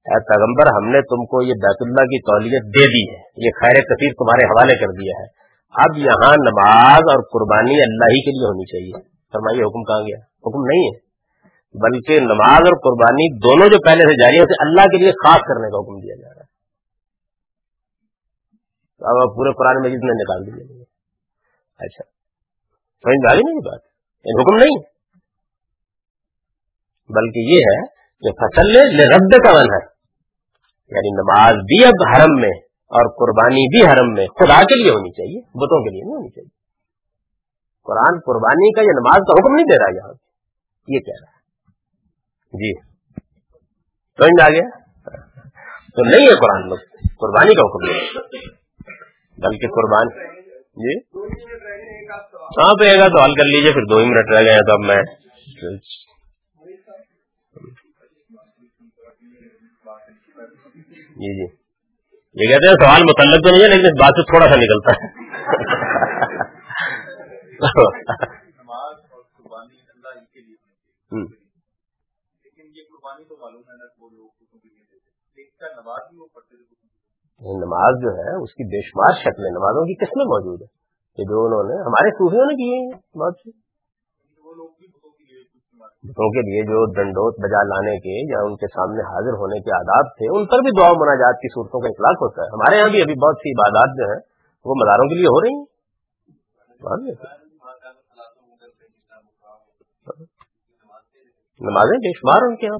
اے 0.01 0.19
پیغمبر، 0.19 0.67
ہم 0.67 0.91
نے 0.91 1.01
تم 1.01 1.25
کو 1.25 1.41
یہ 1.41 1.53
بیت 1.53 1.77
اللہ 1.79 2.03
کی 2.03 2.21
تولیت 2.21 2.63
دے 2.63 2.85
دی 2.85 3.13
ہے، 3.13 3.45
یہ 3.45 3.51
خیر 3.61 3.81
کثیر 3.81 4.11
تمہارے 4.13 4.45
حوالے 4.45 4.75
کر 4.75 4.91
دیا 4.91 5.13
ہے۔ 5.21 5.41
اب 5.69 5.97
یہاں 5.97 6.33
نماز 6.33 7.01
اور 7.11 7.23
قربانی 7.23 7.75
اللہ 7.75 8.05
ہی 8.05 8.21
کے 8.21 8.31
لیے 8.31 8.47
ہونی 8.47 8.65
چاہیے۔ 8.65 9.09
فرمائیے، 9.09 9.61
حکم 9.61 9.83
کہاں 9.83 9.99
گیا؟ 9.99 10.19
حکم 10.19 10.63
نہیں 10.65 10.85
ہے۔ 10.87 11.11
بلکہ 11.79 12.19
نماز 12.19 12.59
اور 12.59 12.77
قربانی 12.77 13.37
دونوں 13.37 13.67
جو 13.69 13.77
پہلے 13.85 14.03
سے 14.03 14.23
جاری 14.23 14.37
ہے، 14.37 14.43
اسے 14.43 14.69
اللہ 14.69 14.81
کے 14.81 14.97
لیے 14.97 15.11
خاص 15.11 15.41
کرنے 15.41 15.69
کا 15.69 15.77
حکم 15.79 15.99
دیا 15.99 16.15
جا 16.21 16.29
رہا 16.29 16.41
ہے۔ 16.41 16.51
اب 19.05 19.35
پورے 19.35 19.53
قرآن 19.53 19.81
میں 19.81 19.89
جتنے 19.89 20.13
نکال 20.13 20.45
دیا 20.45 20.83
اچھا۔ 21.79 22.03
سمجھ 23.03 23.31
آ 23.31 23.35
نہیں 23.35 23.59
بات؟ 23.59 23.79
یعنی 24.25 24.41
حکم 24.41 24.55
نہیں۔ 24.55 24.91
بلکہ 27.09 27.39
یہ 27.39 27.59
ہے 27.59 27.90
کہ 28.21 28.31
فصل 28.31 28.99
رد 29.13 29.43
کا 29.43 29.51
من 29.53 29.73
ہے 29.73 29.91
یعنی 30.91 31.09
نماز 31.09 31.55
بھی 31.55 31.85
اب 31.85 32.13
حرم 32.13 32.41
میں 32.41 32.49
اور 32.69 33.09
قربانی 33.09 33.67
بھی 33.67 33.91
حرم 33.91 34.13
میں 34.13 34.27
خدا 34.27 34.63
کے 34.63 34.83
لیے 34.83 34.91
ہونی 34.91 35.11
چاہیے، 35.11 35.41
بتوں 35.41 35.83
کے 35.83 35.89
لیے 35.89 36.01
نہیں 36.01 36.15
ہونی 36.15 36.29
چاہیے۔ 36.29 36.61
قرآن 37.83 38.19
قربانی 38.19 38.73
کا 38.73 38.81
یہ 38.81 38.87
نماز 38.87 39.21
کا 39.27 39.31
حکم 39.31 39.55
نہیں 39.55 39.65
دے 39.65 39.77
رہا 39.77 39.95
یہاں۔ 39.95 40.13
یہ 40.87 40.99
کہہ 40.99 41.13
رہا 41.21 41.31
ہے۔ 41.31 41.41
جی۔ 42.51 42.79
سمجھ 44.17 44.43
آ 44.43 44.49
گیا؟ 44.49 44.79
تو 45.95 46.03
نہیں 46.03 46.27
ہے 46.27 46.35
قرآن 46.35 46.69
میں 46.69 46.77
قربانی 47.03 47.55
کا 47.55 47.61
حکم 47.61 47.91
نہیں۔ 47.91 47.99
بلکہ 49.37 49.67
قربان۔ 49.67 50.07
جی۔ 50.61 50.99
ہاں 52.33 52.73
پہ 52.79 52.99
گا 52.99 53.07
تو 53.07 53.23
حل 53.23 53.33
کر 53.33 53.43
لیجیے 53.43 53.73
پھر 53.73 53.81
دو 53.81 53.97
ہی 53.97 54.05
منٹ 54.05 54.29
رہ 54.29 54.41
گئے 54.41 54.57
تو 54.57 54.73
اب 54.73 54.79
میں۔ 54.79 55.03
جی 61.21 61.31
جی۔ 61.31 61.47
یہ 62.35 62.51
کہتے 62.51 62.67
ہیں 62.67 62.75
سوال 62.75 63.01
متعلق 63.03 63.43
تو 63.43 63.51
نہیں 63.51 63.63
ہے 63.63 63.67
لیکن 63.67 63.85
اس 63.85 63.97
بات 63.99 64.19
سے 64.19 64.23
تھوڑا 64.23 64.45
سا 64.45 64.55
نکلتا 64.55 64.93
ہے۔ 64.95 65.09
نماز 77.41 77.97
جو 78.01 78.11
ہے 78.15 78.35
اس 78.43 78.53
کی 78.53 78.63
بے 78.63 78.81
شمار 78.81 79.13
شکلیں 79.19 79.51
نمازوں 79.51 79.83
کی 79.85 79.95
قسمیں 79.95 80.25
موجود 80.25 80.61
ہیں۔ 80.61 80.71
کہ 81.17 81.23
جو 81.23 81.45
انہوں 81.45 81.63
نے 81.63 81.77
ہمارے 81.81 82.11
صوفیوں 82.11 82.45
نے 82.45 82.55
کیے 82.55 82.75
ہیں 82.79 83.19
بہت 83.19 83.39
سی 85.89 86.07
بتوں 86.07 86.29
کے 86.29 86.39
لیے 86.39 86.63
جو 86.63 86.93
ڈنڈوت 86.93 87.39
بجا 87.39 87.63
لانے 87.63 87.99
کے 87.99 88.31
یا 88.31 88.45
ان 88.45 88.55
کے 88.55 88.67
سامنے 88.67 89.01
حاضر 89.01 89.29
ہونے 89.29 89.59
کے 89.59 89.75
آداب 89.75 90.05
تھے، 90.17 90.39
ان 90.39 90.45
پر 90.45 90.57
بھی 90.57 90.81
دعا 90.81 90.91
مناجات 90.91 91.35
کی 91.35 91.47
صورتوں 91.47 91.79
کا 91.79 91.87
اطلاق 91.87 92.21
ہوتا 92.21 92.41
ہے۔ 92.41 92.47
ہمارے 92.47 92.77
یہاں 92.77 92.89
بھی 92.89 93.01
ابھی 93.01 93.13
بہت 93.13 93.35
سی 93.37 93.51
عبادات 93.51 93.97
جو 93.97 94.03
ہیں، 94.03 94.19
وہ 94.65 94.75
مزاروں 94.75 95.09
کے 95.09 95.15
لیے 95.15 95.25
ہو 95.25 95.41
رہی 95.41 95.53
ہیں۔ 95.53 95.65
نمازیں 101.59 101.97
بے 101.97 102.11
شمار 102.13 102.41
ان 102.41 102.55
کے 102.55 102.65
یہاں۔ 102.65 102.79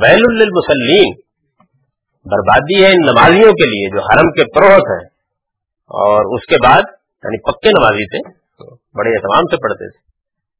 بیل 0.00 0.24
المسلیم 0.24 1.14
بربادی 2.24 2.84
ہے 2.84 2.90
ان 2.90 3.06
نمازیوں 3.06 3.52
کے 3.52 3.66
لیے 3.66 3.90
جو 3.90 3.98
حرم 3.98 4.30
کے 4.30 4.44
پروہت 4.44 5.02
ہیں۔ 5.02 5.08
اور 5.86 6.38
اس 6.38 6.46
کے 6.46 6.56
بعد 6.64 6.82
یعنی 7.24 7.40
پکے 7.40 7.68
نمازی 7.68 8.06
تھے، 8.08 8.30
بڑے 8.98 9.10
اہتمام 9.10 9.44
سے 9.44 9.56
پڑھتے 9.62 9.90
تھے۔ 9.90 10.01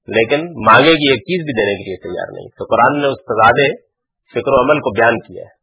لیکن 0.07 0.41
مانگے 0.45 0.95
کی 0.95 1.11
ایک 1.11 1.21
چیز 1.21 1.45
بھی 1.45 1.53
دینے 1.53 1.75
کے 1.75 1.83
لیے 1.83 1.97
تیار 1.97 2.33
نہیں۔ 2.33 2.49
تو 2.49 2.65
قرآن 2.65 3.01
نے 3.01 3.07
اس 3.07 3.19
تضاد 3.19 3.77
فکر 4.33 4.53
و 4.53 4.61
عمل 4.61 4.81
کو 4.81 4.91
بیان 4.91 5.19
کیا۔ 5.19 5.43
ہے 5.43 5.63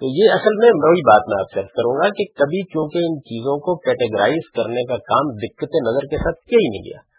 تو 0.00 0.06
یہ 0.06 0.30
اصل 0.32 0.54
میں 0.56 0.70
وہی 0.70 1.00
بات 1.00 1.20
میں 1.28 1.36
آپ 1.40 1.50
سے 1.54 1.60
کروں 1.62 1.96
گا 1.96 2.08
کہ 2.08 2.24
کبھی 2.24 2.62
کیونکہ 2.62 2.98
ان 2.98 3.20
چیزوں 3.20 3.58
کو 3.58 3.76
کیٹیگرائز 3.76 4.50
کرنے 4.54 4.82
کا 4.84 4.96
کام 4.96 5.36
دقت 5.36 5.74
نظر 5.88 6.06
کے 6.06 6.16
ساتھ 6.16 6.48
کیا 6.48 6.58
ہی 6.60 6.68
نہیں 6.68 6.82
گیا۔ 6.82 7.12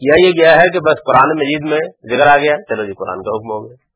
یا 0.00 0.26
یہ 0.26 0.32
گیا 0.42 0.52
ہے 0.52 0.72
کہ 0.72 0.80
بس 0.80 1.04
قرآن 1.06 1.38
مجید 1.38 1.70
میں 1.70 1.78
ذکر 2.14 2.26
آ 2.26 2.36
گیا، 2.36 2.56
چلو 2.68 2.84
جی 2.84 2.92
قرآن 2.92 3.22
کا 3.22 3.30
حکم 3.30 3.50
ہو 3.50 3.68
گیا۔ 3.68 3.90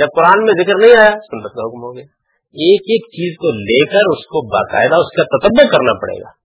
جب 0.00 0.06
قرآن 0.16 0.44
میں 0.44 0.64
ذکر 0.64 0.74
نہیں 0.74 0.96
آیا، 0.96 1.10
سنت 1.10 1.42
کا 1.42 1.68
حکم 1.68 1.82
ہو 1.82 1.96
گیا۔ 1.96 2.04
ایک 2.52 2.80
ایک 2.80 3.02
چیز 3.04 3.36
کو 3.36 3.48
لے 3.52 3.84
کر 3.84 4.18
اس 4.18 4.26
کو 4.26 4.46
باقاعدہ 4.48 4.94
اس 4.94 5.16
کا 5.16 5.38
تطبر 5.38 5.72
کرنا 5.72 5.92
پڑے 5.92 6.20
گا۔ 6.20 6.39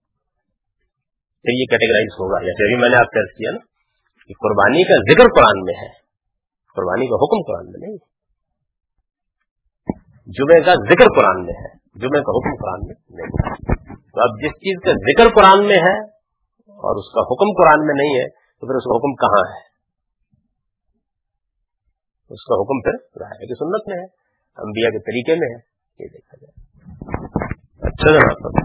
پھر 1.46 1.54
یہ 1.54 1.64
کیٹیگرائز 1.64 2.12
ہوگا۔ 2.12 2.40
جیسے 2.40 2.64
ابھی 2.64 2.82
میں 2.82 2.88
نے 2.88 2.96
آپ 2.96 3.10
کا 3.10 3.24
کیا 3.24 3.50
نا 3.50 3.58
کہ 4.26 4.34
قربانی 4.34 4.84
کا 4.84 5.12
ذکر 5.12 5.24
قرآن 5.36 5.64
میں 5.64 5.74
ہے۔ 5.74 5.88
قربانی 6.76 7.06
کا 7.06 7.14
حکم 7.14 7.40
قرآن 7.46 7.66
میں 7.70 7.80
نہیں۔ 7.80 7.96
جمعے 10.26 10.60
کا 10.62 10.74
ذکر 10.74 11.04
قرآن 11.16 11.44
میں 11.44 11.54
ہے۔ 11.54 11.68
جمعے 11.74 12.20
کا 12.20 12.32
حکم 12.32 12.54
قرآن 12.62 12.80
میں 12.86 12.94
نہیں۔ 13.10 13.30
تو 13.94 14.22
اب 14.22 14.30
جس 14.42 14.50
چیز 14.50 14.82
کا 14.82 14.92
ذکر 14.92 15.34
قرآن 15.34 15.66
میں 15.66 15.76
ہے 15.76 16.02
اور 16.70 16.96
اس 16.96 17.12
کا 17.12 17.20
حکم 17.20 17.62
قرآن 17.62 17.86
میں 17.86 17.94
نہیں 17.94 18.14
ہے، 18.20 18.28
تو 18.28 18.66
پھر 18.66 18.74
اس 18.74 18.84
کا 18.84 18.96
حکم 18.96 19.14
کہاں 19.14 19.54
ہے؟ 19.54 19.62
اس 22.34 22.44
کا 22.44 22.54
حکم 22.54 22.80
پھر 22.80 23.24
ہے 23.24 23.46
کہ 23.46 23.54
سنت 23.54 23.88
میں 23.88 23.96
ہے، 23.96 24.04
انبیاء 24.56 24.90
کے 24.90 24.98
طریقے 24.98 25.34
میں 25.34 25.54
ہے۔ 25.54 25.76
یہ 26.04 26.08
دیکھا 26.08 26.36
جائے۔ 26.40 26.66
اچھا 27.82 28.10
جناب۔ 28.10 28.62